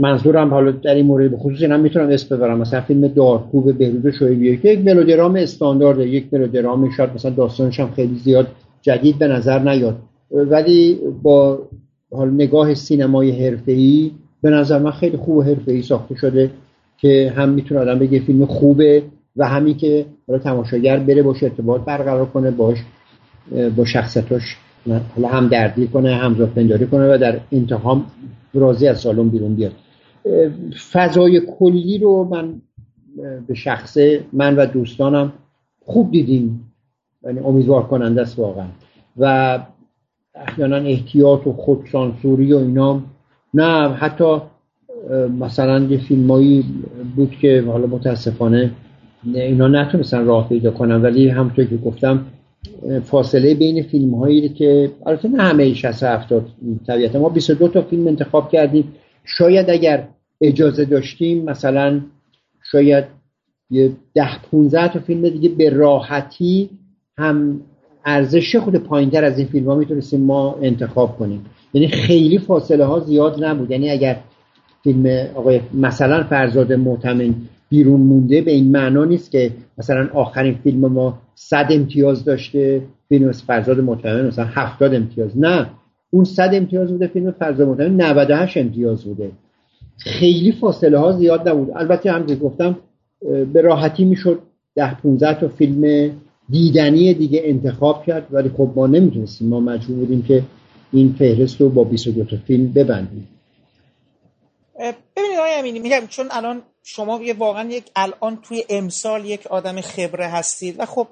منظورم 0.02 0.50
حالا 0.50 0.72
در 0.72 0.96
این 0.96 1.06
مورد 1.06 1.32
بخصوص 1.32 1.62
اینا 1.62 1.78
می‌تونم 1.78 2.10
اسم 2.10 2.38
ببرم. 2.38 2.58
مثلا 2.58 2.82
فیلم 2.82 3.08
دارکوب 3.08 3.78
بهروز 3.78 4.14
شعیبی 4.20 4.58
که 4.58 4.70
یک 4.70 4.86
ملودرام 4.86 5.36
استاندارده 5.36 6.08
یک 6.08 6.34
ملودرام 6.34 6.90
شاید 6.98 7.10
مثلا 7.16 7.32
داستانش 7.32 7.80
هم 7.80 7.92
خیلی 7.96 8.16
زیاد 8.16 8.48
جدید 8.82 9.20
به 9.20 9.28
نظر 9.28 9.60
نیاد. 9.60 9.98
ولی 10.32 11.00
با 11.24 11.60
حال 12.12 12.32
نگاه 12.32 12.74
سینمای 12.74 13.46
حرفه‌ای 13.46 14.12
به 14.42 14.50
نظر 14.50 14.80
من 14.80 14.92
خیلی 14.92 15.18
خوب 15.18 15.38
و 15.38 15.42
حرفه‌ای 15.42 15.82
ساخته 15.82 16.16
شده 16.16 16.52
که 16.98 17.34
هم 17.36 17.50
می‌تونه 17.50 17.82
آدم 17.82 18.00
بگه 18.00 18.20
فیلم 18.20 18.46
خوبه 18.46 19.04
و 19.38 19.48
همین 19.48 19.78
که 19.78 20.06
حالا 20.28 20.40
تماشاگر 20.40 20.98
بره 20.98 21.24
باشه 21.24 21.46
ارتباط 21.46 21.82
برقرار 21.82 22.26
کنه 22.26 22.52
باش 22.52 22.78
با 23.76 23.86
شخصیتاش. 23.86 24.58
حالا 25.16 25.28
هم 25.28 25.48
دردی 25.48 25.88
کنه 25.88 26.16
هم 26.16 26.36
پنداری 26.36 26.88
کنه 26.88 27.14
و 27.14 27.18
در 27.18 27.40
انتهام 27.52 28.06
راضی 28.54 28.88
از 28.88 29.00
سالن 29.00 29.30
بیرون 29.30 29.56
بیاد. 29.56 29.72
فضای 30.92 31.42
کلی 31.60 31.98
رو 31.98 32.24
من 32.24 32.62
به 33.48 33.54
شخصه 33.54 34.24
من 34.34 34.56
و 34.56 34.66
دوستانم 34.66 35.34
خوب 35.86 36.12
دیدیم. 36.12 36.72
یعنی 37.24 37.40
امیدوار 37.40 37.84
کننده 37.84 38.22
است 38.22 38.40
واقعا. 38.40 38.68
و 39.18 39.60
احیانا 40.36 40.76
احتیاط 40.76 41.48
و 41.48 41.54
خودسانسوری 41.54 42.54
و 42.54 42.58
اینا 42.58 43.02
نه 43.54 43.90
حتی 43.90 44.42
مثلا 45.40 45.80
یه 45.80 45.98
فیلمایی 45.98 46.66
بود 47.16 47.32
که 47.32 47.64
حالا 47.68 47.88
متاسفانه 47.88 48.72
اینا 49.34 49.68
نتونستن 49.68 50.26
راه 50.26 50.50
پیدا 50.50 50.72
کنن 50.72 51.02
ولی 51.02 51.30
همونطور 51.30 51.66
که 51.66 51.78
گفتم 51.78 52.26
فاصله 53.04 53.56
بین 53.56 53.84
فیلم 53.84 54.16
هایی 54.16 54.50
که 54.50 54.92
البته 55.06 55.28
نه 55.28 55.44
همه 55.44 55.74
60 55.74 56.04
70 56.04 56.46
طبیعتا. 56.88 57.20
ما 57.20 57.30
22 57.30 57.68
تا 57.68 57.82
فیلم 57.82 58.08
انتخاب 58.08 58.52
کردیم. 58.52 58.94
شاید 59.26 59.70
اگر 59.70 60.08
اجازه 60.42 60.86
داشتیم 60.86 61.44
مثلا 61.46 62.02
شاید 62.72 63.06
یه 63.70 63.92
ده 64.14 64.42
15 64.52 64.94
تا 64.94 65.00
فیلم 65.00 65.30
دیگه 65.30 65.50
به 65.50 65.70
راحتی 65.70 66.70
هم 67.18 67.62
ارزش 68.06 68.56
خود 68.56 68.76
پایینتر 68.76 69.24
از 69.24 69.38
این 69.38 69.48
فیلم 69.48 69.66
ها 69.66 69.76
می‌تونستیم 69.76 70.22
ما 70.22 70.56
انتخاب 70.62 71.18
کنیم. 71.18 71.46
یعنی 71.74 71.88
خیلی 71.88 72.38
فاصله 72.38 72.86
ها 72.86 73.00
زیاد 73.00 73.44
نبود. 73.44 73.72
یعنی 73.72 73.90
اگر 73.90 74.20
فیلم 74.84 75.28
آقای 75.36 75.62
مثلا 75.74 76.24
فرزاد 76.24 76.74
معتمن 76.74 77.36
بیرون 77.70 78.02
مونده 78.02 78.42
به 78.42 78.52
این 78.52 78.72
معنا 78.72 79.06
نیست 79.06 79.32
که 79.32 79.52
مثلا 79.78 80.10
آخرین 80.14 80.56
فیلم 80.64 80.80
ما 80.80 81.20
صد 81.40 81.68
امتیاز 81.70 82.26
داشته 82.26 82.82
فیلم 83.10 83.32
فرزاد 83.32 83.80
معتمن 83.80 84.28
مثلا 84.28 84.46
هفتاد 84.46 84.96
امتیاز. 84.96 85.38
نه. 85.38 85.70
اون 86.10 86.24
100 86.24 86.50
امتیاز 86.54 86.92
بوده 86.92 87.08
فیلم 87.08 87.32
فرض 87.32 87.62
محتمی 87.62 87.90
98 87.90 88.58
امتیاز 88.58 89.04
بوده. 89.04 89.32
خیلی 89.98 90.52
فاصله 90.52 90.98
ها 90.98 91.12
زیاد 91.12 91.50
نبود. 91.50 91.72
البته 91.76 92.12
هم 92.12 92.26
گفتم 92.26 92.78
به 93.54 93.62
راحتی 93.62 94.06
می‌شد 94.06 94.40
ده 94.76 95.02
15 95.02 95.40
تا 95.40 95.48
فیلم 95.48 96.12
دیدنی 96.50 97.14
دیگه 97.14 97.42
انتخاب 97.44 98.04
کرد. 98.06 98.28
ولی 98.32 98.50
خب 98.50 98.72
ما 98.76 98.88
نمی‌تونستیم. 98.88 99.50
ما 99.50 99.60
مجبور 99.60 99.98
بودیم 99.98 100.24
که 100.24 100.44
این 100.94 101.16
فهرست 101.20 101.62
رو 101.62 101.70
با 101.70 101.84
22 101.84 102.24
تا 102.24 102.38
فیلم 102.48 102.74
ببندیم. 102.74 103.28
ببینید 104.80 105.40
آقای 105.40 105.54
امینی 105.60 105.80
میگم 105.80 106.08
چون 106.10 106.26
الان 106.32 106.62
شما 106.84 107.22
یه 107.22 107.34
واقعا 107.34 107.70
یک 107.70 107.84
الان 107.96 108.38
توی 108.44 108.64
امسال 108.70 109.26
یک 109.26 109.48
آدم 109.48 109.82
خبره 109.82 110.28
هستید. 110.28 110.76
و 110.80 110.86
خب 110.86 111.08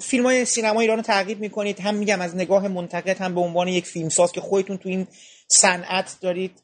فیلم 0.00 0.26
های 0.26 0.44
سینما 0.44 0.80
ایران 0.80 0.96
رو 0.96 1.02
تعقیب 1.02 1.40
می‌کنید. 1.40 1.80
هم 1.80 1.94
میگم 1.94 2.20
از 2.20 2.36
نگاه 2.36 2.68
منتقد 2.68 3.20
هم 3.20 3.34
به 3.34 3.40
عنوان 3.40 3.68
یک 3.68 3.86
فیلمساز 3.86 4.32
که 4.32 4.40
خودتون 4.40 4.78
تو 4.78 4.88
این 4.88 5.06
صنعت 5.48 6.16
دارید. 6.20 6.62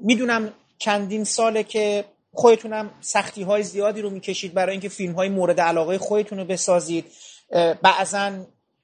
می‌دونم 0.00 0.52
چندین 0.78 1.24
ساله 1.24 1.62
که 1.62 2.04
خودتونم 2.32 2.90
سختی 3.00 3.42
های 3.42 3.62
زیادی 3.62 4.00
رو 4.00 4.10
می‌کشید 4.10 4.54
برای 4.54 4.72
اینکه 4.72 4.88
فیلم 4.88 5.12
های 5.12 5.28
مورد 5.28 5.60
علاقه 5.60 5.98
خودتون 5.98 6.38
رو 6.38 6.44
بسازید. 6.44 7.04
بعضا 7.82 8.32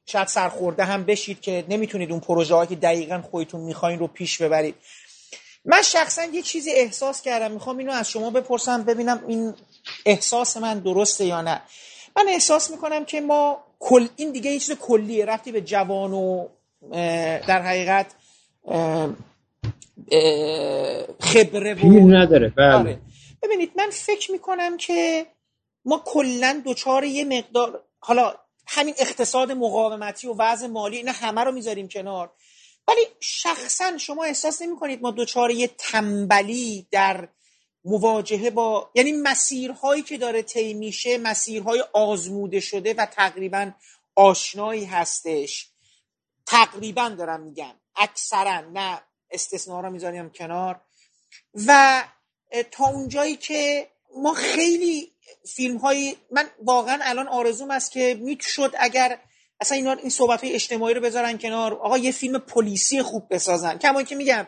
شاید 0.06 0.28
سرخورده 0.28 0.84
هم 0.84 1.04
بشید 1.04 1.40
که 1.40 1.64
نمی‌تونید 1.68 2.10
اون 2.10 2.20
پروژه 2.20 2.66
که 2.66 2.76
دقیقا 2.76 3.22
خودتون 3.30 3.60
می‌خواین 3.60 3.98
رو 3.98 4.06
پیش 4.06 4.42
ببرید. 4.42 4.74
من 5.64 5.82
شخصا 5.82 6.24
یه 6.24 6.42
چیزی 6.42 6.70
احساس 6.70 7.22
کردم. 7.22 7.52
می‌خوام 7.52 7.78
اینو 7.78 7.92
از 7.92 8.10
شما 8.10 8.30
بپرسم 8.30 8.82
ببینم 8.82 9.24
این 9.28 9.54
احساس 10.06 10.56
من 10.56 10.78
درسته 10.78 11.24
یا 11.24 11.42
نه. 11.42 11.62
من 12.16 12.24
احساس 12.28 12.70
می‌کنم 12.70 13.04
که 13.04 13.20
ما 13.20 13.65
کل 13.78 14.08
این 14.16 14.32
دیگه 14.32 14.50
یه 14.50 14.58
چیز 14.58 14.78
کلیه 14.78 15.24
رفتی 15.24 15.52
به 15.52 15.60
جوان 15.60 16.12
و 16.12 16.48
در 17.48 17.62
حقیقت 17.62 18.14
خبره 21.20 21.74
و 21.74 22.08
نداره 22.08 22.48
بله. 22.48 22.74
آره. 22.74 23.00
ببینید 23.42 23.72
من 23.76 23.90
فکر 23.90 24.32
می‌کنم 24.32 24.76
که 24.76 25.26
ما 25.84 26.02
کلا 26.04 26.62
دوچار 26.64 27.04
یه 27.04 27.24
مقدار 27.24 27.82
حالا 27.98 28.34
همین 28.66 28.94
اقتصاد 28.98 29.52
مقاومتی 29.52 30.26
و 30.26 30.34
وضع 30.38 30.66
مالی 30.66 30.96
اینا 30.96 31.12
همه 31.12 31.40
رو 31.40 31.52
می‌ذاریم 31.52 31.88
کنار 31.88 32.30
ولی 32.88 33.00
شخصا 33.20 33.98
شما 33.98 34.24
احساس 34.24 34.62
نمی 34.62 34.76
کنید 34.76 35.02
ما 35.02 35.10
دوچار 35.10 35.50
یه 35.50 35.70
تنبلی 35.78 36.86
در 36.90 37.28
مواجهه 37.86 38.50
با 38.50 38.90
یعنی 38.94 39.12
مسیرهایی 39.12 40.02
که 40.02 40.18
داره 40.18 40.42
طی 40.42 40.74
میشه 40.74 41.18
مسیرهای 41.18 41.84
آزموده 41.92 42.60
شده 42.60 42.94
و 42.94 43.06
تقریبا 43.06 43.70
آشنایی 44.14 44.84
هستش. 44.84 45.68
تقریبا 46.46 47.08
دارم 47.08 47.40
میگم. 47.40 47.74
اکثرا 47.96 48.60
نه 48.60 49.00
استثنا 49.30 49.80
رو 49.80 49.90
می‌ذاریم 49.90 50.30
کنار. 50.30 50.80
و 51.66 52.04
تا 52.70 52.84
اونجایی 52.84 53.36
که 53.36 53.88
ما 54.16 54.34
خیلی 54.34 55.12
فیلم 55.54 55.76
های 55.76 56.16
من 56.30 56.50
واقعا 56.62 56.98
الان 57.02 57.28
آرزوم 57.28 57.70
است 57.70 57.92
که 57.92 58.18
می‌شد 58.20 58.74
اگر 58.78 59.18
اصلا 59.60 59.76
اینا 59.76 59.92
این 59.92 60.10
صحبت 60.10 60.44
های 60.44 60.52
اجتماعی 60.52 60.94
رو 60.94 61.00
بذارن 61.00 61.38
کنار 61.38 61.74
آقا 61.74 61.98
یه 61.98 62.12
فیلم 62.12 62.38
پلیسی 62.38 63.02
خوب 63.02 63.26
بسازن. 63.30 63.78
کما 63.78 64.02
که 64.02 64.14
میگم 64.14 64.46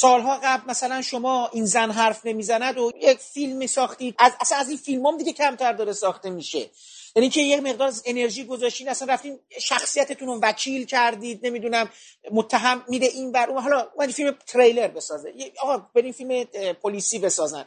سالها 0.00 0.40
قبل 0.42 0.70
مثلا 0.70 1.02
شما 1.02 1.50
این 1.52 1.64
زن 1.64 1.90
حرف 1.90 2.26
نمی‌زند 2.26 2.78
و 2.78 2.92
یک 3.00 3.18
فیلم 3.18 3.66
ساختید 3.66 4.14
از 4.18 4.32
اصلا 4.40 4.58
از 4.58 4.68
این 4.68 4.78
فیلم 4.78 5.06
هم 5.06 5.18
دیگه 5.18 5.32
کمتر 5.32 5.72
داره 5.72 5.92
ساخته 5.92 6.30
میشه. 6.30 6.70
یعنی 7.16 7.28
که 7.28 7.40
یه 7.40 7.60
مقدار 7.60 7.92
انرژی 8.04 8.44
گذاشتین 8.44 8.88
اصلا 8.88 9.12
رفتین 9.14 9.38
شخصیتتون 9.60 10.28
رو 10.28 10.40
وکیل 10.42 10.84
کردید 10.86 11.46
نمی‌دونم 11.46 11.90
متهم 12.32 12.84
میده 12.88 13.06
این 13.06 13.32
بر 13.32 13.50
اون. 13.50 13.62
حالا 13.62 13.88
من 13.98 14.06
فیلم 14.06 14.36
تریلر 14.46 14.88
بسازه. 14.88 15.32
آقا 15.62 15.78
بریم 15.94 16.12
فیلم 16.12 16.44
پلیسی 16.82 17.18
بسازن. 17.18 17.64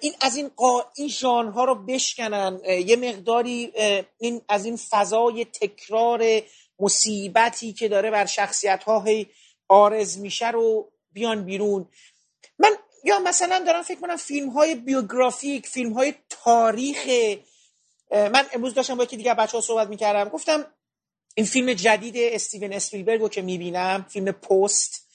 این 0.00 0.14
از 0.20 0.36
این 0.36 0.50
قا... 0.56 0.84
این 0.96 1.08
ژانرها 1.08 1.64
رو 1.64 1.74
بشکنن. 1.74 2.60
یه 2.86 2.96
مقداری 2.96 3.72
این 4.18 4.42
از 4.48 4.64
این 4.64 4.76
فضای 4.76 5.44
تکرار 5.44 6.40
مصیبتی 6.78 7.72
که 7.72 7.88
داره 7.88 8.10
بر 8.10 8.26
شخصیت 8.26 8.84
ها 8.84 9.04
آرز 9.68 10.18
میشه 10.18 10.50
رو 10.50 10.92
بیان 11.12 11.44
بیرون. 11.44 11.88
من 12.58 12.70
یا 13.04 13.18
مثلا 13.18 13.64
دارم 13.66 13.82
فکر 13.82 14.00
کنم 14.00 14.16
فیلم 14.16 14.50
های 14.50 14.74
بیوگرافیک 14.74 15.66
فیلم 15.66 15.92
های 15.92 16.14
تاریخ 16.28 17.08
من 18.10 18.46
امروز 18.52 18.74
داشتم 18.74 18.94
با 18.94 19.04
یکی 19.04 19.16
دیگه 19.16 19.34
بچه 19.34 19.52
ها 19.52 19.60
صحبت 19.60 19.88
می‌کردم 19.88 20.30
گفتم 20.30 20.66
این 21.34 21.46
فیلم 21.46 21.72
جدید 21.72 22.14
استیون 22.16 22.72
اسپیلبرگ 22.72 23.20
رو 23.20 23.28
که 23.28 23.42
می‌بینم 23.42 24.06
فیلم 24.08 24.32
پست 24.32 25.06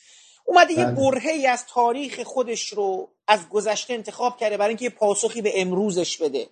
اومده 0.46 0.74
یه 0.74 0.86
بله. 0.86 0.96
برهه 0.96 1.48
از 1.50 1.66
تاریخ 1.66 2.24
خودش 2.24 2.68
رو 2.68 3.10
از 3.28 3.50
گذشته 3.50 3.93
انتخاب 3.93 4.38
کرده 4.38 4.58
برای 4.58 4.70
اینکه 4.70 4.86
یه 4.86 4.89
پاسخی 4.89 5.41
به 5.41 5.62
امروزش 5.62 6.18
بده. 6.18 6.50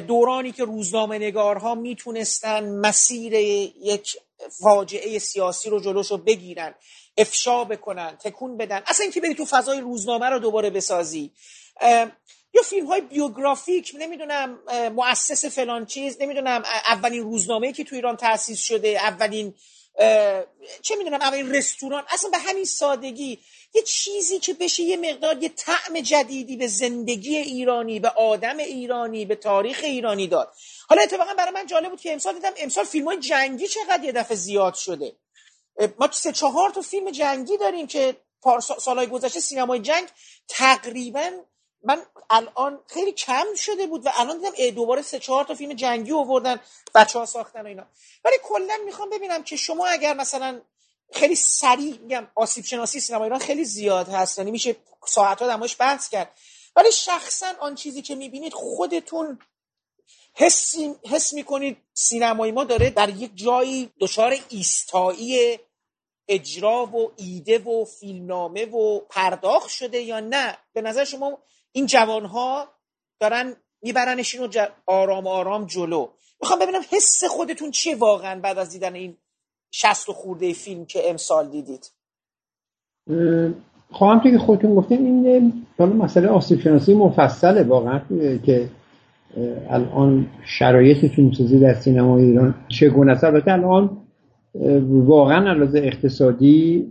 دورانی 0.00 0.52
که 0.52 0.64
روزنامه 0.64 1.18
نگارها 1.18 1.74
می‌تونستن 1.74 2.68
مسیر 2.68 3.32
یک 3.34 4.16
فاجعه 4.62 5.18
سیاسی 5.18 5.70
رو 5.70 5.80
جلوش 5.80 6.10
رو 6.10 6.16
بگیرن. 6.16 6.74
افشا 7.18 7.64
بکنن 7.64 8.16
تکون 8.16 8.56
بدن. 8.56 8.82
اصلا 8.86 9.02
اینکه 9.02 9.20
بری 9.20 9.34
تو 9.34 9.44
فضای 9.44 9.80
روزنامه 9.80 10.26
رو 10.26 10.38
دوباره 10.38 10.70
بسازی. 10.70 11.32
یا 12.54 12.62
فیلم 12.64 12.86
های 12.86 13.00
بیوگرافیک 13.00 13.92
نمی‌دونم 13.98 14.58
مؤسس 14.94 15.44
فلان 15.44 15.86
چیز 15.86 16.16
نمی‌دونم 16.20 16.62
اولین 16.88 17.22
روزنامه 17.22 17.72
که 17.72 17.84
تو 17.84 17.96
ایران 17.96 18.16
تاسیس 18.16 18.60
شده 18.60 18.88
اولین 18.88 19.54
چه 20.82 20.96
می‌دونم 20.98 21.20
اولین 21.20 21.54
رستوران. 21.54 22.04
اصلا 22.08 22.30
به 22.30 22.38
همین 22.38 22.64
سادگی 22.64 23.38
یه 23.74 23.82
چیزی 23.82 24.38
که 24.38 24.54
بشه 24.54 24.82
یه 24.82 24.96
مقدار 24.96 25.42
یه 25.42 25.48
طعم 25.48 26.00
جدیدی 26.00 26.56
به 26.56 26.66
زندگی 26.66 27.36
ایرانی 27.36 28.00
به 28.00 28.08
آدم 28.08 28.56
ایرانی 28.56 29.24
به 29.24 29.34
تاریخ 29.34 29.80
ایرانی 29.82 30.26
داد. 30.26 30.52
حالا 30.88 31.02
اتفاقا 31.02 31.34
برای 31.34 31.52
من 31.52 31.66
جالب 31.66 31.90
بود 31.90 32.00
که 32.00 32.12
امسال 32.12 32.34
دیدم 32.34 32.52
امسال 32.58 32.84
فیلم 32.84 33.04
های 33.04 33.18
جنگی 33.18 33.66
چقدر 33.66 34.04
یه 34.04 34.12
دفعه 34.12 34.36
زیاد 34.36 34.74
شده. 34.74 35.16
ما 35.98 36.08
سه 36.12 36.32
چهار 36.32 36.70
تا 36.70 36.80
فیلم 36.80 37.10
جنگی 37.10 37.56
داریم 37.56 37.86
که 37.86 38.16
سالهای 38.78 39.06
گذشته 39.06 39.40
سینمای 39.40 39.80
جنگ 39.80 40.08
تقریبا 40.48 41.30
من 41.82 42.02
الان 42.30 42.80
خیلی 42.86 43.12
کم 43.12 43.44
شده 43.56 43.86
بود 43.86 44.06
و 44.06 44.10
الان 44.14 44.38
دیدم 44.38 44.70
دوباره 44.70 45.02
سه 45.02 45.18
چهار 45.18 45.44
تا 45.44 45.54
فیلم 45.54 45.72
جنگی 45.72 46.12
آوردن 46.12 46.60
بچه 46.94 47.18
ها 47.18 47.26
ساختن 47.26 47.62
و 47.62 47.66
اینا. 47.66 47.86
ولی 48.24 48.36
کلا 48.42 48.78
می‌خوام 48.84 49.10
ببینم 49.10 49.42
که 49.42 49.56
شما 49.56 49.86
اگر 49.86 50.14
مثلا 50.14 50.60
خیلی 51.12 51.34
سریع 51.34 51.98
میگم 51.98 52.26
آسیب 52.34 52.64
شناسی 52.64 53.00
سینما 53.00 53.24
ایران 53.24 53.38
خیلی 53.38 53.64
زیاد 53.64 54.08
هست 54.08 54.38
یعنی 54.38 54.50
میشه 54.50 54.76
ساعت 55.06 55.42
ها 55.42 55.48
دماش 55.48 55.76
بحث 55.78 56.08
کرد. 56.08 56.30
ولی 56.76 56.92
شخصا 56.92 57.52
آن 57.60 57.74
چیزی 57.74 58.02
که 58.02 58.14
می‌بینید 58.14 58.52
خودتون 58.52 59.38
حسی 60.34 60.94
حس 61.10 61.32
می‌کنید 61.32 61.76
سینمای 61.94 62.52
ما 62.52 62.64
داره 62.64 62.90
در 62.90 63.08
یک 63.08 63.30
جایی 63.34 63.92
دچار 64.00 64.36
ایستایی 64.48 65.58
اجرا 66.28 66.86
و 66.86 67.10
ایده 67.16 67.58
و 67.58 67.84
فیلمنامه 67.84 68.66
و 68.66 69.00
پرداخت 69.10 69.68
شده 69.68 69.98
یا 69.98 70.20
نه 70.20 70.56
به 70.72 70.82
نظر 70.82 71.04
شما 71.04 71.38
این 71.72 71.86
جوانها 71.86 72.68
دارن 73.20 73.56
میبرنش 73.82 74.34
رو 74.34 74.48
آرام 74.86 75.26
آرام 75.26 75.66
جلو. 75.66 76.08
می‌خوام 76.40 76.58
ببینم 76.58 76.80
حس 76.90 77.24
خودتون 77.24 77.70
چیه 77.70 77.96
واقعا 77.96 78.40
بعد 78.40 78.58
از 78.58 78.70
دیدن 78.70 78.94
این 78.94 79.16
شست 79.70 80.08
و 80.08 80.12
خورده 80.12 80.52
فیلم 80.52 80.84
که 80.84 81.10
امسال 81.10 81.48
دیدید. 81.50 81.90
خواهم 83.92 84.20
که 84.20 84.38
خودتون 84.38 84.74
گفتیم 84.74 85.04
این 85.04 85.66
حالا 85.78 85.92
مسئله 85.92 86.28
آسیب 86.28 86.60
شناسی 86.60 86.94
مفصله 86.94 87.62
واقعا 87.62 88.00
که 88.46 88.70
الان 89.70 90.26
شرایط 90.58 91.12
فیلمسازی 91.14 91.58
در 91.58 91.74
سینما 91.74 92.18
ایران 92.18 92.54
چگونه 92.68 93.12
است؟ 93.12 93.24
البته 93.24 93.52
الان 93.52 94.05
واقعا 94.88 95.50
علاوه 95.50 95.80
اقتصادی 95.80 96.86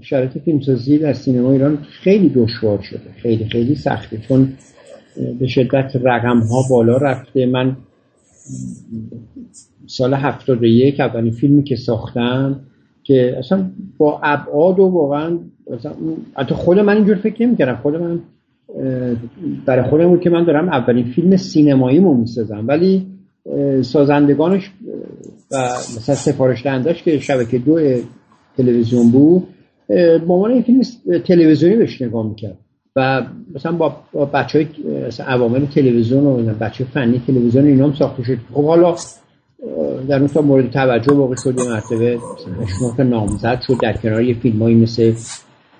شرایط 0.00 0.38
فیلمسازی 0.38 0.98
در 0.98 1.12
سینما 1.12 1.52
ایران 1.52 1.76
خیلی 1.76 2.28
دشوار 2.28 2.80
شده. 2.82 3.10
خیلی 3.16 3.44
خیلی 3.44 3.74
سخته. 3.74 4.18
چون 4.18 4.52
به 5.38 5.46
شدت 5.46 5.96
رقم 6.02 6.38
ها 6.38 6.62
بالا 6.70 6.96
رفته. 6.96 7.46
من 7.46 7.76
سال 9.86 10.14
71 10.14 11.00
اولین 11.00 11.32
فیلمی 11.32 11.62
که 11.62 11.76
ساختم 11.76 12.60
که 13.02 13.38
اصلا 13.38 13.70
با 13.98 14.20
ابعاد 14.22 14.80
و 14.80 14.82
واقعا 14.82 15.38
حتی 16.36 16.54
خود 16.54 16.78
من 16.78 16.96
اینجور 16.96 17.16
فکر 17.16 17.46
نمی 17.46 17.56
کردم 17.56 17.76
خود 17.82 17.96
من 17.96 18.20
برای 19.66 19.90
خودم 19.90 20.08
بود 20.08 20.20
که 20.20 20.30
من 20.30 20.44
دارم 20.44 20.68
اولین 20.68 21.04
فیلم 21.04 21.36
سینمایی 21.36 21.98
مو 21.98 22.14
می‌سازم. 22.14 22.64
ولی 22.68 23.06
سازندگانش 23.82 24.70
و 25.50 25.56
مثلا 25.96 26.14
سفارش 26.14 26.62
دهندش 26.62 27.02
که 27.02 27.18
شبکه 27.18 27.58
دو 27.58 27.80
تلویزیون 28.56 29.10
بود 29.10 29.48
با 30.26 30.34
عنوان 30.34 30.50
این 30.50 30.62
فیلم 30.62 30.82
تلویزیونی 31.18 31.76
بهش 31.76 32.02
نگاه 32.02 32.26
می‌کرد. 32.26 32.58
و 32.96 33.22
مثلا 33.54 33.72
با, 33.72 33.96
بچه 34.24 34.58
های 34.58 34.66
عوامل 35.26 35.66
تلویزیون 35.66 36.26
و 36.26 36.54
بچه 36.54 36.84
فنی 36.84 37.22
تلویزیون 37.26 37.66
اینا 37.66 37.86
هم 37.86 37.94
ساخته 37.94 38.24
شد. 38.24 38.38
خب 38.54 38.64
حالا 38.64 38.96
در 40.08 40.20
اون 40.20 40.44
مورد 40.44 40.70
توجه 40.70 41.12
واقع 41.12 41.34
شد 41.44 41.58
یه 41.58 41.64
مرتبه 41.64 42.18
شما 42.78 43.04
نامزد 43.04 43.60
شد. 43.60 43.74
در 43.82 43.92
کنار 43.92 44.22
یه 44.22 44.34
فیلم 44.34 44.62
هایی 44.62 44.76
مثل 44.76 45.12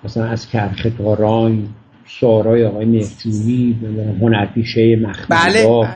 مثلا 0.03 0.25
از 0.25 0.47
کرخ 0.47 0.87
تاران 0.97 1.67
سارای 2.19 2.65
آقای 2.65 2.85
مهجونی 2.85 3.79
هنرپیشه 4.21 4.95
مخمل 4.95 5.37
بله, 5.37 5.67
بله, 5.67 5.95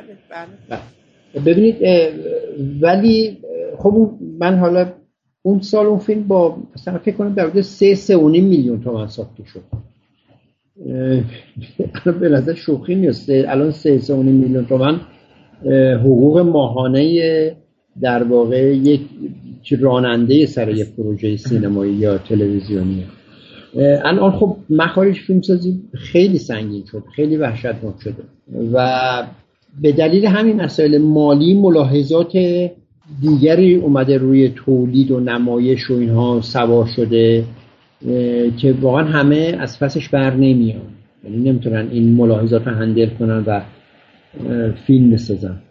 بله. 0.69 0.79
ببینید 1.45 1.75
ولی 2.81 3.37
خب 3.77 4.11
من 4.39 4.57
حالا 4.57 4.93
اون 5.41 5.61
سال 5.61 5.85
اون 5.85 5.99
فیلم 5.99 6.23
با 6.23 6.57
مثلا 6.75 6.97
فکر 6.97 7.15
کنم 7.15 7.33
در 7.33 7.61
سه 7.61 7.95
سه 7.95 8.17
و 8.17 8.29
نیم 8.29 8.43
میلیون 8.43 8.81
تومن 8.81 9.07
ساخته 9.07 9.43
شد. 9.45 9.63
الان 12.05 12.19
به 12.19 12.29
نظر 12.29 12.53
شوخی 12.53 12.95
نیست. 12.95 13.29
الان 13.29 13.71
سه 13.71 13.99
سه 13.99 14.13
و 14.13 14.23
نیم 14.23 14.35
میلیون 14.35 14.65
تومن 14.65 14.99
حقوق 15.99 16.39
ماهانه 16.39 17.55
در 18.01 18.23
واقع 18.23 18.75
یک 18.75 19.01
راننده 19.79 20.45
سر 20.45 20.69
یک 20.69 20.95
پروژه 20.95 21.37
سینمایی 21.37 21.93
یا 21.93 22.17
تلویزیونی. 22.17 23.05
الان 24.03 24.31
خب 24.31 24.57
مخارج 24.69 25.15
فیلمسازی 25.15 25.81
خیلی 25.93 26.37
سنگین 26.37 26.83
شد 26.91 27.03
خیلی 27.15 27.37
وحشتناک 27.37 27.95
شده. 28.03 28.23
و 28.73 28.87
به 29.81 29.91
دلیل 29.91 30.25
همین 30.25 30.61
مسائل 30.61 30.97
مالی 30.97 31.53
ملاحظات 31.53 32.37
دیگری 33.21 33.75
اومده 33.75 34.17
روی 34.17 34.49
تولید 34.49 35.11
و 35.11 35.19
نمایش 35.19 35.91
و 35.91 35.93
اینها 35.93 36.41
سوار 36.41 36.85
شده 36.85 37.43
که 38.57 38.75
واقعا 38.81 39.03
همه 39.03 39.57
از 39.59 39.79
پسش 39.79 40.09
بر 40.09 40.33
نمیان. 40.33 40.81
یعنی 41.23 41.49
نمی‌تونن 41.49 41.87
این 41.91 42.15
ملاحظات 42.15 42.67
رو 42.67 42.73
هندل 42.73 43.09
کنن 43.19 43.43
و 43.47 43.61
فیلم 44.85 45.11
بسازن. 45.11 45.61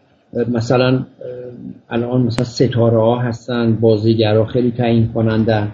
مثلا 0.49 1.07
الان 1.91 2.23
مثلا 2.23 2.45
ستاره 2.45 2.99
ها 2.99 3.19
هستن 3.19 3.77
بازیگرها 3.81 4.45
خیلی 4.45 4.71
تعیین 4.71 5.09
کننده 5.09 5.69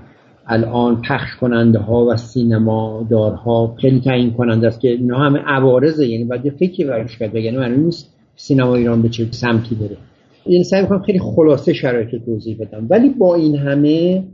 الان 0.46 1.02
پخش 1.02 1.36
کننده 1.40 1.78
ها 1.78 2.06
و 2.06 2.16
سینما 2.16 3.06
دارها 3.10 3.76
خیلی 3.80 4.00
تعیین 4.00 4.30
کننده 4.30 4.66
است 4.66 4.80
که 4.80 4.88
اینا 4.88 5.18
همه 5.18 5.38
عوارضه 5.38 6.06
یعنی 6.06 6.24
باید 6.24 6.48
فکری 6.48 6.84
براش 6.84 7.18
کرد 7.18 7.34
یعنی 7.34 7.56
معلوم 7.56 7.84
نیست 7.84 8.11
سینما 8.36 8.74
ایران 8.74 9.02
به 9.02 9.08
چه 9.08 9.28
سمتی 9.30 9.74
بره. 9.74 9.96
این 10.44 10.64
سعی 10.64 10.82
می‌کنم 10.82 11.02
خیلی 11.02 11.18
خلاصه 11.18 11.72
شرایط 11.72 12.24
توضیح 12.24 12.56
بدم. 12.60 12.86
ولی 12.90 13.08
با 13.08 13.34
این 13.34 13.56
همه 13.56 14.24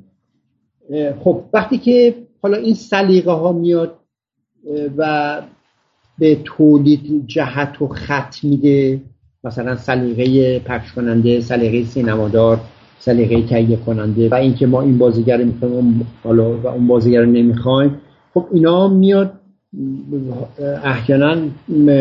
خب 1.24 1.44
وقتی 1.53 1.78
که 1.78 2.14
حالا 2.42 2.57
این 2.57 2.74
سلیقه 2.74 3.32
ها 3.32 3.53
میاد 3.53 3.94
و 4.96 5.42
به 6.18 6.38
تولید 6.44 7.26
جهت 7.26 7.82
و 7.82 7.88
خط 7.88 8.44
میده 8.44 9.01
مثلا 9.44 9.76
سلیقه 9.76 10.59
پخش 10.59 10.92
کننده 10.92 11.40
سلیقه 11.40 11.84
سینمادار 11.84 12.61
سلیقه 12.99 13.42
تهیه 13.42 13.76
کننده 13.76 14.28
و 14.28 14.34
اینکه 14.34 14.66
ما 14.66 14.82
این 14.82 14.99
بازیگر 14.99 15.44
می‌خوایم 15.44 16.07
حالا 16.24 16.59
و 16.59 16.66
اون 16.66 16.86
بازیگر 16.86 17.20
رو 17.20 17.30
نمی‌خوایم 17.30 18.01
خب 18.34 18.46
اینا 18.53 18.88
میاد 18.88 19.38
احیانا 20.84 21.36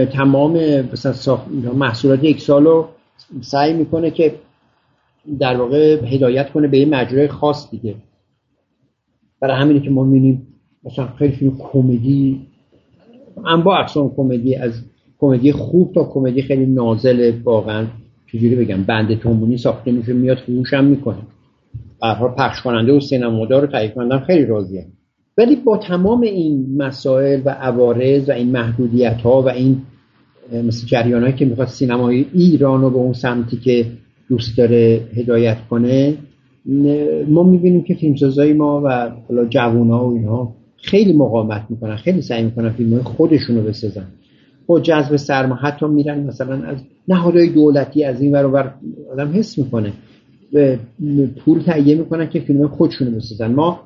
تمام 0.06 0.54
مثلا 0.94 1.40
محصولات 1.74 2.24
یک 2.24 2.42
سال 2.42 2.64
رو 2.64 2.88
سعی 3.42 3.74
می‌کنه 3.74 4.12
که 4.12 4.36
در 5.40 5.58
واقع 5.58 6.06
هدایت 6.06 6.52
کنه 6.52 6.68
به 6.68 6.80
یه 6.80 6.86
مجرای 6.86 7.28
خاص 7.28 7.72
دیگه. 7.72 7.96
برای 9.42 9.62
همینه 9.62 9.80
که 9.80 9.90
ما 9.90 10.04
می‌بینیم 10.04 10.48
مثلا 10.84 11.08
خیلی 11.08 11.36
فیلم 11.36 11.58
کمدی 11.60 12.48
انواع 13.46 13.80
اقسام 13.80 14.16
کمدی 14.16 14.56
از 14.56 14.72
کمدی 15.20 15.52
خوب 15.52 15.94
تا 15.94 16.04
کمدی 16.04 16.42
خیلی 16.42 16.66
نازل 16.66 17.32
واقعا. 17.44 17.88
چجوری 18.32 18.56
بگم؟ 18.56 18.84
بند 18.84 19.20
تومونی 19.20 19.58
ساخته 19.58 19.92
میشه 19.92 20.14
میاد 20.14 20.38
فروش 20.38 20.74
هم 20.74 20.86
می‌کنه. 20.86 21.22
برها 22.02 22.28
پخش 22.28 22.62
کننده 22.62 22.94
و 22.94 23.00
سینمادار 23.00 23.62
رو 23.62 23.68
تهیه 23.68 23.90
کننده 23.90 24.26
خیلی 24.26 24.46
راضیه. 24.46 24.86
ولی 25.38 25.56
با 25.56 25.78
تمام 25.78 26.22
این 26.22 26.66
مسائل 26.78 27.42
و 27.46 27.50
عوارض 27.50 28.30
و 28.30 28.32
این 28.32 28.52
محدودیت 28.52 29.22
ها 29.22 29.42
و 29.42 29.50
این 29.50 29.82
مثل 30.64 30.88
جریان 30.88 31.22
هایی 31.22 31.36
که 31.36 31.46
می‌خواد 31.46 31.68
سینمای 31.68 32.26
ایران 32.34 32.82
رو 32.82 32.90
به 32.90 32.98
اون 32.98 33.14
سمتی 33.14 33.58
که 33.58 33.86
دوست 34.30 34.58
داره 34.58 35.02
هدایت 35.16 35.58
کنه 35.70 36.18
ما 37.28 37.44
می‌بینیم 37.44 37.84
که 37.84 37.94
فیلمسازای 37.94 38.54
ما 38.54 38.82
و 38.82 39.12
جوون 39.50 39.90
ها 39.90 40.10
و 40.10 40.14
اینها 40.14 40.54
خیلی 40.78 41.14
مقاومت 41.14 41.66
می‌کنن 41.70 41.96
خیلی 41.96 42.22
سعی 42.22 42.44
می‌کنن 42.44 42.70
فیلم 42.70 42.94
های 42.94 43.04
خودشون 43.04 43.56
رو 43.56 43.62
بسازن. 43.62 44.06
با 44.68 44.80
جذب 44.80 45.16
سرما 45.16 45.56
حتی 45.56 45.86
میرن 45.86 46.24
مثلا 46.24 46.64
از 46.64 46.78
نهادهای 47.08 47.50
دولتی 47.50 48.04
از 48.04 48.22
این 48.22 48.32
ور 48.32 48.74
آدم 49.12 49.32
حس 49.34 49.58
می‌کنه. 49.58 49.94
پول 51.46 51.60
تهیه 51.60 51.96
می‌کنن 51.96 52.30
که 52.30 52.40
فیلم 52.40 52.68
خودشونو 52.68 53.12
بسازن. 53.12 53.52
ما 53.52 53.80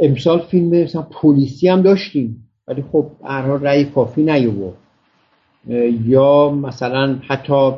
امسال 0.00 0.38
فیلم 0.38 0.82
مثلا 0.82 1.02
پلیسی 1.02 1.68
هم 1.68 1.82
داشتیم 1.82 2.48
ولی 2.68 2.84
خب 2.92 3.06
هر 3.24 3.42
رأی 3.42 3.84
کافی 3.84 4.22
نیوورد 4.22 4.74
یا 6.06 6.50
مثلا 6.50 7.16
حتی 7.28 7.70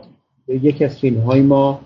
یکی 0.49 0.85
از 0.85 0.99
فیلم 0.99 1.21
های 1.21 1.43
ما 1.43 1.81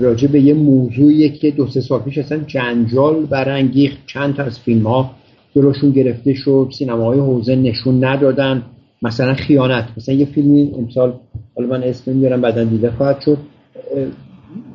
راجع 0.00 0.28
به 0.28 0.40
یه 0.40 0.54
موضوعی 0.54 1.30
که 1.30 1.50
دو 1.50 1.66
سه 1.66 1.80
سال 1.80 2.00
پیش 2.00 2.18
اصلا 2.18 2.38
جنجال 2.38 3.26
برانگیخت. 3.26 3.98
چند 4.06 4.34
تا 4.34 4.42
از 4.42 4.58
فیلم 4.58 4.86
ها 4.86 5.10
جلوشون 5.54 5.90
گرفته 5.90 6.34
شد 6.34 6.70
سینماهای 6.78 7.18
حوزه 7.18 7.56
نشون 7.56 8.04
ندادن. 8.04 8.62
مثلا 9.02 9.34
خیانت 9.34 9.88
مثلا 9.96 10.14
یه 10.14 10.26
فیلمی 10.26 10.72
امسال 10.78 11.14
حالا 11.56 11.68
من 11.68 11.82
اسم 11.82 12.12
میارم 12.12 12.40
بعدا 12.40 12.64
دیده 12.64 12.90
خواهد 12.90 13.20
شد. 13.20 13.38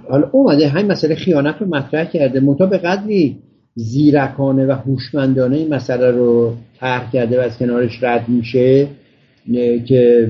حالا 0.10 0.30
اومده 0.32 0.68
همین 0.68 0.92
مسئله 0.92 1.16
خیانت 1.16 1.56
رو 1.60 1.68
مطرح 1.68 2.06
کرده. 2.06 2.40
منتها 2.40 2.68
به 2.68 2.78
قدری 2.78 3.38
زیرکانه 3.76 4.66
و 4.66 4.72
هوشمندانه 4.72 5.58
این 5.58 5.74
مسئله 5.74 6.12
رو 6.12 6.54
طرح 6.80 7.12
کرده 7.12 7.38
و 7.38 7.42
از 7.42 7.58
کنارش 7.58 8.04
رد 8.04 8.30
میشه 8.30 8.88
که 9.86 10.30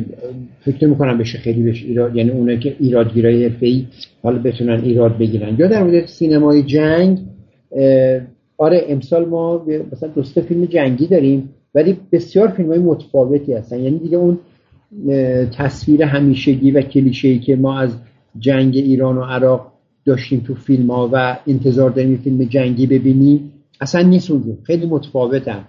فکر 0.65 0.87
می‌کنم 0.87 1.17
بشه 1.17 1.37
خیلی 1.37 1.63
بشه 1.63 1.85
ایراد 1.85 2.15
یعنی 2.15 2.29
اونه 2.29 2.59
که 2.59 2.75
ایرادگیرای 2.79 3.43
حرفه‌ای 3.43 3.85
حالا 4.23 4.39
بتونن 4.39 4.81
ایراد 4.83 5.17
بگیرن. 5.17 5.55
یا 5.59 5.67
در 5.67 5.83
مورد 5.83 6.05
سینمای 6.05 6.63
جنگ 6.63 7.19
آره 8.57 8.85
امسال 8.87 9.25
ما 9.25 9.65
مثلا 9.91 10.09
دوسته 10.09 10.41
فیلم 10.41 10.65
جنگی 10.65 11.07
داریم 11.07 11.49
ولی 11.75 11.97
بسیار 12.11 12.47
فیلم 12.47 12.69
های 12.69 12.79
متفاوتی 12.79 13.53
هستن. 13.53 13.79
یعنی 13.79 13.99
دیگه 13.99 14.17
اون 14.17 14.39
تصویر 15.57 16.03
همیشگی 16.03 16.71
و 16.71 16.81
کلیشه‌ای 16.81 17.39
که 17.39 17.55
ما 17.55 17.79
از 17.79 17.97
جنگ 18.39 18.75
ایران 18.75 19.17
و 19.17 19.23
عراق 19.23 19.72
داشتیم 20.05 20.39
تو 20.47 20.55
فیلم 20.55 20.91
ها 20.91 21.09
و 21.13 21.37
انتظار 21.47 21.89
داریم 21.89 22.17
فیلم 22.17 22.43
جنگی 22.43 22.87
ببینیم. 22.87 23.53
اصلا 23.81 24.01
نیست 24.01 24.31
اونجور 24.31 24.55
خیلی 24.63 24.85
متفاوتن 24.85 25.65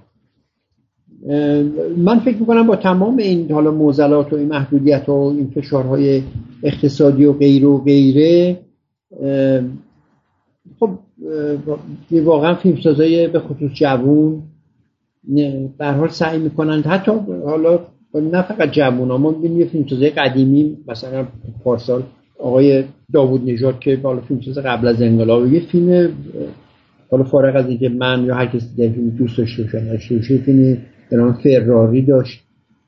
من 1.97 2.19
فکر 2.25 2.37
می‌کنم 2.37 2.67
با 2.67 2.77
تمام 2.77 3.17
این 3.17 3.53
حالا 3.53 3.71
موزلات 3.71 4.33
و 4.33 4.37
این 4.37 4.49
محدودیت 4.49 5.09
و 5.09 5.13
این 5.13 5.51
فشارهای 5.51 6.23
اقتصادی 6.63 7.25
و 7.25 7.33
غیر 7.33 7.67
و 7.67 7.79
غیره 7.79 8.59
خب 10.81 10.91
واقعا 12.13 12.55
فیلمسازای 12.55 13.29
به 13.29 13.41
خصوص 13.41 13.71
جوون 13.75 14.43
به 15.79 15.87
حال 15.87 16.09
سعی 16.09 16.39
می‌کنن. 16.39 16.83
حتی 16.83 17.13
حالا 17.45 17.79
نه 18.15 18.43
فقط 18.43 18.71
جوون 18.71 19.11
ها 19.11 19.19
ما 19.19 19.31
ببینیم 19.31 19.61
یه 19.61 19.67
فیلمسازای 19.67 20.11
قدیمی 20.11 20.77
مثلا 20.89 21.27
پارسال 21.65 22.03
آقای 22.39 22.85
داوود 23.13 23.51
نژاد 23.51 23.79
که 23.79 23.97
بالا 23.97 24.21
فیلمساز 24.21 24.59
قبل 24.59 24.89
از 24.89 25.03
انقلاب 25.03 25.53
یه 25.53 25.61
فیلم 25.61 26.13
حالا 27.11 27.25
فارغ 27.25 27.57
از 27.57 27.67
اینکه 27.69 27.89
من 27.89 28.25
یا 28.25 28.35
هر 28.35 28.47
کسی 28.47 28.67
دیگه 28.77 28.91
فیلم 28.91 29.11
دوست 29.11 29.39
داشته 29.39 29.63
باشه 29.63 30.39
فیلم 30.39 30.79
به 31.11 31.17
نام 31.17 31.33
فراری 31.33 32.03
داشت 32.03 32.41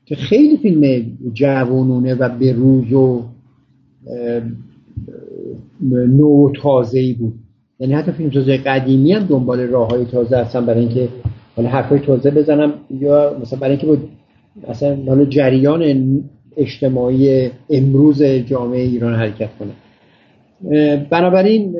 که 0.05 0.15
خیلی 0.15 0.57
فیلم 0.57 1.05
جوانونه 1.33 2.15
و 2.15 2.29
به 2.29 2.53
روز 2.53 2.93
و 2.93 3.23
نو 5.91 6.51
تازه 6.61 6.99
ای 6.99 7.13
بود. 7.13 7.33
یعنی 7.79 7.93
حتی 7.93 8.11
فیلمسازای 8.11 8.57
قدیمی 8.57 9.13
هم 9.13 9.23
دنبال 9.23 9.59
راه 9.59 9.89
های 9.89 10.05
تازه 10.05 10.37
هستن 10.37 10.65
برای 10.65 10.79
اینکه 10.79 11.09
حالا 11.55 11.69
حرفای 11.69 11.99
تازه 11.99 12.31
بزنم 12.31 12.73
یا 12.99 13.37
مثلا 13.41 13.59
برای 13.59 13.77
اینکه 13.77 13.87
با 13.87 13.97
حالا 15.07 15.25
جریان 15.25 15.81
اجتماعی 16.57 17.49
امروز 17.69 18.23
جامعه 18.23 18.81
ایران 18.81 19.15
حرکت 19.15 19.49
کنه. 19.59 19.71
بنابراین 21.09 21.75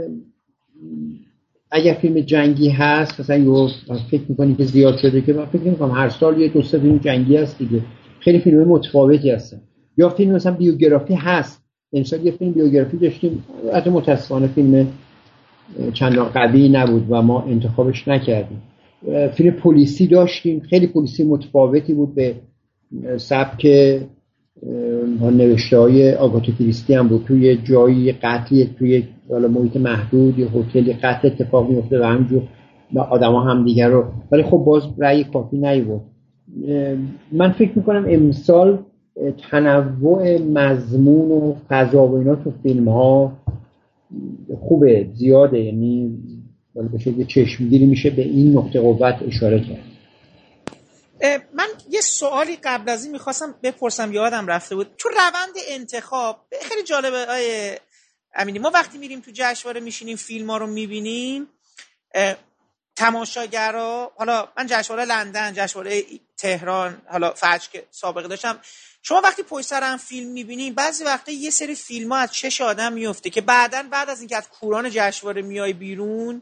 اگر 1.71 1.93
فیلم 1.93 2.19
جنگی 2.19 2.69
هست 2.69 3.19
مثلا 3.19 3.38
یو 3.38 3.67
فکر 4.11 4.21
می‌کنی 4.30 4.55
که 4.55 4.63
زیاد 4.63 4.97
شده 4.97 5.21
که 5.21 5.34
من 5.34 5.45
فکر 5.45 5.61
می‌کنم 5.61 5.91
هر 5.91 6.09
سال 6.09 6.41
یه 6.41 6.47
دو 6.47 6.61
فیلم 6.61 6.97
جنگی 6.97 7.38
هست 7.38 7.57
دیگه. 7.57 7.82
خیلی 8.19 8.39
فیلم 8.39 8.63
متفاوتی 8.63 9.32
هستن. 9.32 9.61
یا 9.97 10.09
فیلم 10.09 10.32
مثلا 10.32 10.51
بیوگرافی 10.51 11.13
هست. 11.13 11.63
امسال 11.93 12.25
یه 12.25 12.32
فیلم 12.32 12.51
بیوگرافی 12.51 12.97
داشتیم. 12.97 13.43
حتی 13.73 13.89
متاسفانه 13.89 14.47
فیلم 14.47 14.88
چندان 15.93 16.25
قوی 16.25 16.69
نبود 16.69 17.05
و 17.09 17.21
ما 17.21 17.41
انتخابش 17.41 18.07
نکردیم. 18.07 18.61
فیلم 19.34 19.51
پلیسی 19.51 20.07
داشتیم. 20.07 20.59
خیلی 20.59 20.88
پلیسی 20.88 21.23
متفاوتی 21.23 21.93
بود 21.93 22.15
به 22.15 22.36
سبک 23.17 23.67
نوشته 25.22 25.78
های 25.78 26.13
آگاتو 26.13 26.51
کریستی 26.51 26.93
هم 26.93 27.07
بود. 27.07 27.24
توی 27.28 27.55
جایی 27.55 28.11
قتلی 28.11 28.70
توی 28.80 29.03
حالا 29.30 29.47
محیط 29.47 29.78
محدود 29.78 30.39
یه 30.39 30.47
هتلی 30.47 30.93
قتل 30.93 31.28
اتفاق 31.28 31.70
میفته 31.70 31.99
و 31.99 32.03
همینجور 32.03 32.41
آدما 33.09 33.41
هم 33.41 33.65
دیگر 33.65 33.89
رو 33.89 34.05
ولی 34.32 34.43
خب 34.43 34.57
باز 34.57 34.84
رأی 34.97 35.24
کافی 35.24 35.57
نیورد. 35.57 36.01
من 37.32 37.51
فکر 37.51 37.72
می‌کنم 37.76 38.05
امسال 38.09 38.80
تنوع 39.51 40.41
مضمون 40.41 41.32
و 41.32 41.53
فضا 41.70 42.07
و 42.07 42.15
اینا 42.15 42.36
تو 42.36 42.53
فیلم 42.63 42.89
ها 42.89 43.32
خوبه 44.59 45.07
زیاده. 45.13 45.59
یعنی 45.59 46.18
به 46.91 46.97
شکل 46.97 47.24
چشمگیری 47.24 47.86
میشه 47.86 48.09
به 48.09 48.22
این 48.22 48.57
نقطه 48.57 48.80
قوت 48.80 49.15
اشاره 49.28 49.59
کرد. 49.59 49.78
من 51.57 51.68
یه 51.89 52.01
سوالی 52.01 52.55
قبل 52.55 52.89
از 52.89 53.03
این 53.03 53.11
می‌خواستم 53.11 53.59
بپرسم 53.63 54.13
یادم 54.13 54.47
رفته 54.47 54.75
بود. 54.75 54.95
تو 54.97 55.09
روند 55.09 55.55
انتخاب 55.67 56.45
خیلی 56.61 56.83
جالبه 56.83 57.25
آیه 57.25 57.81
امینی 58.35 58.59
ما 58.59 58.71
وقتی 58.73 58.97
میریم 58.97 59.19
تو 59.19 59.31
جشنواره 59.33 59.79
میشینیم 59.79 60.17
فیلم 60.17 60.49
ها 60.49 60.57
رو 60.57 60.67
می‌بینیم 60.67 61.49
تماشاگرا 62.95 64.11
حالا 64.17 64.47
من 64.57 64.67
جشنواره 64.67 65.05
لندن 65.05 65.53
جشنواره 65.53 66.03
تهران 66.38 67.01
حالا 67.11 67.33
فجر 67.33 67.67
که 67.71 67.88
سابقه 67.91 68.27
داشتم 68.27 68.59
شما 69.01 69.21
وقتی 69.21 69.43
پشت 69.43 69.67
سر 69.67 69.83
هم 69.83 69.97
فیلم 69.97 70.29
می‌بینیم 70.29 70.73
بعضی 70.73 71.03
وقتا 71.03 71.31
یه 71.31 71.49
سری 71.49 71.75
فیلم 71.75 72.11
ها 72.11 72.17
از 72.17 72.33
چش 72.33 72.61
آدم 72.61 72.93
میفته 72.93 73.29
که 73.29 73.41
بعدا 73.41 73.83
بعد 73.91 74.09
از 74.09 74.19
اینکه 74.19 74.38
از 74.38 74.49
کوران 74.49 74.89
جشنواره 74.89 75.41
میای 75.41 75.73
بیرون 75.73 76.41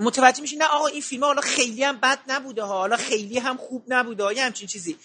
متوجه 0.00 0.40
میشی؟ 0.40 0.56
نه 0.56 0.64
آقا 0.64 0.86
این 0.86 1.00
فیلم 1.00 1.24
حالا 1.24 1.40
خیلی 1.40 1.84
هم 1.84 1.98
بد 2.02 2.18
نبوده 2.28 2.62
ها. 2.62 2.78
حالا 2.78 2.96
خیلی 2.96 3.38
هم 3.38 3.56
خوب 3.56 3.82
نبوده 3.88 4.36
یه 4.36 4.44
همچین 4.44 4.68
چیزی. 4.68 4.96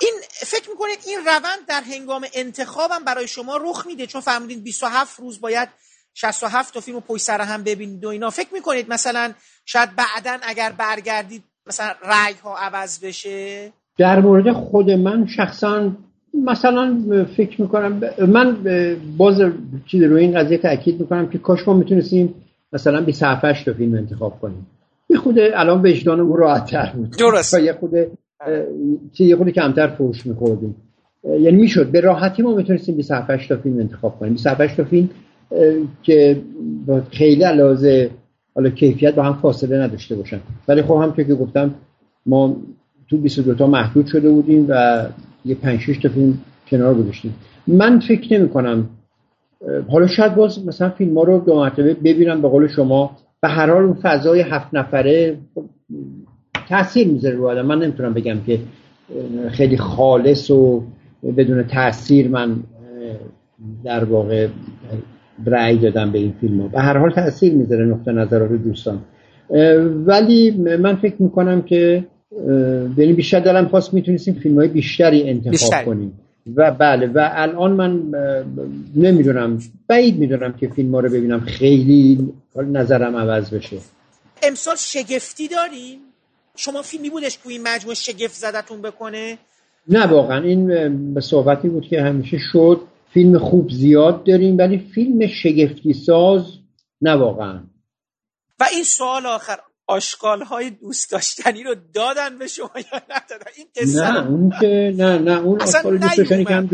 این 0.00 0.12
فکر 0.32 0.70
می‌کنید 0.70 0.98
این 1.06 1.18
روند 1.18 1.66
در 1.68 1.80
هنگام 1.80 2.26
انتخابم 2.34 3.04
برای 3.06 3.28
شما 3.28 3.56
رخ 3.56 3.86
میده؟ 3.86 4.06
چون 4.06 4.20
فهمیدین 4.20 4.60
27 4.60 5.20
روز 5.20 5.40
باید 5.40 5.68
67 6.14 6.74
تا 6.74 6.80
فیلم 6.80 6.96
رو 6.96 7.00
پشت 7.00 7.22
سر 7.22 7.40
هم 7.40 7.62
ببینید 7.62 8.04
و 8.04 8.08
اینا. 8.08 8.30
فکر 8.30 8.48
می‌کنید 8.52 8.92
مثلا 8.92 9.32
شاید 9.66 9.90
بعدا 9.96 10.38
اگر 10.42 10.72
برگردید 10.72 11.42
مثلا 11.66 11.94
رأی 12.02 12.34
ها 12.34 12.56
عوض 12.58 13.00
بشه؟ 13.00 13.72
در 13.98 14.20
مورد 14.20 14.52
خود 14.52 14.90
من 14.90 15.26
شخصا 15.26 15.92
مثلا 16.34 17.04
فکر 17.36 17.60
می‌کنم 17.62 18.00
من 18.18 18.56
باز 19.16 19.36
چیز 19.90 20.02
روی 20.02 20.22
این 20.22 20.40
قضیه 20.40 20.58
تاکید 20.58 21.00
می‌کنم 21.00 21.30
که 21.30 21.38
کاش 21.38 21.68
ما 21.68 21.74
می‌تونستیم 21.74 22.34
مثلا 22.72 23.00
27 23.00 23.64
تا 23.64 23.72
فیلم 23.72 23.94
انتخاب 23.94 24.40
کنیم. 24.40 24.66
یه 25.10 25.16
خود 25.16 25.38
الان 25.38 25.86
وجدانمون 25.86 26.36
راحت‌تر 26.36 26.92
بود. 26.96 27.10
درست. 27.10 27.58
یه 27.58 27.72
خود 27.72 27.92
یه 29.18 29.36
خود 29.36 29.50
کمتر 29.50 29.86
فوش 29.86 30.26
میخوردیم. 30.26 30.76
یعنی 31.24 31.56
می‌شد. 31.56 31.90
به 31.90 32.00
راحتی 32.00 32.42
ما 32.42 32.54
می‌تونستیم 32.54 32.96
27 32.96 33.48
تا 33.48 33.56
فیلم 33.56 33.78
انتخاب 33.78 34.18
کنیم. 34.18 34.32
27 34.32 34.76
تا 34.76 34.84
فیلم 34.84 35.08
که 36.02 36.42
خیلی 37.10 37.42
علاوه 37.42 38.08
حالا 38.54 38.70
کیفیت 38.70 39.14
با 39.14 39.22
هم 39.22 39.34
فاصله 39.42 39.78
نداشته 39.78 40.16
باشن. 40.16 40.40
ولی 40.68 40.82
خب 40.82 40.94
هم 40.94 41.12
که 41.12 41.24
گفتم 41.24 41.74
ما 42.26 42.56
تو 43.10 43.16
22 43.16 43.54
تا 43.54 43.66
محدود 43.66 44.06
شده 44.06 44.30
بودیم 44.30 44.66
و 44.68 45.06
یه 45.44 45.54
5 45.54 45.80
6 45.80 45.98
تا 45.98 46.08
فیلم 46.08 46.38
کنار 46.70 46.94
گذاشتیم. 46.94 47.34
من 47.66 48.00
فکر 48.00 48.38
نمی 48.38 48.48
کنم 48.48 48.88
حالا 49.88 50.06
شاید 50.06 50.34
باز 50.34 50.66
مثلا 50.66 50.90
فیلم 50.90 51.18
ها 51.18 51.24
رو 51.24 51.38
دو 51.38 51.56
مرتبه 51.56 51.94
ببینم 51.94 52.42
به 52.42 52.48
قول 52.48 52.66
شما 52.66 53.10
به 53.40 53.48
هر 53.48 53.70
حال 53.70 53.82
اون 53.82 53.94
فضای 54.02 54.40
هفت 54.40 54.74
نفره 54.74 55.36
تاثیر 56.68 57.08
می‌ذاره 57.08 57.36
رو 57.36 57.48
آدم. 57.48 57.66
من 57.66 57.78
نمی‌تونم 57.78 58.14
بگم 58.14 58.40
که 58.46 58.58
خیلی 59.50 59.76
خالص 59.76 60.50
و 60.50 60.82
بدون 61.36 61.62
تاثیر 61.62 62.28
من 62.28 62.56
در 63.84 64.04
واقع 64.04 64.48
رأی 65.46 65.78
دادم 65.78 66.12
به 66.12 66.18
این 66.18 66.34
فیلم 66.40 66.60
ها. 66.60 66.68
به 66.68 66.80
هر 66.80 66.98
حال 66.98 67.10
تاثیر 67.10 67.54
می‌ذاره 67.54 67.84
نقطه 67.84 68.12
نظرات 68.12 68.50
دوستان. 68.50 68.98
ولی 70.06 70.50
من 70.80 70.96
فکر 70.96 71.22
می‌کنم 71.22 71.62
که 71.62 72.04
یعنی 72.96 73.12
بیشتر 73.12 73.40
دلم 73.40 73.68
خواست 73.68 73.94
می‌تونستیم 73.94 74.34
فیلم 74.34 74.54
های 74.54 74.68
بیشتری 74.68 75.28
انتخاب 75.28 75.50
بیشتر. 75.50 75.84
کنیم. 75.84 76.12
و 76.56 76.70
بله 76.70 77.06
و 77.06 77.28
الان 77.32 77.72
من 77.72 77.90
نمی‌دونم 78.96 79.58
بعید 79.88 80.18
می‌دونم 80.18 80.52
که 80.52 80.68
فیلم 80.68 80.94
ها 80.94 81.00
رو 81.00 81.08
ببینم. 81.08 81.40
خیلی 81.40 82.32
نظرم 82.56 83.16
عوض 83.16 83.54
بشه. 83.54 83.78
امسال 84.42 84.76
شگفتی 84.76 85.48
داریم؟ 85.48 85.98
شما 86.56 86.82
فیلمی 86.82 87.10
بودش 87.10 87.38
که 87.38 87.48
این 87.48 87.62
مجموعه 87.62 87.94
شگفت 87.94 88.34
زدتون 88.34 88.82
بکنه؟ 88.82 89.38
نه 89.88 90.06
واقعا. 90.06 90.42
این 90.42 91.14
به 91.14 91.20
صحبتی 91.20 91.68
بود 91.68 91.86
که 91.86 92.02
همیشه 92.02 92.38
شد. 92.52 92.80
فیلم 93.12 93.38
خوب 93.38 93.70
زیاد 93.70 94.24
داریم 94.24 94.58
ولی 94.58 94.78
فیلم 94.94 95.26
شگفتی 95.26 95.92
ساز 95.92 96.42
نه 97.00 97.12
واقعا. 97.12 97.60
و 98.60 98.66
این 98.72 98.84
سوال 98.84 99.26
آخر. 99.26 99.58
آشکال 99.88 100.42
های 100.42 100.70
دوست 100.70 101.12
داشتنی 101.12 101.62
رو 101.62 101.74
دادن 101.94 102.38
به 102.38 102.46
شما 102.46 102.70
یا 102.76 103.00
ندادن؟ 103.10 103.50
این 103.56 103.96
نه 103.96 104.28
اون 104.28 104.52
که 104.60 104.94
نه 104.96 105.18
نه 105.18 105.40
اون 105.40 105.60
آشکال 105.60 105.98
دوست 105.98 106.18
داشتنی 106.18 106.44
که 106.44 106.54
هم 106.54 106.68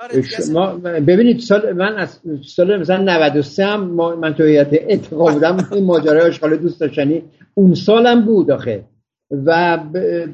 آره 0.00 0.22
ما 0.52 0.66
ببینید 1.00 1.40
سال 1.40 1.72
من 1.72 1.96
از 1.96 2.20
سال 2.56 2.80
مثلا 2.80 3.02
93 3.02 3.66
هم 3.66 3.80
من 4.20 4.34
تو 4.34 4.44
هیئت 4.44 4.68
انتخاب 4.72 5.32
بودم 5.32 5.68
این 5.72 5.84
ماجرای 5.84 6.20
آشغال 6.20 6.56
دوست 6.56 6.80
داشتنی 6.80 7.22
اون 7.54 7.74
سالم 7.74 8.24
بود 8.24 8.50
آخه. 8.50 8.84
و 9.30 9.78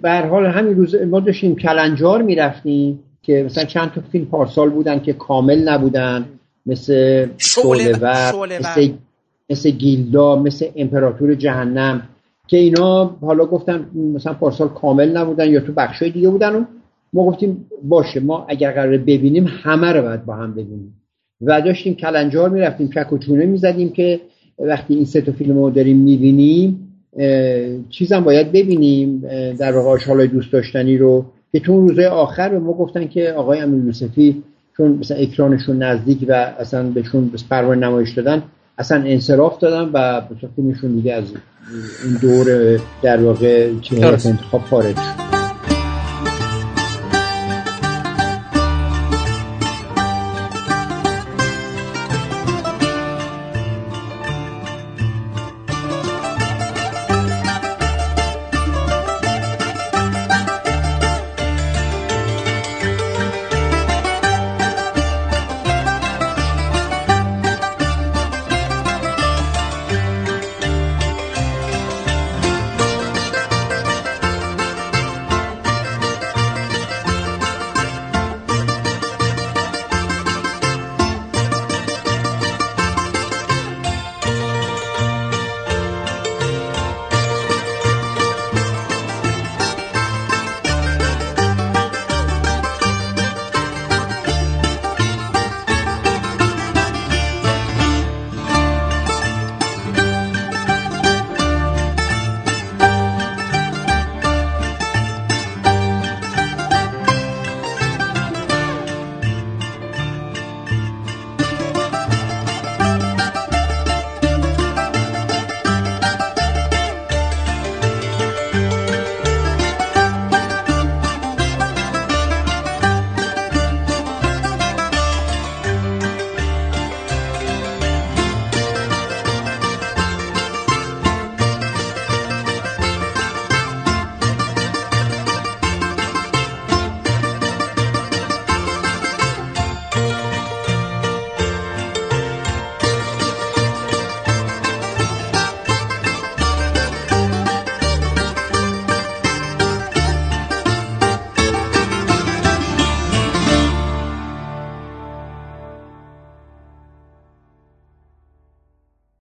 به 0.02 0.10
حال 0.30 0.46
همین 0.46 0.76
روز 0.76 0.94
ما 0.94 1.20
داشتیم 1.20 1.56
کلنجار 1.56 2.22
می‌رفتیم 2.22 3.02
که 3.22 3.42
مثلا 3.46 3.64
چند 3.64 3.92
تا 3.92 4.00
فیلم 4.12 4.26
پارسال 4.26 4.70
بودن 4.70 5.00
که 5.00 5.12
کامل 5.12 5.68
نبودن 5.68 6.28
مثل 6.66 7.26
شعله 7.38 7.98
مثل, 8.58 8.92
مثل 9.52 9.70
گیلدا 9.70 10.36
مثل 10.36 10.66
امپراتور 10.76 11.34
جهنم 11.34 12.02
که 12.46 12.56
اینا 12.56 13.16
حالا 13.20 13.44
گفتن 13.44 13.86
مثلا 14.14 14.32
پارسال 14.32 14.68
کامل 14.68 15.16
نبودن 15.16 15.50
یا 15.50 15.60
تو 15.60 15.72
بخشای 15.72 16.10
دیگه 16.10 16.28
بودن 16.28 16.54
و 16.54 16.64
ما 17.12 17.26
گفتیم 17.26 17.66
باشه 17.82 18.20
ما 18.20 18.46
اگر 18.48 18.72
قراره 18.72 18.98
ببینیم 18.98 19.46
همه 19.62 19.92
رو 19.92 20.02
باید 20.02 20.24
با 20.24 20.34
هم 20.34 20.52
ببینیم. 20.52 20.94
و 21.40 21.60
داشتیم 21.60 21.94
کلنجار 21.94 22.48
می‌رفتیم 22.48 22.90
چک 22.94 23.12
و 23.12 23.18
چونه 23.18 23.46
می‌زدیم 23.46 23.90
که 23.90 24.20
وقتی 24.58 24.94
این 24.94 25.04
سه 25.04 25.20
تا 25.20 25.32
فیلم 25.32 25.58
رو 25.58 25.70
داریم 25.70 25.96
می‌بینیم 25.96 26.88
چیزم 27.90 28.20
باید 28.20 28.52
ببینیم 28.52 29.18
در 29.58 29.72
واقع 29.72 29.88
آشغالای 29.88 30.26
دوست 30.26 30.52
داشتنی 30.52 30.98
رو. 30.98 31.24
که 31.52 31.60
تو 31.60 31.80
روزهای 31.80 32.06
آخر 32.06 32.48
به 32.48 32.58
ما 32.58 32.72
گفتن 32.72 33.08
که 33.08 33.32
آقای 33.32 33.60
امیر 33.60 33.84
یوسفی 33.84 34.42
چون 34.76 34.92
مثلا 34.92 35.16
اکرانشون 35.16 35.82
نزدیک 35.82 36.24
و 36.28 36.32
اصلا 36.32 36.90
بهشون 36.90 37.30
پروانه 37.50 37.86
نمایش 37.86 38.14
دادن 38.14 38.42
اصلا 38.78 39.02
انصراف 39.02 39.58
دادن 39.58 39.90
و 39.92 40.22
فیلمشون 40.56 40.94
دیگه 40.94 41.12
از 41.12 41.24
این 42.04 42.14
دور 42.20 42.78
در 43.02 43.20
واقع 43.20 43.70
انتخاب 44.26 44.60
خارج 44.70 44.96
شد. 44.96 45.31